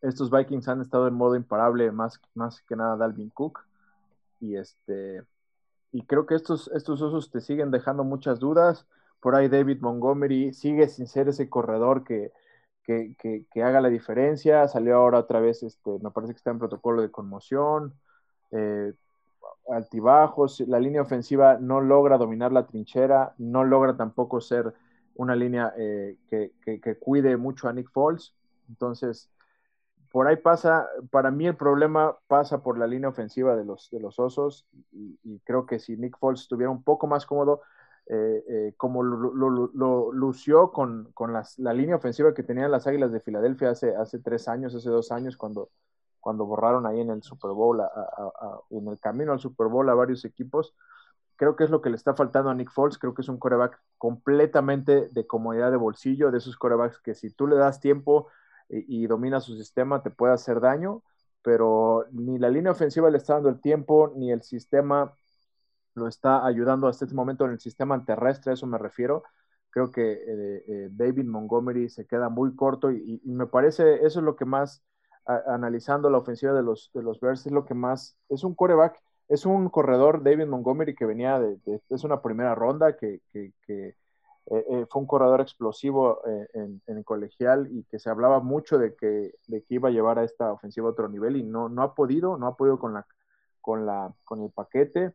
estos 0.00 0.30
Vikings 0.30 0.68
han 0.68 0.80
estado 0.80 1.06
en 1.08 1.14
modo 1.14 1.36
imparable 1.36 1.90
más, 1.92 2.20
más 2.34 2.62
que 2.62 2.76
nada 2.76 2.96
Dalvin 2.96 3.30
Cook. 3.30 3.60
Y 4.40 4.56
este 4.56 5.24
y 5.92 6.02
creo 6.04 6.26
que 6.26 6.34
estos, 6.34 6.70
estos 6.74 7.00
osos 7.02 7.30
te 7.30 7.40
siguen 7.40 7.70
dejando 7.70 8.04
muchas 8.04 8.38
dudas. 8.38 8.86
Por 9.20 9.34
ahí 9.34 9.48
David 9.48 9.80
Montgomery 9.80 10.52
sigue 10.52 10.88
sin 10.88 11.06
ser 11.06 11.28
ese 11.28 11.48
corredor 11.48 12.04
que, 12.04 12.32
que, 12.84 13.62
haga 13.62 13.80
la 13.80 13.88
diferencia. 13.88 14.68
Salió 14.68 14.96
ahora 14.96 15.18
otra 15.18 15.40
vez, 15.40 15.62
este, 15.62 15.98
me 16.02 16.10
parece 16.10 16.34
que 16.34 16.38
está 16.38 16.50
en 16.50 16.58
protocolo 16.58 17.02
de 17.02 17.10
conmoción. 17.10 17.94
Eh, 18.52 18.92
altibajos, 19.70 20.60
la 20.60 20.80
línea 20.80 21.02
ofensiva 21.02 21.58
no 21.58 21.80
logra 21.80 22.18
dominar 22.18 22.52
la 22.52 22.66
trinchera, 22.66 23.34
no 23.38 23.64
logra 23.64 23.96
tampoco 23.96 24.40
ser 24.40 24.74
una 25.14 25.34
línea 25.34 25.74
eh, 25.76 26.16
que, 26.28 26.96
cuide 26.98 27.36
mucho 27.36 27.68
a 27.68 27.72
Nick 27.72 27.90
Foles. 27.90 28.34
Entonces, 28.68 29.30
por 30.10 30.26
ahí 30.26 30.36
pasa, 30.36 30.88
para 31.10 31.30
mí 31.30 31.46
el 31.46 31.56
problema 31.56 32.16
pasa 32.28 32.62
por 32.62 32.78
la 32.78 32.86
línea 32.86 33.08
ofensiva 33.08 33.56
de 33.56 33.64
los, 33.64 33.90
de 33.90 34.00
los 34.00 34.18
Osos 34.18 34.66
y, 34.92 35.40
creo 35.40 35.66
que 35.66 35.78
si 35.78 35.96
Nick 35.96 36.18
Foles 36.18 36.42
estuviera 36.42 36.70
un 36.70 36.82
poco 36.82 37.06
más 37.06 37.26
cómodo, 37.26 37.62
eh, 38.06 38.44
eh, 38.48 38.74
como 38.76 39.02
lo, 39.02 40.12
lució 40.12 40.70
con, 40.70 41.12
la 41.58 41.72
línea 41.74 41.96
ofensiva 41.96 42.32
que 42.32 42.42
tenían 42.42 42.70
las 42.70 42.86
Águilas 42.86 43.12
de 43.12 43.20
Filadelfia 43.20 43.70
hace, 43.70 43.94
hace 43.96 44.18
tres 44.18 44.48
años, 44.48 44.74
hace 44.74 44.88
dos 44.88 45.12
años, 45.12 45.36
cuando 45.36 45.70
cuando 46.20 46.46
borraron 46.46 46.86
ahí 46.86 47.00
en 47.00 47.10
el 47.10 47.22
Super 47.22 47.52
Bowl, 47.52 47.80
en 48.70 48.88
el 48.88 48.98
camino 49.00 49.32
al 49.32 49.40
Super 49.40 49.68
Bowl 49.68 49.88
a 49.88 49.94
varios 49.94 50.24
equipos. 50.24 50.74
Creo 51.36 51.54
que 51.56 51.64
es 51.64 51.70
lo 51.70 51.80
que 51.80 51.90
le 51.90 51.96
está 51.96 52.14
faltando 52.14 52.50
a 52.50 52.54
Nick 52.54 52.70
Foles. 52.72 52.98
Creo 52.98 53.14
que 53.14 53.22
es 53.22 53.28
un 53.28 53.38
coreback 53.38 53.80
completamente 53.96 55.08
de 55.08 55.26
comodidad 55.26 55.70
de 55.70 55.76
bolsillo, 55.76 56.30
de 56.30 56.38
esos 56.38 56.56
corebacks 56.56 56.98
que 57.00 57.14
si 57.14 57.30
tú 57.30 57.46
le 57.46 57.56
das 57.56 57.80
tiempo 57.80 58.28
y, 58.68 59.06
domina 59.06 59.40
su 59.40 59.56
sistema 59.56 60.02
te 60.02 60.10
puede 60.10 60.34
hacer 60.34 60.60
daño, 60.60 61.02
pero 61.42 62.06
ni 62.12 62.38
la 62.38 62.50
línea 62.50 62.72
ofensiva 62.72 63.10
le 63.10 63.18
está 63.18 63.34
dando 63.34 63.48
el 63.48 63.60
tiempo, 63.60 64.12
ni 64.16 64.30
el 64.30 64.42
sistema 64.42 65.14
lo 65.94 66.08
está 66.08 66.44
ayudando 66.46 66.86
hasta 66.86 67.04
este 67.04 67.14
momento 67.16 67.44
en 67.44 67.52
el 67.52 67.60
sistema 67.60 68.04
terrestre, 68.04 68.50
a 68.50 68.54
eso 68.54 68.66
me 68.66 68.78
refiero. 68.78 69.22
Creo 69.70 69.90
que 69.90 70.12
eh, 70.12 70.64
eh, 70.66 70.88
David 70.90 71.26
Montgomery 71.26 71.88
se 71.88 72.06
queda 72.06 72.28
muy 72.28 72.54
corto 72.56 72.90
y, 72.90 73.20
y, 73.24 73.32
me 73.32 73.46
parece 73.46 74.06
eso 74.06 74.20
es 74.20 74.24
lo 74.24 74.36
que 74.36 74.44
más 74.44 74.82
analizando 75.46 76.08
la 76.10 76.18
ofensiva 76.18 76.52
de 76.52 76.62
los, 76.62 76.90
de 76.94 77.02
los 77.02 77.20
Bears, 77.20 77.46
es 77.46 77.52
lo 77.52 77.64
que 77.64 77.74
más, 77.74 78.16
es 78.28 78.44
un 78.44 78.54
coreback, 78.54 79.00
es 79.28 79.44
un 79.44 79.68
corredor, 79.68 80.22
David 80.22 80.46
Montgomery, 80.46 80.94
que 80.94 81.04
venía 81.04 81.38
de, 81.38 81.58
es 81.90 82.04
una 82.04 82.22
primera 82.22 82.54
ronda, 82.54 82.96
que, 82.96 83.20
que, 83.32 83.52
eh, 83.66 83.94
eh, 84.46 84.86
fue 84.90 85.02
un 85.02 85.06
corredor 85.06 85.42
explosivo 85.42 86.22
eh, 86.26 86.48
en, 86.54 86.80
en, 86.86 87.02
colegial 87.02 87.68
y 87.70 87.84
que 87.84 87.98
se 87.98 88.08
hablaba 88.08 88.40
mucho 88.40 88.78
de 88.78 88.94
que, 88.94 89.34
de 89.46 89.62
que 89.62 89.74
iba 89.74 89.90
a 89.90 89.92
llevar 89.92 90.18
a 90.18 90.24
esta 90.24 90.50
ofensiva 90.50 90.88
a 90.88 90.92
otro 90.92 91.06
nivel 91.10 91.36
y 91.36 91.42
no, 91.42 91.68
no 91.68 91.82
ha 91.82 91.94
podido, 91.94 92.38
no 92.38 92.46
ha 92.46 92.56
podido 92.56 92.78
con, 92.78 92.94
la, 92.94 93.06
con, 93.60 93.84
la, 93.84 94.14
con 94.24 94.42
el 94.42 94.50
paquete. 94.50 95.12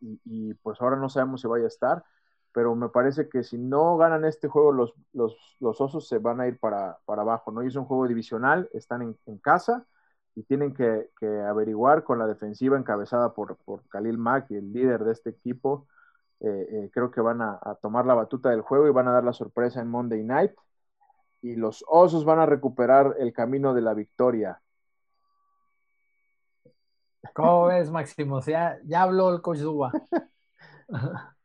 Y, 0.00 0.20
y 0.24 0.54
pues 0.54 0.80
ahora 0.82 0.96
no 0.96 1.08
sabemos 1.08 1.40
si 1.40 1.48
vaya 1.48 1.64
a 1.64 1.68
estar 1.68 2.04
pero 2.52 2.74
me 2.74 2.88
parece 2.88 3.28
que 3.28 3.42
si 3.42 3.58
no 3.58 3.96
ganan 3.96 4.24
este 4.24 4.48
juego, 4.48 4.72
los, 4.72 4.94
los, 5.12 5.36
osos 5.60 6.08
se 6.08 6.18
van 6.18 6.40
a 6.40 6.46
ir 6.46 6.58
para, 6.58 6.98
abajo, 7.06 7.52
¿no? 7.52 7.62
Y 7.62 7.68
es 7.68 7.76
un 7.76 7.84
juego 7.84 8.06
divisional, 8.08 8.68
están 8.72 9.02
en, 9.02 9.38
casa 9.38 9.86
y 10.34 10.42
tienen 10.44 10.74
que, 10.74 11.10
averiguar 11.48 12.04
con 12.04 12.18
la 12.18 12.26
defensiva 12.26 12.78
encabezada 12.78 13.34
por, 13.34 13.56
por 13.58 13.86
Khalil 13.88 14.18
Mack 14.18 14.50
y 14.50 14.56
el 14.56 14.72
líder 14.72 15.04
de 15.04 15.12
este 15.12 15.30
equipo. 15.30 15.86
Eh, 16.40 16.68
eh, 16.70 16.90
creo 16.92 17.10
que 17.10 17.20
van 17.20 17.42
a, 17.42 17.58
tomar 17.82 18.06
la 18.06 18.14
batuta 18.14 18.50
del 18.50 18.62
juego 18.62 18.86
y 18.88 18.92
van 18.92 19.08
a 19.08 19.12
dar 19.12 19.24
la 19.24 19.32
sorpresa 19.32 19.80
en 19.80 19.88
Monday 19.88 20.22
Night. 20.24 20.52
y 21.42 21.54
los 21.56 21.84
Osos 21.88 22.24
van 22.24 22.40
a 22.40 22.46
recuperar 22.46 23.16
el 23.18 23.32
camino 23.32 23.74
de 23.74 23.82
la 23.82 23.94
victoria. 23.94 24.60
¿Cómo 27.34 27.66
ves, 27.66 27.90
Máximo? 27.90 28.40
Ya, 28.40 28.78
ya 28.84 29.02
habló 29.02 29.30
el 29.32 29.42
coach 29.42 29.58
Zuba. 29.58 29.92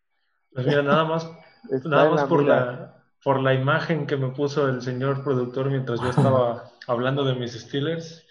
Pues 0.53 0.67
mira, 0.67 0.81
nada 0.81 1.05
más, 1.05 1.29
nada 1.85 2.09
más 2.09 2.23
por, 2.25 2.43
la, 2.43 3.03
por 3.23 3.39
la 3.41 3.53
imagen 3.53 4.07
que 4.07 4.17
me 4.17 4.29
puso 4.29 4.67
el 4.67 4.81
señor 4.81 5.23
productor 5.23 5.69
mientras 5.69 6.01
yo 6.01 6.09
estaba 6.09 6.71
hablando 6.87 7.23
de 7.23 7.35
mis 7.35 7.53
Steelers. 7.53 8.25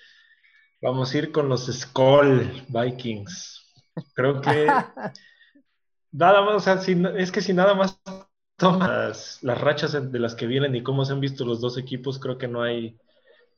Vamos 0.81 1.15
a 1.15 1.19
ir 1.19 1.33
con 1.33 1.49
los 1.49 1.67
Skull 1.67 2.65
Vikings. 2.69 3.63
Creo 4.15 4.41
que 4.41 4.67
nada 6.13 6.43
más, 6.43 6.55
o 6.55 6.61
sea, 6.61 6.75
es 7.17 7.33
que 7.33 7.41
si 7.41 7.53
nada 7.53 7.75
más 7.75 8.01
tomas 8.57 9.41
las, 9.43 9.61
rachas 9.61 10.13
de 10.13 10.19
las 10.19 10.35
que 10.35 10.47
vienen 10.47 10.75
y 10.77 10.83
cómo 10.83 11.05
se 11.05 11.13
han 11.13 11.21
visto 11.21 11.45
los 11.45 11.61
dos 11.61 11.79
equipos, 11.79 12.19
creo 12.19 12.39
que 12.39 12.49
no 12.49 12.63
hay, 12.63 12.97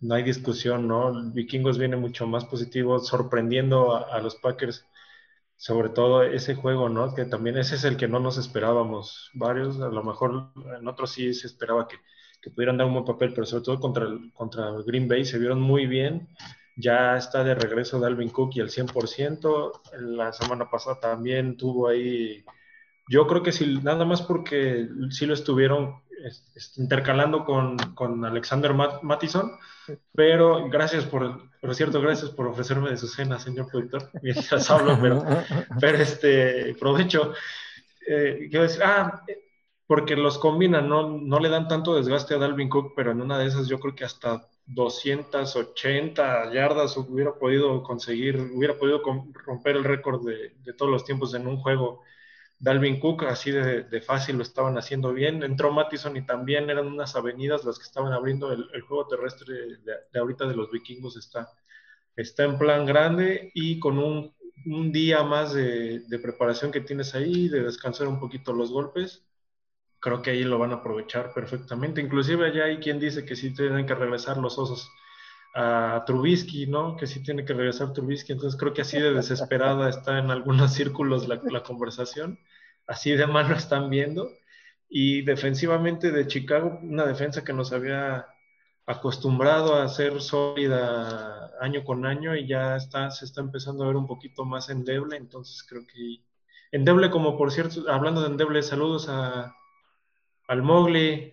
no 0.01 0.15
hay 0.15 0.23
discusión, 0.23 0.89
¿no? 0.89 1.31
Vikingos 1.33 1.79
viene 1.79 1.97
mucho 1.97 2.27
más 2.27 2.45
positivo, 2.45 2.99
sorprendiendo 2.99 3.95
a, 3.95 4.19
los 4.21 4.37
Packers, 4.37 4.85
sobre 5.57 5.89
todo 5.91 6.23
ese 6.23 6.55
juego, 6.55 6.89
¿no? 6.89 7.15
Que 7.15 7.25
también 7.25 7.59
ese 7.59 7.77
es 7.77 7.85
el 7.85 7.97
que 7.97 8.09
no 8.09 8.21
nos 8.21 8.39
esperábamos 8.39 9.31
varios, 9.35 9.81
a 9.81 9.89
lo 9.89 10.03
mejor 10.03 10.53
en 10.79 10.89
otros 10.89 11.13
sí 11.13 11.33
se 11.35 11.47
esperaba 11.47 11.89
que, 11.89 11.97
que 12.43 12.51
pudieran 12.51 12.77
dar 12.77 12.87
un 12.87 12.95
buen 12.95 13.05
papel, 13.05 13.33
pero 13.35 13.47
sobre 13.47 13.65
todo 13.65 13.81
contra, 13.81 14.07
contra 14.35 14.71
Green 14.87 15.09
Bay 15.09 15.25
se 15.25 15.39
vieron 15.39 15.61
muy 15.61 15.87
bien. 15.87 16.29
Ya 16.77 17.17
está 17.17 17.45
de 17.45 17.55
regreso 17.55 18.01
Dalvin 18.01 18.31
Cook 18.31 18.53
y 18.57 18.61
al 18.61 18.71
100%. 18.71 19.81
La 20.01 20.33
semana 20.33 20.69
pasada 20.69 20.99
también 20.99 21.57
tuvo 21.57 21.89
ahí 21.89 22.45
yo 23.09 23.27
creo 23.27 23.43
que 23.43 23.53
sí, 23.53 23.81
nada 23.83 24.05
más 24.05 24.23
porque 24.23 24.89
sí 25.11 25.27
lo 25.27 25.35
estuvieron 25.35 26.03
intercalando 26.77 27.45
con, 27.45 27.77
con 27.95 28.25
Alexander 28.25 28.73
Mattison, 28.75 29.53
pero 30.15 30.69
gracias 30.69 31.05
por, 31.05 31.51
por 31.61 31.75
cierto, 31.75 32.01
gracias 32.01 32.31
por 32.31 32.47
ofrecerme 32.47 32.91
de 32.91 32.97
su 32.97 33.09
cena, 33.09 33.39
señor 33.39 33.69
productor, 33.71 34.11
mientras 34.23 34.71
hablo, 34.71 34.99
pero, 35.01 35.25
pero 35.81 35.99
este, 35.99 36.75
provecho. 36.79 37.35
Eh, 38.07 38.51
ah, 38.83 39.23
porque 39.87 40.17
los 40.17 40.39
combinan, 40.39 40.89
no, 40.89 41.19
no 41.19 41.41
le 41.41 41.49
dan 41.49 41.69
tanto 41.69 41.95
desgaste 41.95 42.35
a 42.35 42.39
Dalvin 42.39 42.69
Cook, 42.71 42.95
pero 42.97 43.13
en 43.13 43.21
una 43.21 43.39
de 43.39 43.47
esas 43.47 43.69
yo 43.69 43.79
creo 43.79 43.95
que 43.95 44.05
hasta 44.05 44.49
280 44.67 46.53
yardas 46.53 46.97
hubiera 46.97 47.35
podido 47.35 47.83
conseguir, 47.83 48.41
hubiera 48.55 48.75
podido 48.79 49.03
romper 49.45 49.77
el 49.77 49.85
récord 49.85 50.27
de, 50.27 50.55
de 50.65 50.73
todos 50.73 50.91
los 50.91 51.05
tiempos 51.05 51.35
en 51.35 51.47
un 51.47 51.59
juego 51.59 52.01
Dalvin 52.59 53.01
Cook, 53.01 53.25
así 53.25 53.51
de, 53.51 54.01
fácil 54.01 54.37
lo 54.37 54.43
estaban 54.43 54.79
haciendo 54.79 55.13
bien. 55.13 55.43
Entró 55.43 55.73
Mattison 55.73 56.17
y 56.17 56.25
también 56.25 56.71
eran 56.71 56.87
unas 56.87 57.15
avenidas 57.17 57.65
las 57.65 57.79
que 57.79 57.85
estaban 57.85 58.13
abriendo 58.13 58.53
el, 58.53 58.81
juego 58.83 59.07
terrestre 59.07 59.55
de, 60.13 60.19
ahorita 60.19 60.47
de 60.47 60.57
los 60.57 60.71
vikingos. 60.71 61.17
Está, 61.17 61.51
está 62.17 62.45
en 62.45 62.59
plan 62.59 62.87
grande 62.87 63.51
y 63.55 63.79
con 63.79 63.99
un, 63.99 64.35
día 64.93 65.23
más 65.25 65.53
de, 65.53 66.03
preparación 66.23 66.73
que 66.73 66.81
tienes 66.81 67.15
ahí, 67.15 67.49
de 67.49 67.63
descansar 67.65 68.09
un 68.09 68.21
poquito 68.21 68.53
los 68.53 68.71
golpes, 68.71 69.27
creo 70.01 70.23
que 70.23 70.31
ahí 70.31 70.45
lo 70.45 70.59
van 70.59 70.73
a 70.73 70.77
aprovechar 70.77 71.35
perfectamente. 71.35 72.01
Inclusive 72.01 72.47
allá 72.47 72.65
hay 72.65 72.79
quien 72.79 72.99
dice 73.01 73.25
que 73.27 73.37
sí 73.37 73.55
tienen 73.55 73.87
que 73.87 73.95
regresar 73.95 74.39
los 74.39 74.59
osos 74.59 74.91
a 75.55 76.03
Trubisky, 76.07 76.67
¿no? 76.67 76.97
Que 76.97 77.07
sí 77.07 77.23
tiene 77.23 77.45
que 77.45 77.55
regresar 77.55 77.93
Trubisky, 77.93 78.33
entonces 78.33 78.59
creo 78.59 78.75
que 78.75 78.83
así 78.83 79.01
de 79.01 79.13
desesperada 79.13 79.89
está 79.89 80.19
en 80.19 80.31
algunos 80.31 80.73
círculos 80.75 81.29
la, 81.29 81.63
conversación, 81.63 82.39
así 82.87 83.13
de 83.13 83.27
mano 83.27 83.55
están 83.55 83.89
viendo. 83.91 84.31
Y 84.89 85.23
defensivamente 85.23 86.13
de 86.13 86.27
Chicago, 86.27 86.79
una 86.83 87.07
defensa 87.07 87.45
que 87.45 87.53
nos 87.53 87.73
había 87.73 88.27
acostumbrado 88.87 89.77
a 89.77 89.89
ser 89.89 90.21
sólida 90.21 91.53
año 91.61 91.85
con 91.85 92.05
año 92.05 92.37
y 92.37 92.47
ya 92.47 92.77
está, 92.77 93.11
se 93.11 93.25
está 93.25 93.41
empezando 93.41 93.85
a 93.85 93.87
ver 93.89 93.97
un 93.97 94.07
poquito 94.07 94.45
más 94.45 94.69
endeble, 94.69 95.17
entonces 95.17 95.65
creo 95.69 95.87
que 95.87 96.23
endeble 96.71 97.11
como 97.11 97.39
por 97.39 97.51
cierto, 97.53 97.91
hablando 97.91 98.21
de 98.21 98.29
endeble, 98.29 98.63
saludos 98.63 99.09
a, 99.09 99.57
al 100.49 100.63
Mowgli, 100.63 101.33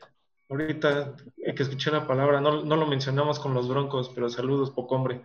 Ahorita 0.51 1.15
que 1.55 1.63
escuché 1.63 1.91
la 1.91 2.07
palabra, 2.07 2.41
no, 2.41 2.61
lo 2.63 2.85
mencionamos 2.87 3.39
con 3.39 3.53
los 3.53 3.67
broncos, 3.67 4.11
pero 4.13 4.29
saludos, 4.29 4.71
poco 4.71 4.95
hombre. 4.95 5.21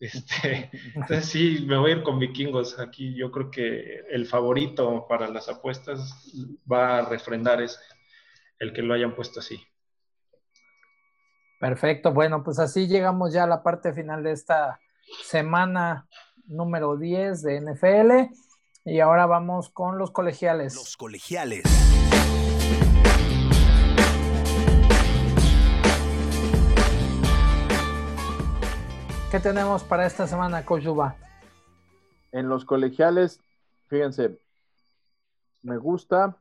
Este, 0.00 0.70
entonces 0.94 1.26
sí, 1.26 1.64
me 1.66 1.76
voy 1.76 1.90
a 1.90 1.94
ir 1.96 2.02
con 2.02 2.18
vikingos. 2.18 2.78
Aquí 2.78 3.14
yo 3.14 3.30
creo 3.30 3.50
que 3.50 4.02
el 4.10 4.26
favorito 4.26 5.06
para 5.08 5.28
las 5.28 5.48
apuestas 5.48 6.32
va 6.70 6.98
a 6.98 7.08
refrendar 7.08 7.62
es 7.62 7.78
el 8.58 8.72
que 8.72 8.82
lo 8.82 8.94
hayan 8.94 9.14
puesto 9.14 9.40
así. 9.40 9.60
Perfecto, 11.60 12.12
bueno, 12.12 12.44
pues 12.44 12.60
así 12.60 12.86
llegamos 12.86 13.32
ya 13.32 13.44
a 13.44 13.48
la 13.48 13.62
parte 13.62 13.92
final 13.92 14.22
de 14.22 14.32
esta 14.32 14.80
semana 15.24 16.06
número 16.46 16.96
10 16.96 17.42
de 17.42 17.60
NFL 17.60 18.32
y 18.84 19.00
ahora 19.00 19.26
vamos 19.26 19.68
con 19.68 19.98
los 19.98 20.10
colegiales. 20.10 20.76
Los 20.76 20.96
colegiales. 20.96 21.64
¿Qué 29.30 29.40
tenemos 29.40 29.84
para 29.84 30.06
esta 30.06 30.26
semana, 30.26 30.64
Coach 30.64 30.86
En 32.32 32.48
los 32.48 32.64
colegiales, 32.64 33.42
fíjense, 33.88 34.40
me 35.60 35.76
gusta 35.76 36.38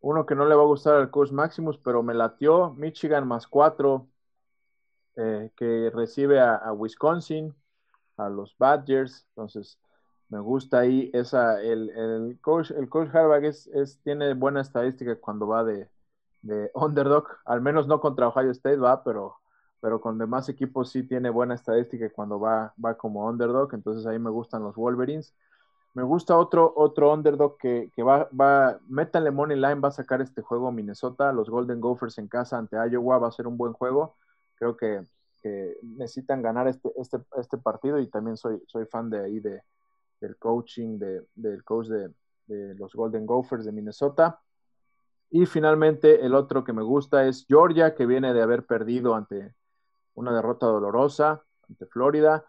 uno 0.00 0.26
que 0.26 0.34
no 0.34 0.44
le 0.44 0.56
va 0.56 0.62
a 0.62 0.66
gustar 0.66 0.96
al 0.96 1.10
Coach 1.10 1.30
Maximus, 1.30 1.78
pero 1.78 2.02
me 2.02 2.14
latió 2.14 2.70
Michigan 2.70 3.28
más 3.28 3.46
cuatro, 3.46 4.08
eh, 5.14 5.52
que 5.54 5.92
recibe 5.94 6.40
a, 6.40 6.72
Wisconsin, 6.72 7.54
a 8.16 8.28
los 8.28 8.58
Badgers. 8.58 9.24
Entonces, 9.28 9.78
me 10.28 10.40
gusta 10.40 10.80
ahí 10.80 11.12
esa, 11.14 11.62
el, 11.62 12.38
coach, 12.40 12.72
el 12.72 12.88
coach 12.88 13.14
Harbaugh 13.14 13.44
es, 13.44 14.00
tiene 14.02 14.34
buena 14.34 14.62
estadística 14.62 15.14
cuando 15.14 15.46
va 15.46 15.62
de, 15.62 15.88
de 16.42 16.72
underdog, 16.74 17.28
al 17.44 17.60
menos 17.60 17.86
no 17.86 18.00
contra 18.00 18.26
Ohio 18.26 18.50
State 18.50 18.78
va, 18.78 19.04
pero 19.04 19.36
pero 19.80 20.00
con 20.00 20.18
demás 20.18 20.48
equipos 20.48 20.90
sí 20.90 21.02
tiene 21.02 21.30
buena 21.30 21.54
estadística 21.54 22.10
cuando 22.10 22.40
va, 22.40 22.74
va 22.84 22.96
como 22.96 23.26
underdog, 23.26 23.72
entonces 23.74 24.06
ahí 24.06 24.18
me 24.18 24.30
gustan 24.30 24.62
los 24.62 24.76
Wolverines. 24.76 25.34
Me 25.94 26.02
gusta 26.02 26.36
otro, 26.36 26.72
otro 26.76 27.12
underdog 27.12 27.56
que, 27.58 27.90
va, 28.02 28.28
va, 28.38 28.78
métanle 28.88 29.30
money 29.30 29.56
line, 29.56 29.80
va 29.80 29.88
a 29.88 29.92
sacar 29.92 30.20
este 30.20 30.42
juego 30.42 30.70
Minnesota, 30.70 31.32
los 31.32 31.50
Golden 31.50 31.80
Gophers 31.80 32.18
en 32.18 32.28
casa 32.28 32.58
ante 32.58 32.76
Iowa, 32.76 33.18
va 33.18 33.28
a 33.28 33.32
ser 33.32 33.46
un 33.46 33.56
buen 33.56 33.72
juego. 33.72 34.16
Creo 34.54 34.76
que, 34.76 35.02
necesitan 35.82 36.42
ganar 36.42 36.68
este, 36.68 36.92
este, 36.96 37.18
este, 37.38 37.56
partido 37.56 37.98
y 37.98 38.06
también 38.08 38.36
soy, 38.36 38.62
soy 38.66 38.84
fan 38.84 39.08
de 39.08 39.24
ahí 39.24 39.40
de, 39.40 39.62
del 40.20 40.36
coaching 40.36 40.98
de, 40.98 41.24
del 41.34 41.64
coach 41.64 41.86
de, 41.86 42.12
de 42.46 42.74
los 42.74 42.94
Golden 42.94 43.24
Gophers 43.24 43.64
de 43.64 43.72
Minnesota. 43.72 44.40
Y 45.30 45.46
finalmente 45.46 46.24
el 46.24 46.34
otro 46.34 46.64
que 46.64 46.72
me 46.72 46.82
gusta 46.82 47.26
es 47.26 47.44
Georgia, 47.46 47.94
que 47.94 48.06
viene 48.06 48.32
de 48.34 48.42
haber 48.42 48.66
perdido 48.66 49.14
ante, 49.14 49.54
una 50.18 50.34
derrota 50.34 50.66
dolorosa 50.66 51.42
ante 51.68 51.86
Florida. 51.86 52.44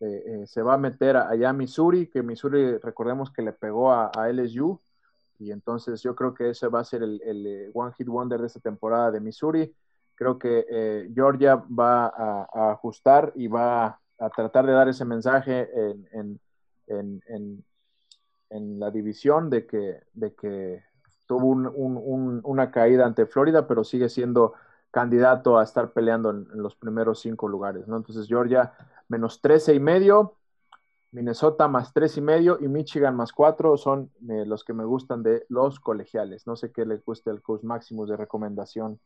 Eh, 0.00 0.24
eh, 0.26 0.46
se 0.46 0.62
va 0.62 0.74
a 0.74 0.78
meter 0.78 1.16
allá 1.16 1.50
a 1.50 1.52
Missouri, 1.52 2.08
que 2.08 2.22
Missouri 2.22 2.78
recordemos 2.78 3.30
que 3.30 3.42
le 3.42 3.52
pegó 3.52 3.92
a, 3.92 4.10
LSU, 4.28 4.80
y 5.38 5.52
entonces 5.52 6.02
yo 6.02 6.14
creo 6.16 6.34
que 6.34 6.50
ese 6.50 6.66
va 6.68 6.80
a 6.80 6.84
ser 6.84 7.02
el, 7.02 7.20
eh, 7.24 7.70
One 7.72 7.92
Hit 7.96 8.08
Wonder 8.08 8.40
de 8.40 8.48
esta 8.48 8.60
temporada 8.60 9.10
de 9.12 9.20
Missouri. 9.20 9.74
Creo 10.16 10.38
que 10.38 11.10
Georgia 11.12 11.56
va 11.56 12.06
a, 12.06 12.70
ajustar 12.72 13.32
y 13.34 13.48
va 13.48 13.98
a 14.18 14.30
tratar 14.30 14.64
de 14.64 14.72
dar 14.72 14.88
ese 14.88 15.04
mensaje 15.04 15.68
en, 16.12 16.38
la 18.78 18.90
división 18.92 19.50
de 19.50 19.66
que, 19.66 20.02
de 20.12 20.34
que 20.34 20.84
tuvo 21.26 21.48
una 21.48 22.70
caída 22.70 23.06
ante 23.06 23.26
Florida, 23.26 23.66
pero 23.66 23.82
sigue 23.82 24.08
siendo 24.08 24.54
candidato 24.94 25.58
a 25.58 25.64
estar 25.64 25.92
peleando 25.92 26.30
en, 26.30 26.46
los 26.54 26.76
primeros 26.76 27.18
cinco 27.18 27.48
lugares, 27.48 27.88
¿no? 27.88 27.96
Entonces 27.96 28.28
Georgia 28.28 28.72
menos 29.08 29.40
13 29.40 29.74
y 29.74 29.80
medio, 29.80 30.36
Minnesota 31.10 31.66
más 31.66 31.92
tres 31.92 32.16
y 32.16 32.20
medio 32.20 32.58
y 32.60 32.68
Michigan 32.68 33.16
más 33.16 33.32
cuatro 33.32 33.76
son 33.76 34.12
eh, 34.30 34.44
los 34.46 34.62
que 34.62 34.72
me 34.72 34.84
gustan 34.84 35.24
de 35.24 35.46
los 35.48 35.80
colegiales. 35.80 36.46
No 36.46 36.54
sé 36.54 36.70
qué 36.70 36.84
le 36.84 36.98
guste 36.98 37.30
al 37.30 37.42
coach 37.42 37.64
Maximus 37.64 38.08
de 38.08 38.16
recomendación. 38.16 39.00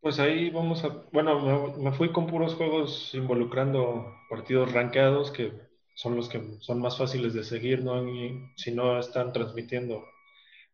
Pues 0.00 0.18
ahí 0.18 0.50
vamos 0.50 0.84
a, 0.84 0.88
bueno, 1.12 1.76
me, 1.78 1.92
fui 1.92 2.10
con 2.10 2.26
puros 2.26 2.56
juegos 2.56 3.14
involucrando 3.14 4.06
partidos 4.28 4.72
rankeados 4.72 5.30
que 5.30 5.52
son 5.94 6.16
los 6.16 6.28
que 6.28 6.58
son 6.60 6.80
más 6.80 6.98
fáciles 6.98 7.32
de 7.32 7.44
seguir, 7.44 7.84
¿no? 7.84 8.02
si 8.56 8.72
no 8.72 8.98
están 8.98 9.32
transmitiendo 9.32 10.02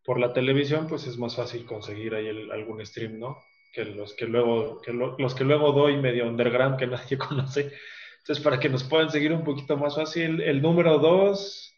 por 0.06 0.20
la 0.20 0.32
televisión, 0.32 0.86
pues 0.88 1.06
es 1.08 1.18
más 1.18 1.34
fácil 1.34 1.66
conseguir 1.66 2.14
ahí 2.14 2.28
algún 2.28 2.84
stream, 2.86 3.18
¿no? 3.18 3.42
Que 3.72 3.84
los 3.84 4.14
que 4.14 4.26
luego, 4.26 4.80
que 4.80 4.92
los 4.92 5.34
que 5.34 5.44
luego 5.44 5.72
doy 5.72 5.96
medio 5.96 6.28
underground 6.28 6.78
que 6.78 6.86
nadie 6.86 7.18
conoce. 7.18 7.72
Entonces, 8.18 8.42
para 8.42 8.60
que 8.60 8.68
nos 8.68 8.84
puedan 8.84 9.10
seguir 9.10 9.32
un 9.32 9.44
poquito 9.44 9.76
más 9.76 9.96
fácil, 9.96 10.40
el 10.40 10.62
número 10.62 10.98
2, 10.98 11.74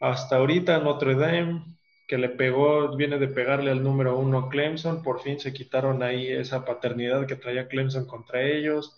hasta 0.00 0.36
ahorita 0.36 0.78
Notre 0.78 1.14
Dame, 1.14 1.64
que 2.08 2.18
le 2.18 2.30
pegó, 2.30 2.96
viene 2.96 3.18
de 3.18 3.28
pegarle 3.28 3.70
al 3.70 3.84
número 3.84 4.18
uno 4.18 4.48
Clemson, 4.48 5.02
por 5.02 5.20
fin 5.20 5.38
se 5.38 5.52
quitaron 5.52 6.02
ahí 6.02 6.26
esa 6.26 6.64
paternidad 6.64 7.26
que 7.26 7.36
traía 7.36 7.68
Clemson 7.68 8.06
contra 8.06 8.42
ellos, 8.42 8.96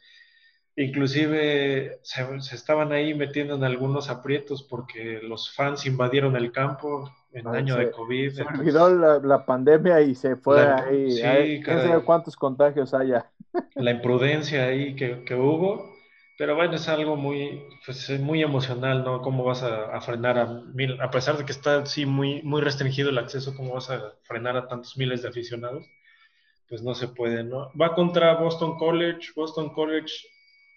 inclusive 0.77 2.01
se, 2.03 2.55
estaban 2.55 2.93
ahí 2.93 3.13
metiendo 3.13 3.55
en 3.55 3.65
algunos 3.65 4.09
aprietos 4.09 4.63
porque 4.63 5.21
los 5.23 5.55
fans 5.55 5.85
invadieron 5.85 6.37
el 6.37 6.53
campo 6.53 7.13
en 7.33 7.47
ah, 7.47 7.53
año 7.53 7.77
de 7.77 7.91
COVID. 7.91 8.33
Se 8.33 8.43
olvidó 8.43 9.21
la, 9.21 9.45
pandemia 9.45 10.01
y 10.01 10.15
se 10.15 10.37
fue 10.37 10.67
ahí, 10.67 11.13
sí, 11.13 11.61
no 11.67 11.81
sé 11.81 12.05
cuántos 12.05 12.37
contagios 12.37 12.95
haya. 12.95 13.27
La 13.75 13.91
imprudencia 13.91 14.65
ahí 14.65 14.97
que, 14.97 15.25
que 15.25 15.35
hubo 15.35 15.93
pero 16.43 16.57
bueno, 16.57 16.75
es 16.75 16.89
algo 16.89 17.15
muy, 17.15 17.63
pues, 17.87 18.09
muy 18.19 18.43
emocional, 18.43 19.05
¿no? 19.05 19.23
¿Cómo 19.23 19.45
vas 19.45 19.63
a, 19.63 20.01
frenar 20.01 20.39
a 20.39 20.47
mil, 20.75 21.01
a 21.01 21.09
pesar 21.09 21.37
de 21.37 21.45
que 21.45 21.53
está 21.53 21.87
sí 21.87 22.05
muy, 22.05 22.43
muy 22.43 22.61
restringido 22.61 23.11
el 23.11 23.19
acceso, 23.19 23.55
cómo 23.55 23.75
vas 23.75 23.91
a 23.91 24.15
frenar 24.25 24.57
a 24.57 24.67
tantos 24.67 24.97
miles 24.97 25.23
de 25.23 25.29
aficionados? 25.29 25.87
Pues 26.69 26.83
no 26.83 26.97
se 26.97 27.07
puede, 27.07 27.45
¿no? 27.45 27.71
Va 27.81 27.95
contra 27.95 28.35
Boston 28.35 28.77
College, 28.77 29.29
Boston 29.37 29.73
College, 29.73 30.13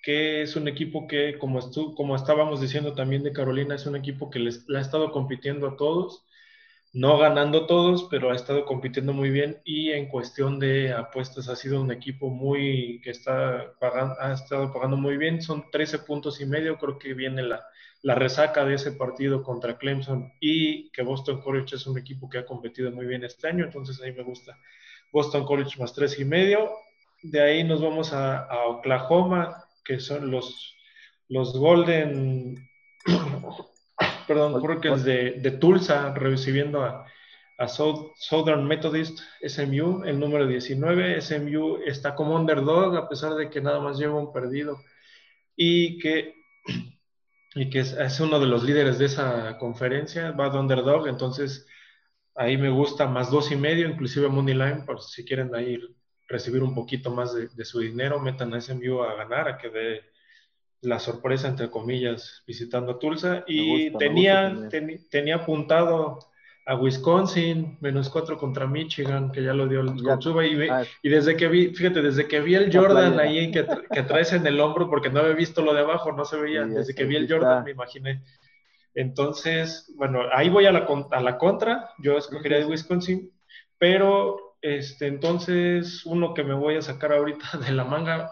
que 0.03 0.43
es 0.43 0.55
un 0.55 0.67
equipo 0.67 1.07
que, 1.07 1.39
como, 1.39 1.57
estu 1.57 1.95
como 1.95 2.15
estábamos 2.15 2.61
diciendo 2.61 2.93
también 2.93 3.23
de 3.23 3.33
Carolina, 3.33 3.73
es 3.73 3.87
un 3.87 3.95
equipo 3.95 4.29
que 4.29 4.37
les, 4.37 4.69
le 4.69 4.77
ha 4.77 4.81
estado 4.81 5.11
compitiendo 5.11 5.67
a 5.67 5.77
todos 5.77 6.25
no 6.95 7.17
ganando 7.17 7.65
todos, 7.65 8.07
pero 8.09 8.31
ha 8.31 8.35
estado 8.35 8.63
compitiendo 8.63 9.11
muy 9.11 9.29
bien 9.29 9.61
y 9.65 9.91
en 9.91 10.07
cuestión 10.07 10.59
de 10.59 10.93
apuestas 10.93 11.49
ha 11.49 11.55
sido 11.57 11.81
un 11.81 11.91
equipo 11.91 12.29
muy 12.29 13.01
que 13.03 13.09
está 13.09 13.73
pagando, 13.81 14.15
ha 14.21 14.31
estado 14.31 14.71
pagando 14.71 14.95
muy 14.95 15.17
bien, 15.17 15.41
son 15.41 15.69
13 15.69 15.99
puntos 15.99 16.39
y 16.39 16.45
medio, 16.45 16.77
creo 16.77 16.97
que 16.97 17.13
viene 17.13 17.43
la, 17.43 17.67
resaca 18.15 18.63
de 18.63 18.75
ese 18.75 18.93
partido 18.93 19.43
contra 19.43 19.77
Clemson 19.77 20.31
y 20.39 20.89
que 20.91 21.01
Boston 21.01 21.41
College 21.41 21.75
es 21.75 21.85
un 21.85 21.97
equipo 21.97 22.29
que 22.29 22.37
ha 22.37 22.45
competido 22.45 22.89
muy 22.91 23.05
bien 23.05 23.25
este 23.25 23.49
año, 23.49 23.65
entonces 23.65 24.01
ahí 24.01 24.13
me 24.13 24.23
gusta 24.23 24.57
Boston 25.11 25.43
College 25.43 25.77
más 25.77 25.93
tres 25.93 26.17
y 26.17 26.23
medio, 26.23 26.71
de 27.23 27.41
ahí 27.41 27.65
nos 27.65 27.81
vamos 27.81 28.13
a, 28.13 28.45
a 28.45 28.67
Oklahoma, 28.67 29.65
que 29.83 29.99
son 29.99 30.31
los, 30.31 30.77
los 31.27 31.57
Golden 31.57 32.69
perdón, 34.27 34.61
creo 34.61 34.81
que 34.81 34.89
es 34.91 35.03
de, 35.03 35.57
Tulsa, 35.59 36.13
recibiendo 36.13 36.83
a, 36.83 37.07
Southern 37.67 38.67
Methodist 38.67 39.19
SMU, 39.41 40.03
el 40.03 40.19
número 40.19 40.45
19. 40.45 41.21
SMU 41.21 41.77
está 41.85 42.13
como 42.13 42.35
underdog, 42.35 42.97
a 42.97 43.07
pesar 43.07 43.33
de 43.35 43.49
que 43.49 43.61
nada 43.61 43.79
más 43.79 43.97
lleva 43.97 44.19
un 44.19 44.33
perdido 44.33 44.81
y 45.55 45.97
que, 45.99 46.35
y 47.55 47.69
que 47.69 47.79
es, 47.79 48.19
uno 48.19 48.39
de 48.39 48.47
los 48.47 48.63
líderes 48.63 48.99
de 48.99 49.05
esa 49.05 49.57
conferencia, 49.57 50.31
va 50.31 50.49
de 50.49 50.59
underdog, 50.59 51.07
entonces 51.07 51.65
ahí 52.35 52.57
me 52.57 52.69
gusta 52.69 53.07
más 53.07 53.31
dos 53.31 53.51
y 53.51 53.55
medio, 53.55 53.87
inclusive 53.87 54.27
Money 54.27 54.55
Line, 54.55 54.83
por 54.85 55.01
si 55.01 55.23
quieren 55.23 55.55
ahí 55.55 55.79
recibir 56.27 56.61
un 56.61 56.75
poquito 56.75 57.09
más 57.09 57.33
de, 57.33 57.47
de 57.47 57.65
su 57.65 57.79
dinero, 57.79 58.19
metan 58.19 58.53
a 58.53 58.59
SMU 58.59 59.01
a 59.01 59.15
ganar, 59.15 59.47
a 59.47 59.57
que 59.57 59.69
dé 59.69 60.14
la 60.85 60.99
sorpresa, 60.99 61.47
entre 61.47 61.69
comillas, 61.69 62.43
visitando 62.47 62.93
a 62.93 62.99
Tulsa. 62.99 63.43
Y 63.47 63.91
tenía, 63.97 64.69
tenía 65.09 65.35
apuntado 65.35 66.19
a 66.67 66.75
Wisconsin, 66.75 67.77
menos 67.79 68.09
cuatro 68.09 68.37
contra 68.37 68.65
Michigan, 68.65 69.31
que 69.31 69.43
ya 69.43 69.53
lo 69.53 69.67
dio 69.67 69.81
el 69.81 69.95
Y, 69.97 70.69
ah, 70.69 70.83
y, 71.03 71.09
desde 71.09 71.35
que 71.35 71.47
vi, 71.47 71.67
fíjate, 71.75 72.01
desde 72.01 72.27
que 72.27 72.39
vi 72.39 72.55
el 72.55 72.75
Jordan 72.75 73.19
ahí 73.19 73.51
que, 73.51 73.67
que, 73.91 74.01
traes 74.01 74.33
en 74.33 74.47
el 74.47 74.59
hombro, 74.59 74.89
porque 74.89 75.11
no 75.11 75.19
había 75.19 75.35
visto 75.35 75.61
lo 75.61 75.73
de 75.73 75.81
abajo, 75.81 76.11
no 76.11 76.25
se 76.25 76.37
veía. 76.37 76.65
desde 76.65 76.95
que 76.95 77.03
vi 77.03 77.17
el 77.17 77.31
Jordan 77.31 77.63
me 77.63 77.71
imaginé. 77.71 78.23
Entonces, 78.95 79.93
bueno, 79.95 80.21
ahí 80.33 80.49
voy 80.49 80.65
a 80.65 80.71
la, 80.71 80.87
a 81.11 81.21
la 81.21 81.37
contra. 81.37 81.89
Yo 81.99 82.17
escogería 82.17 82.59
de 82.59 82.65
Wisconsin, 82.65 83.31
pero 83.77 84.57
este, 84.61 85.05
entonces 85.05 86.03
uno 86.05 86.33
que 86.33 86.43
me 86.43 86.55
voy 86.55 86.77
a 86.77 86.81
sacar 86.81 87.13
ahorita 87.13 87.57
de 87.65 87.73
la 87.73 87.83
manga 87.83 88.31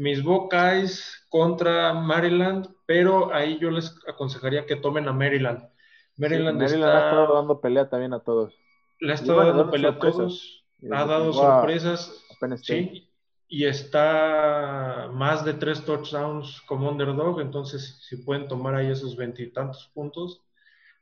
mis 0.00 0.22
Buckeyes 0.22 1.26
contra 1.28 1.92
Maryland, 1.92 2.74
pero 2.86 3.34
ahí 3.34 3.58
yo 3.60 3.70
les 3.70 3.94
aconsejaría 4.08 4.64
que 4.64 4.76
tomen 4.76 5.06
a 5.08 5.12
Maryland. 5.12 5.68
Maryland, 6.16 6.62
ha 6.62 6.64
estado 6.64 7.34
dando 7.34 7.60
pelea 7.60 7.90
también 7.90 8.14
a 8.14 8.20
todos. 8.20 8.54
Le 8.98 9.12
ha 9.12 9.14
estado 9.16 9.44
dando 9.44 9.70
pelea 9.70 9.90
a 9.90 9.98
todos. 9.98 10.64
Ha 10.90 11.04
dado 11.04 11.34
sorpresas. 11.34 12.24
Sí, 12.62 13.10
y 13.46 13.66
está 13.66 15.10
más 15.12 15.44
de 15.44 15.52
tres 15.52 15.84
touchdowns 15.84 16.62
como 16.62 16.88
underdog, 16.88 17.42
entonces 17.42 17.98
si 18.08 18.16
pueden 18.16 18.48
tomar 18.48 18.76
ahí 18.76 18.90
esos 18.90 19.16
veintitantos 19.16 19.90
puntos, 19.92 20.40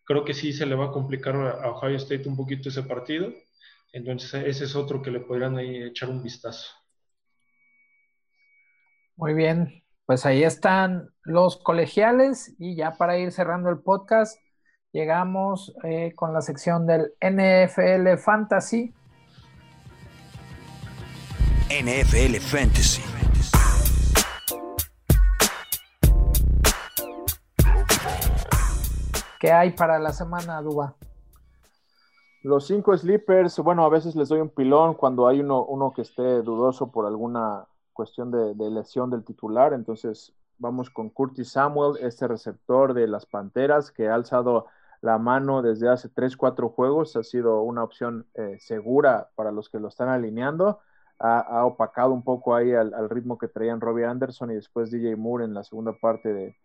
creo 0.02 0.24
que 0.24 0.34
sí 0.34 0.52
se 0.52 0.66
le 0.66 0.74
va 0.74 0.86
a 0.86 0.92
complicar 0.92 1.36
a 1.36 1.70
Ohio 1.70 1.96
State 1.98 2.28
un 2.28 2.36
poquito 2.36 2.68
ese 2.68 2.82
partido. 2.82 3.32
Entonces 3.92 4.34
ese 4.44 4.64
es 4.64 4.74
otro 4.74 5.02
que 5.02 5.12
le 5.12 5.20
podrían 5.20 5.56
ahí 5.56 5.84
echar 5.84 6.10
un 6.10 6.20
vistazo. 6.20 6.66
Muy 9.18 9.34
bien, 9.34 9.82
pues 10.06 10.24
ahí 10.26 10.44
están 10.44 11.10
los 11.24 11.56
colegiales 11.56 12.54
y 12.56 12.76
ya 12.76 12.92
para 12.92 13.18
ir 13.18 13.32
cerrando 13.32 13.68
el 13.68 13.80
podcast, 13.80 14.40
llegamos 14.92 15.74
eh, 15.82 16.12
con 16.14 16.32
la 16.32 16.40
sección 16.40 16.86
del 16.86 17.14
NFL 17.20 18.16
Fantasy. 18.16 18.94
NFL 21.68 22.36
Fantasy. 22.36 23.02
¿Qué 29.40 29.50
hay 29.50 29.72
para 29.72 29.98
la 29.98 30.12
semana, 30.12 30.62
Duba? 30.62 30.94
Los 32.44 32.68
cinco 32.68 32.96
sleepers, 32.96 33.58
bueno, 33.58 33.84
a 33.84 33.88
veces 33.88 34.14
les 34.14 34.28
doy 34.28 34.38
un 34.38 34.50
pilón 34.50 34.94
cuando 34.94 35.26
hay 35.26 35.40
uno, 35.40 35.64
uno 35.64 35.92
que 35.92 36.02
esté 36.02 36.22
dudoso 36.42 36.92
por 36.92 37.04
alguna 37.04 37.66
cuestión 37.98 38.30
de, 38.30 38.70
lesión 38.70 39.10
del 39.10 39.24
titular. 39.24 39.72
Entonces 39.72 40.32
vamos 40.56 40.88
con 40.88 41.10
Curtis 41.10 41.50
Samuel, 41.50 41.98
este 42.00 42.28
receptor 42.28 42.94
de 42.94 43.08
las 43.08 43.26
Panteras 43.26 43.90
que 43.90 44.06
ha 44.06 44.14
alzado 44.14 44.66
la 45.00 45.18
mano 45.18 45.62
desde 45.62 45.88
hace 45.88 46.08
3, 46.08 46.36
4 46.36 46.68
juegos. 46.68 47.16
Ha 47.16 47.24
sido 47.24 47.60
una 47.62 47.82
opción 47.82 48.24
eh, 48.34 48.56
segura 48.60 49.30
para 49.34 49.50
los 49.50 49.68
que 49.68 49.80
lo 49.80 49.88
están 49.88 50.10
alineando. 50.10 50.78
Ha, 51.18 51.64
opacado 51.64 52.12
un 52.12 52.22
poco 52.22 52.54
ahí 52.54 52.72
al, 52.72 53.10
ritmo 53.10 53.36
que 53.36 53.48
traían 53.48 53.80
Robbie 53.80 54.04
Anderson 54.04 54.52
y 54.52 54.54
después 54.54 54.92
DJ 54.92 55.16
Moore 55.16 55.46
en 55.46 55.54
la 55.54 55.64
segunda 55.64 55.92
parte 55.92 56.32
de 56.32 56.56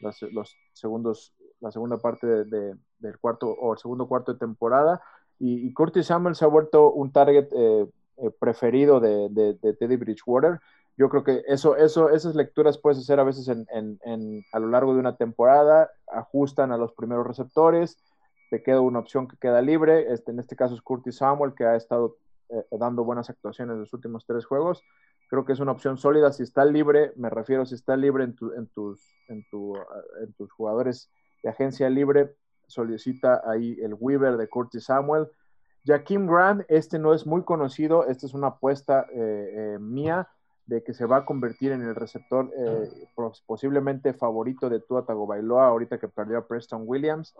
los, 0.00 0.54
segundos, 0.74 1.32
la 1.60 1.70
segunda 1.70 1.96
parte 1.96 2.26
de, 2.26 2.76
del 2.98 3.18
cuarto 3.18 3.48
o 3.48 3.72
el 3.72 3.78
segundo 3.78 4.06
cuarto 4.06 4.34
de 4.34 4.38
temporada. 4.38 5.00
Y, 5.38 5.72
Curtis 5.72 6.08
Samuel 6.08 6.34
se 6.34 6.44
ha 6.44 6.48
vuelto 6.48 6.92
un 6.92 7.10
target 7.10 7.48
eh, 7.52 7.86
eh, 8.18 8.30
preferido 8.38 9.00
de, 9.00 9.30
de, 9.30 9.72
Teddy 9.72 9.96
Bridgewater 9.96 10.60
yo 10.96 11.08
creo 11.08 11.24
que 11.24 11.42
eso, 11.46 11.76
eso, 11.76 12.10
esas 12.10 12.34
lecturas 12.34 12.78
puedes 12.78 12.98
hacer 12.98 13.18
a 13.18 13.24
veces 13.24 13.48
en, 13.48 13.66
en, 13.70 14.44
a 14.52 14.58
lo 14.58 14.68
largo 14.68 14.94
de 14.94 15.00
una 15.00 15.16
temporada, 15.16 15.90
ajustan 16.06 16.72
a 16.72 16.76
los 16.76 16.92
primeros 16.92 17.26
receptores, 17.26 17.98
te 18.50 18.62
queda 18.62 18.80
una 18.80 18.98
opción 18.98 19.26
que 19.26 19.36
queda 19.38 19.62
libre, 19.62 20.12
este, 20.12 20.32
en 20.32 20.38
este 20.38 20.56
caso 20.56 20.74
es 20.74 20.82
Curtis 20.82 21.16
Samuel, 21.16 21.54
que 21.54 21.64
ha 21.64 21.76
estado 21.76 22.16
eh, 22.50 22.64
dando 22.72 23.04
buenas 23.04 23.30
actuaciones 23.30 23.74
en 23.74 23.80
los 23.80 23.92
últimos 23.94 24.26
tres 24.26 24.44
juegos, 24.44 24.84
creo 25.28 25.46
que 25.46 25.54
es 25.54 25.60
una 25.60 25.72
opción 25.72 25.96
sólida, 25.96 26.30
si 26.32 26.42
está 26.42 26.64
libre, 26.66 27.12
me 27.16 27.30
refiero 27.30 27.64
si 27.64 27.74
está 27.74 27.96
libre 27.96 28.24
en, 28.24 28.36
tu, 28.36 28.52
en, 28.52 28.66
tus, 28.66 29.00
en, 29.28 29.46
tu, 29.50 29.74
en 30.20 30.32
tus 30.34 30.52
jugadores 30.52 31.10
de 31.42 31.48
agencia 31.48 31.88
libre, 31.88 32.34
solicita 32.66 33.42
ahí 33.46 33.78
el 33.82 33.94
Weaver 33.98 34.36
de 34.36 34.48
Curtis 34.48 34.84
Samuel, 34.84 35.28
Jaquim 35.84 36.26
Grant, 36.26 36.64
este 36.68 36.98
no 36.98 37.12
es 37.12 37.26
muy 37.26 37.42
conocido, 37.42 38.06
esta 38.06 38.26
es 38.26 38.34
una 38.34 38.48
apuesta 38.48 39.06
eh, 39.12 39.74
eh, 39.74 39.78
mía, 39.80 40.28
de 40.66 40.82
que 40.82 40.94
se 40.94 41.06
va 41.06 41.18
a 41.18 41.24
convertir 41.24 41.72
en 41.72 41.82
el 41.82 41.94
receptor 41.94 42.50
eh, 42.56 42.88
posiblemente 43.46 44.12
favorito 44.14 44.68
de 44.68 44.80
Tua 44.80 45.04
Tagovailoa 45.04 45.66
ahorita 45.66 45.98
que 45.98 46.08
perdió 46.08 46.38
a 46.38 46.46
Preston 46.46 46.82
Williams. 46.86 47.34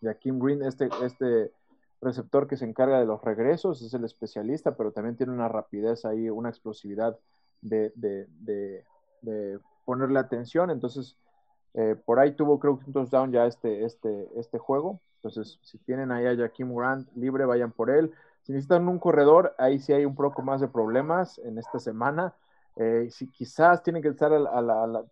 Y 0.00 0.08
a 0.08 0.14
Kim 0.14 0.38
Green, 0.38 0.62
este, 0.62 0.88
este 1.02 1.50
receptor 2.00 2.46
que 2.46 2.56
se 2.56 2.64
encarga 2.64 3.00
de 3.00 3.06
los 3.06 3.22
regresos, 3.22 3.82
es 3.82 3.92
el 3.94 4.04
especialista, 4.04 4.76
pero 4.76 4.92
también 4.92 5.16
tiene 5.16 5.32
una 5.32 5.48
rapidez 5.48 6.04
ahí, 6.04 6.30
una 6.30 6.48
explosividad 6.48 7.18
de, 7.60 8.84
ponerle 9.84 10.18
atención. 10.18 10.70
Entonces, 10.70 11.16
eh, 11.74 11.96
por 12.04 12.18
ahí 12.18 12.32
tuvo 12.32 12.58
creo 12.58 12.78
que 12.78 12.86
un 12.86 12.92
touchdown 12.92 13.32
ya 13.32 13.46
este, 13.46 13.84
este, 13.84 14.28
este 14.36 14.58
juego. 14.58 15.00
Entonces, 15.16 15.58
si 15.62 15.78
tienen 15.78 16.12
ahí 16.12 16.26
a 16.26 16.36
Jaquim 16.36 16.74
Grant 16.74 17.08
libre, 17.16 17.44
vayan 17.44 17.72
por 17.72 17.90
él. 17.90 18.12
Si 18.48 18.52
necesitan 18.54 18.88
un 18.88 18.98
corredor, 18.98 19.54
ahí 19.58 19.78
sí 19.78 19.92
hay 19.92 20.06
un 20.06 20.14
poco 20.14 20.40
más 20.40 20.62
de 20.62 20.68
problemas 20.68 21.38
en 21.44 21.58
esta 21.58 21.78
semana. 21.78 22.34
Eh, 22.76 23.08
si 23.10 23.30
quizás 23.30 23.82
tienen 23.82 24.00
que 24.00 24.08
estar 24.08 24.30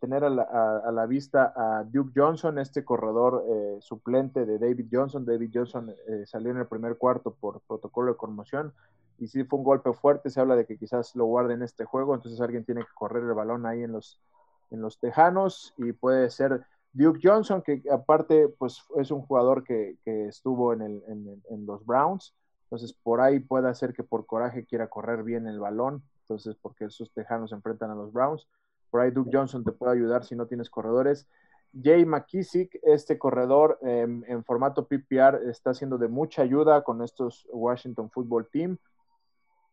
tener 0.01 0.25
a 0.25 0.31
la, 0.31 1.07
vista 1.07 1.53
a 1.55 1.85
Duke 1.85 2.13
Johnson, 2.17 2.59
este 2.59 2.83
corredor 2.83 3.45
eh, 3.47 3.77
suplente 3.83 4.47
de 4.47 4.59
David 4.59 4.87
Johnson. 4.91 5.27
David 5.27 5.51
Johnson 5.53 5.95
eh, 6.09 6.25
salió 6.25 6.51
en 6.51 6.57
el 6.57 6.67
primer 6.67 6.97
cuarto 6.97 7.35
por 7.39 7.61
protocolo 7.61 8.13
de 8.13 8.17
conmoción 8.17 8.73
y 9.19 9.27
sí 9.27 9.45
fue 9.45 9.59
un 9.59 9.67
golpe 9.67 9.93
fuerte. 9.93 10.31
Se 10.31 10.41
habla 10.41 10.57
de 10.57 10.65
que 10.65 10.79
quizás 10.79 11.15
lo 11.15 11.27
guarden 11.27 11.61
este 11.61 11.85
juego, 11.85 12.15
entonces 12.15 12.41
alguien 12.41 12.65
tiene 12.65 12.81
que 12.81 12.95
correr 12.95 13.23
el 13.23 13.35
balón 13.35 13.67
ahí 13.67 13.83
en 13.83 13.93
los, 13.93 14.19
en 14.71 14.81
los 14.81 14.99
tejanos 14.99 15.75
y 15.77 15.93
puede 15.93 16.31
ser 16.31 16.65
Duke 16.95 17.21
Johnson, 17.23 17.61
que 17.61 17.83
aparte 17.93 18.49
pues 18.49 18.83
es 18.97 19.11
un 19.11 19.21
jugador 19.21 19.63
que, 19.63 19.99
estuvo 20.07 20.73
en, 20.73 20.81
el, 20.81 21.03
en, 21.51 21.67
los 21.67 21.85
Browns, 21.85 22.35
entonces 22.67 22.93
por 22.93 23.21
ahí 23.21 23.39
puede 23.39 23.73
ser 23.75 23.93
que 23.93 24.03
por 24.03 24.27
coraje 24.27 24.65
quiera 24.65 24.89
correr 24.89 25.23
bien 25.23 25.47
el 25.47 25.61
balón, 25.61 26.03
entonces 26.23 26.57
porque 26.61 26.87
esos 26.87 27.13
tejanos 27.13 27.53
enfrentan 27.53 27.91
a 27.93 27.95
los 27.95 28.13
Browns. 28.13 28.49
Por 28.91 29.01
ahí 29.01 29.13
Duke 29.13 29.31
Johnson 29.33 29.63
te 29.63 29.71
puede 29.71 29.93
ayudar 29.93 30.25
si 30.25 30.35
no 30.35 30.47
tienes 30.47 30.69
corredores. 30.69 31.29
Jay 31.81 32.05
McKissick, 32.05 32.81
este 32.83 33.19
corredor 33.19 33.79
em, 33.83 34.25
en 34.27 34.43
formato 34.45 34.89
PPR, 34.89 35.49
está 35.49 35.75
siendo 35.75 35.97
de 35.97 36.09
mucha 36.09 36.43
ayuda 36.43 36.83
con 36.83 37.03
estos 37.03 37.47
Washington 37.53 38.11
Football 38.11 38.49
Team. 38.51 38.79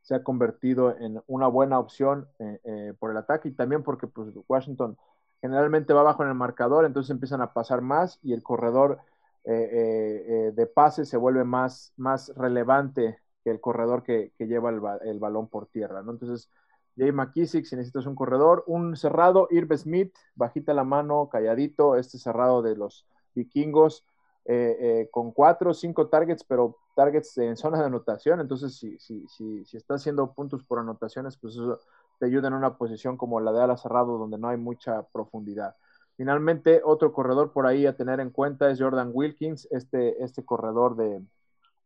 Se 0.02 0.14
ha 0.14 0.24
convertido 0.24 0.96
en 1.00 1.22
una 1.28 1.48
buena 1.48 1.80
opción 1.80 2.28
eh, 2.38 2.60
eh, 2.64 2.94
por 3.00 3.10
el 3.10 3.18
ataque 3.18 3.50
y 3.50 3.54
también 3.54 3.82
porque 3.82 4.06
pues, 4.06 4.30
Washington 4.48 4.98
generalmente 5.42 5.94
va 5.94 6.04
bajo 6.04 6.24
en 6.24 6.30
el 6.30 6.36
marcador, 6.36 6.86
entonces 6.86 7.10
empiezan 7.10 7.42
a 7.42 7.54
pasar 7.54 7.82
más 7.82 8.20
y 8.22 8.34
el 8.34 8.44
corredor 8.44 9.00
eh, 9.46 10.52
de 10.54 10.66
pase 10.68 11.06
se 11.06 11.18
vuelve 11.18 11.44
más, 11.44 11.94
más 11.98 12.32
relevante 12.36 13.20
que 13.44 13.52
el 13.52 13.60
corredor 13.60 14.04
que, 14.04 14.32
lleva 14.40 14.70
el, 14.70 15.20
balón 15.20 15.48
por 15.48 15.68
tierra. 15.68 16.02
¿no? 16.02 16.12
Entonces, 16.12 16.50
Jay 16.98 17.12
McKissick, 17.12 17.66
si 17.66 17.76
necesitas 17.76 18.06
un 18.06 18.16
corredor, 18.16 18.64
un 18.68 18.96
cerrado, 18.96 19.48
Irv 19.52 19.78
Smith, 19.78 20.14
bajita 20.36 20.74
la 20.74 20.84
mano, 20.84 21.30
calladito, 21.30 21.96
este 21.96 22.18
cerrado 22.18 22.62
de 22.62 22.76
los 22.76 23.06
vikingos, 23.36 24.06
eh, 24.46 24.78
eh, 24.80 25.10
con 25.10 25.32
cuatro 25.32 25.72
o 25.72 25.74
cinco 25.74 26.08
targets, 26.08 26.44
pero 26.44 26.78
targets 26.96 27.38
en 27.38 27.56
zona 27.56 27.80
de 27.80 27.86
anotación, 27.86 28.42
entonces 28.42 28.76
si, 28.76 29.00
si, 29.00 29.26
si, 29.28 29.64
si 29.66 29.78
está 29.78 29.96
haciendo 29.96 30.34
puntos 30.34 30.64
por 30.64 30.80
anotaciones, 30.80 31.38
pues 31.38 31.54
eso 31.54 31.80
te 32.20 32.26
ayuda 32.26 32.50
en 32.50 32.54
una 32.54 32.78
posición 32.78 33.18
como 33.18 33.40
la 33.40 33.52
de 33.52 33.62
ala 33.62 33.78
cerrado, 33.78 34.18
donde 34.18 34.38
no 34.38 34.50
hay 34.50 34.58
mucha 34.58 35.04
profundidad. 35.14 35.76
Finalmente, 36.16 36.82
otro 36.84 37.12
corredor 37.12 37.52
por 37.52 37.66
ahí 37.66 37.86
a 37.86 37.96
tener 37.96 38.20
en 38.20 38.30
cuenta 38.30 38.70
es 38.70 38.80
Jordan 38.80 39.12
Wilkins, 39.14 39.68
este, 39.72 40.24
este 40.24 40.46
corredor 40.46 40.96
de, 40.96 41.22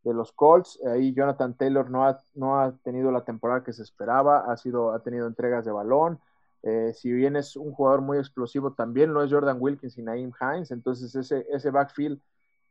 de 0.04 0.14
los 0.14 0.32
Colts. 0.32 0.78
Ahí 0.86 1.14
Jonathan 1.14 1.54
Taylor 1.54 1.90
no 1.90 2.06
ha, 2.06 2.20
no 2.34 2.60
ha 2.60 2.72
tenido 2.82 3.10
la 3.10 3.24
temporada 3.24 3.64
que 3.64 3.72
se 3.72 3.82
esperaba, 3.82 4.40
ha, 4.50 4.56
sido, 4.56 4.92
ha 4.92 5.02
tenido 5.02 5.26
entregas 5.26 5.64
de 5.64 5.72
balón. 5.72 6.20
Eh, 6.62 6.92
si 6.94 7.12
bien 7.12 7.36
es 7.36 7.56
un 7.56 7.72
jugador 7.72 8.00
muy 8.00 8.18
explosivo, 8.18 8.72
también 8.72 9.12
no 9.12 9.22
es 9.22 9.32
Jordan 9.32 9.58
Wilkins 9.60 9.96
y 9.98 10.02
Naeem 10.02 10.32
Hines. 10.40 10.70
Entonces, 10.70 11.14
ese, 11.14 11.46
ese 11.50 11.70
backfield, 11.70 12.20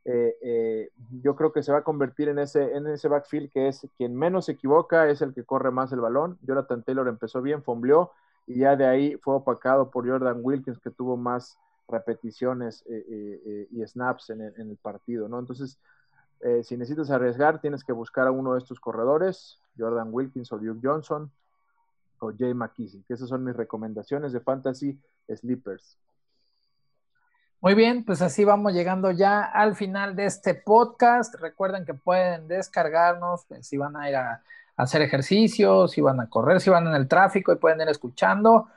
eh, 0.04 0.36
eh, 0.42 0.90
yo 1.22 1.34
creo 1.36 1.52
que 1.52 1.62
se 1.62 1.72
va 1.72 1.78
a 1.78 1.84
convertir 1.84 2.28
en 2.28 2.38
ese, 2.38 2.76
en 2.76 2.86
ese 2.86 3.08
backfield 3.08 3.50
que 3.50 3.68
es 3.68 3.86
quien 3.96 4.14
menos 4.14 4.46
se 4.46 4.52
equivoca, 4.52 5.08
es 5.08 5.22
el 5.22 5.34
que 5.34 5.44
corre 5.44 5.70
más 5.70 5.92
el 5.92 6.00
balón. 6.00 6.38
Jonathan 6.42 6.82
Taylor 6.82 7.08
empezó 7.08 7.42
bien, 7.42 7.62
fombleó, 7.62 8.12
y 8.48 8.60
ya 8.60 8.74
de 8.76 8.86
ahí 8.86 9.16
fue 9.22 9.34
opacado 9.34 9.90
por 9.90 10.08
Jordan 10.08 10.40
Wilkins, 10.42 10.78
que 10.78 10.90
tuvo 10.90 11.16
más 11.16 11.58
repeticiones 11.86 12.84
y 12.86 13.86
snaps 13.86 14.30
en 14.30 14.40
el, 14.42 14.78
partido, 14.82 15.28
¿no? 15.28 15.38
Entonces, 15.38 15.78
eh, 16.40 16.62
si 16.62 16.76
necesitas 16.76 17.10
arriesgar, 17.10 17.60
tienes 17.60 17.84
que 17.84 17.92
buscar 17.92 18.26
a 18.26 18.30
uno 18.30 18.54
de 18.54 18.58
estos 18.60 18.80
corredores, 18.80 19.60
Jordan 19.76 20.08
Wilkins 20.10 20.50
o 20.52 20.58
Duke 20.58 20.80
Johnson 20.82 21.30
o 22.20 22.32
Jay 22.36 22.54
McKissick. 22.54 23.04
Esas 23.10 23.28
son 23.28 23.44
mis 23.44 23.56
recomendaciones 23.56 24.32
de 24.32 24.40
Fantasy 24.40 24.98
Sleepers. 25.28 25.98
Muy 27.60 27.74
bien, 27.74 28.04
pues 28.04 28.22
así 28.22 28.44
vamos 28.44 28.72
llegando 28.72 29.10
ya 29.10 29.42
al 29.42 29.74
final 29.74 30.14
de 30.14 30.26
este 30.26 30.54
podcast. 30.54 31.34
Recuerden 31.34 31.84
que 31.84 31.94
pueden 31.94 32.48
descargarnos 32.48 33.46
si 33.62 33.76
van 33.76 33.96
a 33.96 34.08
ir 34.08 34.16
a, 34.16 34.42
hacer 34.78 35.02
ejercicio, 35.02 35.88
si 35.88 36.00
van 36.00 36.20
a 36.20 36.30
correr, 36.30 36.60
si 36.60 36.70
van 36.70 36.86
en 36.86 36.94
el 36.94 37.08
tráfico 37.08 37.52
y 37.52 37.56
pueden 37.56 37.80
ir 37.80 37.88
escuchando. 37.88 38.68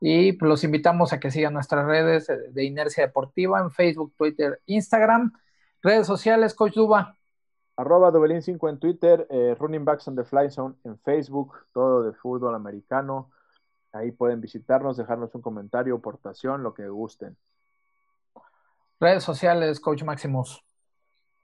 Y 0.00 0.34
pues, 0.34 0.48
los 0.48 0.62
invitamos 0.62 1.12
a 1.12 1.18
que 1.18 1.30
sigan 1.30 1.54
nuestras 1.54 1.86
redes 1.86 2.30
de 2.50 2.64
Inercia 2.64 3.06
Deportiva 3.06 3.58
en 3.60 3.70
Facebook, 3.70 4.12
Twitter, 4.16 4.60
Instagram. 4.66 5.32
Redes 5.82 6.06
sociales, 6.06 6.54
Coach 6.54 6.74
Duba. 6.74 7.16
Arroba 7.76 8.12
Dobelín5 8.12 8.68
en 8.70 8.78
Twitter, 8.78 9.26
eh, 9.30 9.54
Running 9.58 9.84
Backs 9.84 10.08
on 10.08 10.16
the 10.16 10.24
Fly 10.24 10.50
Zone 10.50 10.74
en 10.84 10.98
Facebook, 10.98 11.54
todo 11.72 12.02
de 12.02 12.12
fútbol 12.12 12.54
americano. 12.54 13.30
Ahí 13.92 14.12
pueden 14.12 14.40
visitarnos, 14.40 14.96
dejarnos 14.96 15.34
un 15.34 15.42
comentario, 15.42 15.94
aportación, 15.94 16.62
lo 16.62 16.74
que 16.74 16.88
gusten. 16.88 17.36
Redes 19.00 19.24
sociales, 19.24 19.80
Coach 19.80 20.02
Maximus. 20.04 20.62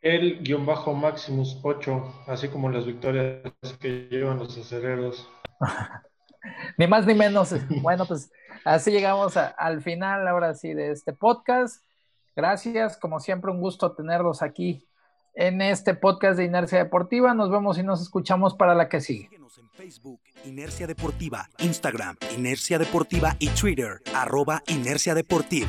El 0.03 0.43
guion 0.43 0.67
bajo 0.67 0.93
Maximus 0.95 1.61
8, 1.63 2.25
así 2.27 2.49
como 2.49 2.69
las 2.69 2.85
victorias 2.85 3.41
que 3.81 4.09
llevan 4.11 4.39
los 4.41 4.59
aceleros. 4.59 5.31
ni 6.77 6.89
más 6.89 7.07
ni 7.07 7.15
menos. 7.15 7.55
Bueno, 7.81 8.05
pues 8.05 8.33
así 8.65 8.91
llegamos 8.91 9.37
al 9.37 9.81
final 9.81 10.27
ahora 10.27 10.55
sí 10.55 10.75
de 10.75 10.91
este 10.91 11.13
podcast. 11.13 11.85
Gracias, 12.35 12.97
como 12.97 13.21
siempre, 13.21 13.53
un 13.53 13.61
gusto 13.61 13.93
tenerlos 13.93 14.43
aquí 14.43 14.85
en 15.35 15.63
este 15.63 15.95
podcast 15.95 16.37
de 16.37 16.47
Inercia 16.47 16.79
Deportiva. 16.79 17.33
Nos 17.33 17.53
vemos 17.53 17.79
y 17.79 17.85
nos 17.85 18.03
escuchamos 18.03 18.55
para 18.55 18.75
la 18.75 18.89
que 18.89 19.01
sigue. 19.01 19.29
Síguenos 19.29 19.57
en 19.59 19.71
Facebook, 19.71 20.21
Inercia 20.45 20.89
Deportiva, 20.89 21.49
Instagram, 21.59 22.17
Inercia 22.37 22.81
Deportiva 22.81 23.37
y 23.39 23.51
Twitter, 23.51 24.01
arroba 24.13 24.65
Inercia 24.67 25.15
Deportiva. 25.15 25.69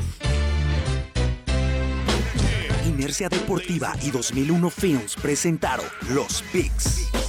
Inercia 2.94 3.28
Deportiva 3.28 3.92
y 4.02 4.12
2001 4.12 4.70
Films 4.70 5.16
presentaron 5.16 5.84
Los 6.10 6.42
Pics. 6.52 7.23